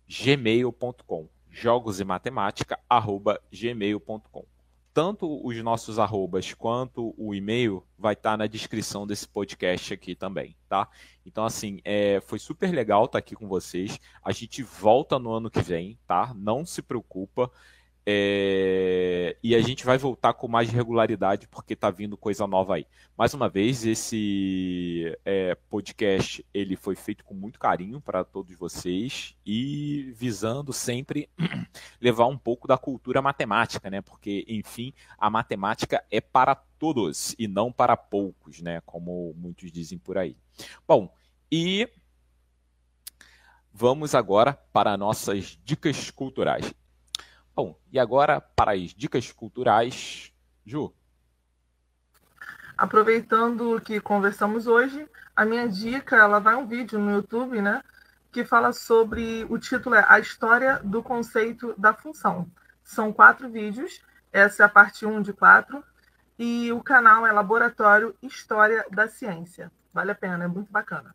gmail.com. 0.08 1.28
Jogos 1.48 2.00
e 2.00 2.04
matemática, 2.04 2.78
arroba 2.88 3.40
gmail.com 3.52 4.55
tanto 4.96 5.46
os 5.46 5.54
nossos 5.62 5.98
arrobas 5.98 6.54
quanto 6.54 7.14
o 7.18 7.34
e-mail 7.34 7.84
vai 7.98 8.14
estar 8.14 8.30
tá 8.30 8.36
na 8.38 8.46
descrição 8.46 9.06
desse 9.06 9.28
podcast 9.28 9.92
aqui 9.92 10.14
também, 10.14 10.56
tá? 10.70 10.88
Então, 11.26 11.44
assim, 11.44 11.82
é, 11.84 12.18
foi 12.24 12.38
super 12.38 12.72
legal 12.72 13.04
estar 13.04 13.12
tá 13.12 13.18
aqui 13.18 13.34
com 13.34 13.46
vocês. 13.46 14.00
A 14.24 14.32
gente 14.32 14.62
volta 14.62 15.18
no 15.18 15.34
ano 15.34 15.50
que 15.50 15.60
vem, 15.60 15.98
tá? 16.06 16.32
Não 16.34 16.64
se 16.64 16.80
preocupa. 16.80 17.50
É... 18.08 19.36
E 19.42 19.56
a 19.56 19.60
gente 19.60 19.84
vai 19.84 19.98
voltar 19.98 20.32
com 20.34 20.46
mais 20.46 20.70
regularidade 20.70 21.48
porque 21.48 21.72
está 21.72 21.90
vindo 21.90 22.16
coisa 22.16 22.46
nova 22.46 22.76
aí. 22.76 22.86
Mais 23.18 23.34
uma 23.34 23.48
vez, 23.48 23.84
esse 23.84 25.18
é, 25.24 25.56
podcast 25.68 26.46
ele 26.54 26.76
foi 26.76 26.94
feito 26.94 27.24
com 27.24 27.34
muito 27.34 27.58
carinho 27.58 28.00
para 28.00 28.22
todos 28.22 28.54
vocês 28.56 29.34
e 29.44 30.12
visando 30.16 30.72
sempre 30.72 31.28
levar 32.00 32.26
um 32.26 32.38
pouco 32.38 32.68
da 32.68 32.78
cultura 32.78 33.20
matemática, 33.20 33.90
né? 33.90 34.00
Porque, 34.00 34.44
enfim, 34.48 34.92
a 35.18 35.28
matemática 35.28 36.04
é 36.08 36.20
para 36.20 36.54
todos 36.54 37.34
e 37.36 37.48
não 37.48 37.72
para 37.72 37.96
poucos, 37.96 38.60
né? 38.60 38.80
Como 38.86 39.34
muitos 39.36 39.72
dizem 39.72 39.98
por 39.98 40.16
aí. 40.16 40.36
Bom, 40.86 41.12
e 41.50 41.88
vamos 43.72 44.14
agora 44.14 44.52
para 44.72 44.96
nossas 44.96 45.58
dicas 45.64 46.10
culturais. 46.10 46.72
Bom, 47.56 47.74
e 47.90 47.98
agora 47.98 48.38
para 48.38 48.72
as 48.72 48.90
dicas 48.90 49.32
culturais. 49.32 50.30
Ju. 50.62 50.92
Aproveitando 52.76 53.80
que 53.80 53.98
conversamos 53.98 54.66
hoje, 54.66 55.08
a 55.34 55.46
minha 55.46 55.66
dica, 55.66 56.16
ela 56.16 56.38
vai 56.38 56.54
um 56.54 56.66
vídeo 56.66 56.98
no 56.98 57.10
YouTube, 57.10 57.62
né? 57.62 57.82
Que 58.30 58.44
fala 58.44 58.74
sobre, 58.74 59.46
o 59.48 59.58
título 59.58 59.94
é 59.94 60.04
A 60.06 60.18
História 60.18 60.80
do 60.84 61.02
Conceito 61.02 61.74
da 61.78 61.94
Função. 61.94 62.46
São 62.84 63.10
quatro 63.10 63.48
vídeos, 63.48 64.02
essa 64.30 64.64
é 64.64 64.66
a 64.66 64.68
parte 64.68 65.06
1 65.06 65.22
de 65.22 65.32
quatro, 65.32 65.82
e 66.38 66.70
o 66.72 66.82
canal 66.82 67.26
é 67.26 67.32
Laboratório 67.32 68.14
História 68.20 68.84
da 68.90 69.08
Ciência. 69.08 69.72
Vale 69.94 70.10
a 70.10 70.14
pena, 70.14 70.44
é 70.44 70.48
muito 70.48 70.70
bacana. 70.70 71.14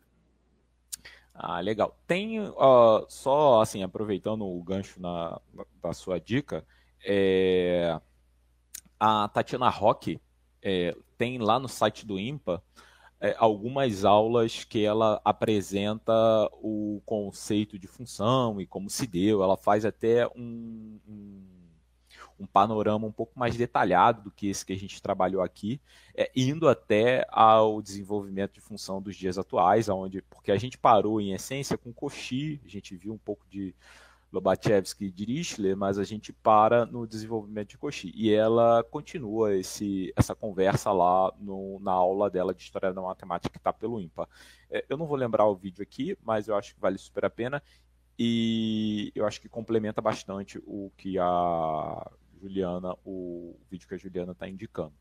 Ah, 1.34 1.60
legal. 1.60 1.96
Tem 2.06 2.40
uh, 2.40 3.06
só 3.08 3.62
assim, 3.62 3.82
aproveitando 3.82 4.46
o 4.46 4.62
gancho 4.62 5.00
na, 5.00 5.40
da 5.82 5.92
sua 5.92 6.20
dica, 6.20 6.64
é, 7.04 7.98
a 9.00 9.28
Tatiana 9.28 9.68
Roque 9.68 10.20
é, 10.62 10.96
tem 11.18 11.38
lá 11.38 11.58
no 11.58 11.68
site 11.68 12.06
do 12.06 12.18
IMPA 12.18 12.62
é, 13.20 13.34
algumas 13.38 14.04
aulas 14.04 14.64
que 14.64 14.84
ela 14.84 15.20
apresenta 15.24 16.12
o 16.54 17.00
conceito 17.06 17.78
de 17.78 17.86
função 17.86 18.60
e 18.60 18.66
como 18.66 18.90
se 18.90 19.06
deu. 19.06 19.42
Ela 19.42 19.56
faz 19.56 19.84
até 19.84 20.26
um, 20.36 20.98
um 21.08 21.42
um 22.42 22.46
panorama 22.46 23.06
um 23.06 23.12
pouco 23.12 23.38
mais 23.38 23.56
detalhado 23.56 24.22
do 24.22 24.30
que 24.30 24.48
esse 24.48 24.66
que 24.66 24.72
a 24.72 24.78
gente 24.78 25.00
trabalhou 25.00 25.42
aqui, 25.42 25.80
é, 26.14 26.30
indo 26.34 26.68
até 26.68 27.24
ao 27.30 27.80
desenvolvimento 27.80 28.54
de 28.54 28.60
função 28.60 29.00
dos 29.00 29.16
dias 29.16 29.38
atuais, 29.38 29.88
onde, 29.88 30.20
porque 30.22 30.50
a 30.50 30.58
gente 30.58 30.76
parou 30.76 31.20
em 31.20 31.32
essência 31.32 31.78
com 31.78 31.92
Cauchy, 31.92 32.60
a 32.64 32.68
gente 32.68 32.96
viu 32.96 33.12
um 33.12 33.18
pouco 33.18 33.46
de 33.48 33.74
Lobachevsky 34.32 35.04
e 35.04 35.10
Dirichlet, 35.10 35.74
mas 35.74 35.98
a 35.98 36.04
gente 36.04 36.32
para 36.32 36.86
no 36.86 37.06
desenvolvimento 37.06 37.68
de 37.70 37.78
Cauchy. 37.78 38.10
E 38.14 38.32
ela 38.32 38.82
continua 38.90 39.54
esse, 39.54 40.12
essa 40.16 40.34
conversa 40.34 40.90
lá 40.90 41.32
no, 41.38 41.78
na 41.80 41.92
aula 41.92 42.30
dela 42.30 42.54
de 42.54 42.62
História 42.62 42.92
da 42.92 43.02
Matemática 43.02 43.50
que 43.50 43.58
está 43.58 43.72
pelo 43.72 44.00
IMPA. 44.00 44.28
É, 44.70 44.84
eu 44.88 44.96
não 44.96 45.06
vou 45.06 45.16
lembrar 45.16 45.46
o 45.46 45.54
vídeo 45.54 45.82
aqui, 45.82 46.16
mas 46.24 46.48
eu 46.48 46.56
acho 46.56 46.74
que 46.74 46.80
vale 46.80 46.98
super 46.98 47.26
a 47.26 47.30
pena. 47.30 47.62
E 48.18 49.12
eu 49.14 49.26
acho 49.26 49.40
que 49.40 49.48
complementa 49.48 50.00
bastante 50.00 50.58
o 50.66 50.90
que 50.96 51.18
a 51.18 52.10
Juliana, 52.42 52.96
o 53.04 53.56
vídeo 53.70 53.86
que 53.86 53.94
a 53.94 53.98
Juliana 53.98 54.32
está 54.32 54.48
indicando. 54.48 54.92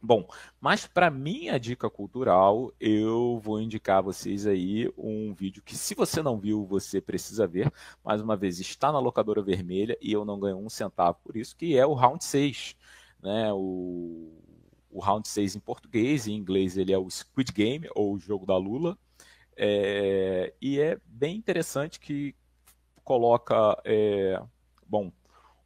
Bom, 0.00 0.28
mas 0.60 0.86
para 0.86 1.10
minha 1.10 1.58
dica 1.58 1.88
cultural, 1.88 2.70
eu 2.78 3.40
vou 3.42 3.60
indicar 3.60 3.98
a 3.98 4.02
vocês 4.02 4.46
aí 4.46 4.92
um 4.98 5.32
vídeo 5.32 5.62
que, 5.62 5.74
se 5.74 5.94
você 5.94 6.22
não 6.22 6.38
viu, 6.38 6.64
você 6.66 7.00
precisa 7.00 7.46
ver. 7.46 7.72
Mais 8.04 8.20
uma 8.20 8.36
vez, 8.36 8.60
está 8.60 8.92
na 8.92 8.98
locadora 8.98 9.42
vermelha 9.42 9.96
e 10.02 10.12
eu 10.12 10.24
não 10.24 10.38
ganho 10.38 10.58
um 10.58 10.68
centavo 10.68 11.18
por 11.24 11.36
isso, 11.36 11.56
que 11.56 11.76
é 11.76 11.86
o 11.86 11.94
Round 11.94 12.22
6. 12.22 12.76
Né? 13.22 13.50
O, 13.54 14.30
o 14.90 15.00
Round 15.00 15.26
6 15.26 15.56
em 15.56 15.60
português, 15.60 16.28
em 16.28 16.34
inglês 16.34 16.76
ele 16.76 16.92
é 16.92 16.98
o 16.98 17.10
Squid 17.10 17.50
Game, 17.50 17.88
ou 17.94 18.12
o 18.12 18.18
Jogo 18.18 18.44
da 18.44 18.58
Lula. 18.58 18.98
É, 19.56 20.52
e 20.60 20.78
é 20.78 20.98
bem 21.06 21.34
interessante 21.36 21.98
que 21.98 22.34
coloca, 23.02 23.80
é, 23.86 24.38
bom, 24.86 25.10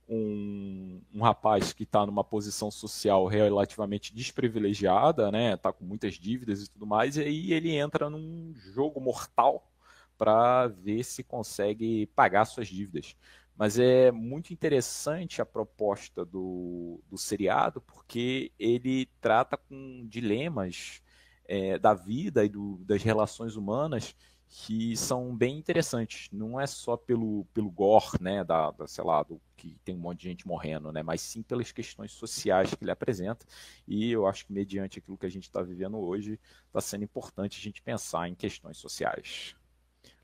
um, 0.08 1.00
um 1.14 1.22
rapaz 1.22 1.72
que 1.72 1.82
está 1.82 2.06
numa 2.06 2.24
posição 2.24 2.70
social 2.70 3.26
relativamente 3.26 4.14
desprivilegiada, 4.14 5.30
né? 5.30 5.54
Está 5.54 5.72
com 5.72 5.84
muitas 5.84 6.14
dívidas 6.14 6.62
e 6.62 6.70
tudo 6.70 6.86
mais, 6.86 7.16
e 7.16 7.20
aí 7.20 7.52
ele 7.52 7.74
entra 7.74 8.08
num 8.08 8.54
jogo 8.54 9.00
mortal 9.00 9.70
para 10.16 10.66
ver 10.66 11.04
se 11.04 11.22
consegue 11.22 12.06
pagar 12.16 12.44
suas 12.46 12.68
dívidas. 12.68 13.14
Mas 13.56 13.78
é 13.78 14.10
muito 14.10 14.52
interessante 14.52 15.42
a 15.42 15.46
proposta 15.46 16.24
do, 16.24 17.00
do 17.10 17.18
seriado, 17.18 17.80
porque 17.80 18.52
ele 18.58 19.06
trata 19.20 19.56
com 19.56 20.06
dilemas 20.06 21.02
é, 21.44 21.78
da 21.78 21.92
vida 21.92 22.44
e 22.44 22.48
do, 22.48 22.78
das 22.84 23.02
relações 23.02 23.56
humanas 23.56 24.14
que 24.48 24.96
são 24.96 25.34
bem 25.34 25.58
interessantes. 25.58 26.28
Não 26.32 26.58
é 26.58 26.66
só 26.66 26.96
pelo, 26.96 27.44
pelo 27.52 27.70
gore, 27.70 28.20
né, 28.20 28.42
da, 28.42 28.70
da, 28.70 28.86
sei 28.86 29.04
lá, 29.04 29.22
do 29.22 29.40
que 29.56 29.76
tem 29.84 29.94
um 29.94 29.98
monte 29.98 30.20
de 30.20 30.28
gente 30.28 30.46
morrendo, 30.46 30.90
né, 30.92 31.02
mas 31.02 31.20
sim 31.20 31.42
pelas 31.42 31.70
questões 31.70 32.12
sociais 32.12 32.74
que 32.74 32.82
ele 32.82 32.90
apresenta. 32.90 33.44
E 33.86 34.10
eu 34.10 34.26
acho 34.26 34.46
que 34.46 34.52
mediante 34.52 34.98
aquilo 34.98 35.18
que 35.18 35.26
a 35.26 35.30
gente 35.30 35.44
está 35.44 35.60
vivendo 35.62 35.98
hoje, 35.98 36.40
está 36.66 36.80
sendo 36.80 37.04
importante 37.04 37.58
a 37.58 37.62
gente 37.62 37.82
pensar 37.82 38.28
em 38.28 38.34
questões 38.34 38.78
sociais. 38.78 39.54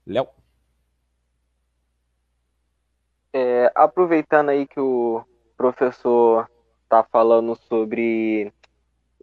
Léo. 0.07 0.29
É, 3.33 3.71
aproveitando 3.75 4.51
aí 4.51 4.67
que 4.67 4.79
o 4.79 5.25
professor 5.57 6.49
está 6.85 7.03
falando 7.03 7.57
sobre 7.69 8.53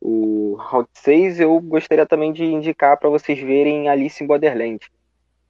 o 0.01 0.55
Round 0.55 0.89
6, 0.95 1.39
eu 1.39 1.61
gostaria 1.61 2.07
também 2.07 2.33
de 2.33 2.43
indicar 2.43 2.97
para 2.97 3.07
vocês 3.07 3.39
verem 3.39 3.87
Alice 3.87 4.23
em 4.23 4.25
Borderland. 4.25 4.79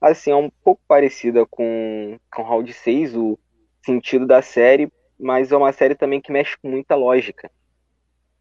Assim, 0.02 0.32
é 0.32 0.36
um 0.36 0.49
pouco 0.49 0.82
parecida 0.86 1.45
com, 1.45 2.20
com 2.30 2.43
Round 2.43 2.74
6, 2.74 3.16
o 3.16 3.39
sentido 3.86 4.28
da 4.28 4.41
série, 4.41 4.91
mas 5.18 5.54
é 5.54 5.58
uma 5.58 5.72
série 5.72 5.95
também 5.95 6.20
que 6.20 6.34
mexe 6.34 6.58
com 6.58 6.70
muita 6.70 6.95
lógica. 6.95 7.49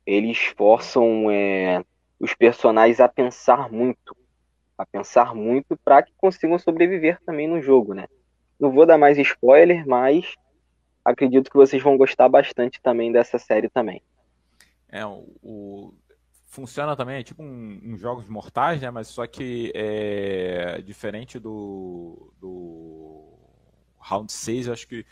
Eles 0.04 0.38
forçam 0.56 1.30
é, 1.30 1.84
os 2.18 2.34
personagens 2.34 2.98
a 2.98 3.08
pensar 3.08 3.70
muito, 3.70 4.16
a 4.76 4.84
pensar 4.84 5.32
muito 5.32 5.76
para 5.84 6.02
que 6.02 6.12
consigam 6.16 6.58
sobreviver 6.58 7.20
também 7.24 7.46
no 7.46 7.62
jogo, 7.62 7.94
né? 7.94 8.08
Não 8.58 8.72
vou 8.72 8.84
dar 8.84 8.98
mais 8.98 9.16
spoiler, 9.16 9.86
mas 9.86 10.34
acredito 11.04 11.50
que 11.50 11.56
vocês 11.56 11.80
vão 11.80 11.96
gostar 11.96 12.28
bastante 12.28 12.80
também 12.82 13.12
dessa 13.12 13.38
série 13.38 13.68
também. 13.68 14.02
É, 14.88 15.06
o 15.06 15.94
funciona 16.50 16.96
também, 16.96 17.20
é 17.20 17.22
tipo 17.22 17.42
um, 17.42 17.80
um, 17.82 17.96
Jogos 17.96 18.28
Mortais, 18.28 18.82
né? 18.82 18.90
Mas 18.90 19.06
só 19.06 19.26
que 19.26 19.72
é 19.74 20.82
diferente 20.82 21.38
do, 21.38 22.32
do 22.40 23.38
Round 23.98 24.30
6, 24.30 24.66
eu 24.66 24.72
acho 24.72 24.86
que 24.88 25.06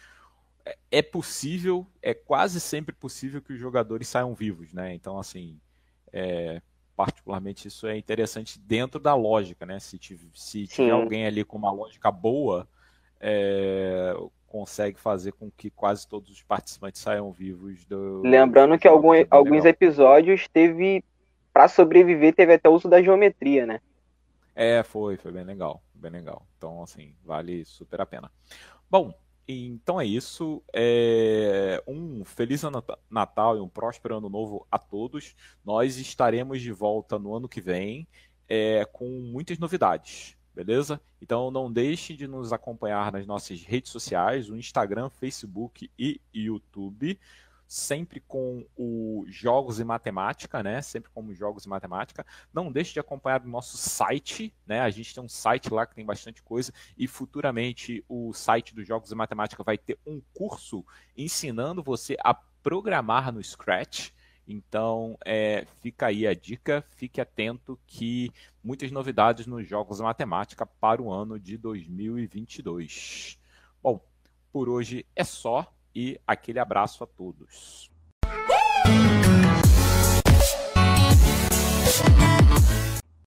é, 0.67 0.77
é 0.91 1.03
possível, 1.03 1.87
é 2.03 2.13
quase 2.13 2.61
sempre 2.61 2.93
possível 2.95 3.41
que 3.41 3.53
os 3.53 3.61
jogadores 3.61 4.09
saiam 4.09 4.35
vivos, 4.35 4.73
né? 4.73 4.93
Então, 4.93 5.17
assim, 5.17 5.61
é, 6.13 6.61
particularmente 6.97 7.69
isso 7.69 7.87
é 7.87 7.97
interessante 7.97 8.59
dentro 8.59 8.99
da 8.99 9.15
lógica, 9.15 9.65
né? 9.65 9.79
Se, 9.79 9.97
tiver, 9.97 10.27
se 10.35 10.67
tiver 10.67 10.91
alguém 10.91 11.25
ali 11.25 11.45
com 11.45 11.57
uma 11.57 11.71
lógica 11.71 12.11
boa, 12.11 12.69
é, 13.21 14.13
consegue 14.49 14.99
fazer 14.99 15.31
com 15.35 15.53
que 15.53 15.71
quase 15.71 16.09
todos 16.09 16.31
os 16.31 16.43
participantes 16.43 17.01
saiam 17.01 17.31
vivos 17.31 17.85
do. 17.85 18.23
Lembrando 18.25 18.77
que 18.77 18.89
algum, 18.89 19.13
alguns 19.31 19.65
episódios 19.65 20.49
teve 20.49 21.05
para 21.59 21.67
sobreviver 21.67 22.33
teve 22.33 22.55
até 22.55 22.69
o 22.69 22.73
uso 22.73 22.89
da 22.89 23.03
geometria, 23.03 23.67
né? 23.67 23.81
É, 24.55 24.85
foi, 24.85 25.17
foi 25.17 25.33
bem 25.33 25.43
legal, 25.43 25.83
bem 25.93 26.13
legal. 26.13 26.47
Então, 26.57 26.81
assim, 26.85 27.17
vale 27.25 27.65
super 27.65 28.01
a 28.01 28.07
pena. 28.07 28.31
Bom, 28.89 29.13
então 29.49 30.01
é 30.01 30.07
isso. 30.07 30.63
É... 30.73 31.83
Um 31.85 32.25
feliz 32.25 32.63
Natal 33.11 33.57
e 33.57 33.61
um 33.61 33.69
próspero 33.69 34.19
ano 34.19 34.29
novo 34.29 34.69
a 34.71 34.79
todos. 34.79 35.35
Nós 35.65 35.97
estaremos 35.97 36.61
de 36.61 36.71
volta 36.71 37.19
no 37.19 37.35
ano 37.35 37.49
que 37.49 37.61
vem 37.61 38.07
é, 38.49 38.85
com 38.85 39.09
muitas 39.09 39.59
novidades, 39.59 40.37
beleza? 40.55 41.01
Então 41.21 41.51
não 41.51 41.73
deixe 41.73 42.15
de 42.15 42.29
nos 42.29 42.53
acompanhar 42.53 43.11
nas 43.11 43.27
nossas 43.27 43.65
redes 43.65 43.91
sociais, 43.91 44.49
o 44.49 44.57
Instagram, 44.57 45.11
Facebook 45.11 45.91
e 45.99 46.21
YouTube 46.33 47.19
sempre 47.69 48.19
com 48.19 48.67
o 48.75 49.27
Jogos 49.29 49.79
e 49.79 49.85
Matemática, 49.85 50.63
né? 50.63 50.81
Sempre 50.81 51.11
como 51.11 51.35
Jogos 51.35 51.67
e 51.67 51.69
Matemática. 51.69 52.25
Não 52.51 52.73
deixe 52.73 52.95
de 52.95 53.01
acompanhar 53.01 53.45
o 53.45 53.49
nosso 53.49 53.77
site, 53.77 54.55
né? 54.67 54.81
A 54.81 54.89
gente 54.89 55.15
tem 55.15 55.23
um 55.23 55.29
site 55.29 55.73
lá 55.73 55.87
que 55.87 55.95
tem 55.95 56.05
bastante 56.05 56.43
coisa 56.43 56.73
e 56.97 57.07
futuramente 57.07 58.03
o 58.09 58.33
site 58.33 58.75
dos 58.75 58.89
Jogos 58.89 59.13
e 59.13 59.15
Matemática 59.15 59.63
vai 59.63 59.77
ter 59.77 59.99
um 60.07 60.19
curso 60.33 60.83
ensinando 61.15 61.83
você 61.83 62.17
a 62.25 62.33
programar 62.33 63.31
no 63.31 63.45
Scratch. 63.45 64.13
Então, 64.47 65.19
é, 65.27 65.67
fica 65.83 66.07
aí 66.07 66.27
a 66.27 66.33
dica, 66.33 66.83
fique 66.97 67.21
atento 67.21 67.79
que 67.87 68.33
muitas 68.65 68.91
novidades 68.91 69.47
nos 69.47 69.69
Jogos 69.69 70.01
e 70.01 70.03
Matemática 70.03 70.65
para 70.65 71.03
o 71.03 71.13
ano 71.13 71.39
de 71.39 71.59
2022. 71.59 73.39
Bom, 73.83 74.03
por 74.51 74.71
hoje 74.71 75.05
é 75.15 75.23
só 75.23 75.71
e 75.99 76.21
aquele 76.25 76.61
abraço 76.61 77.03
a 77.03 77.07
todos. 77.09 77.91
Uh! 78.25 79.18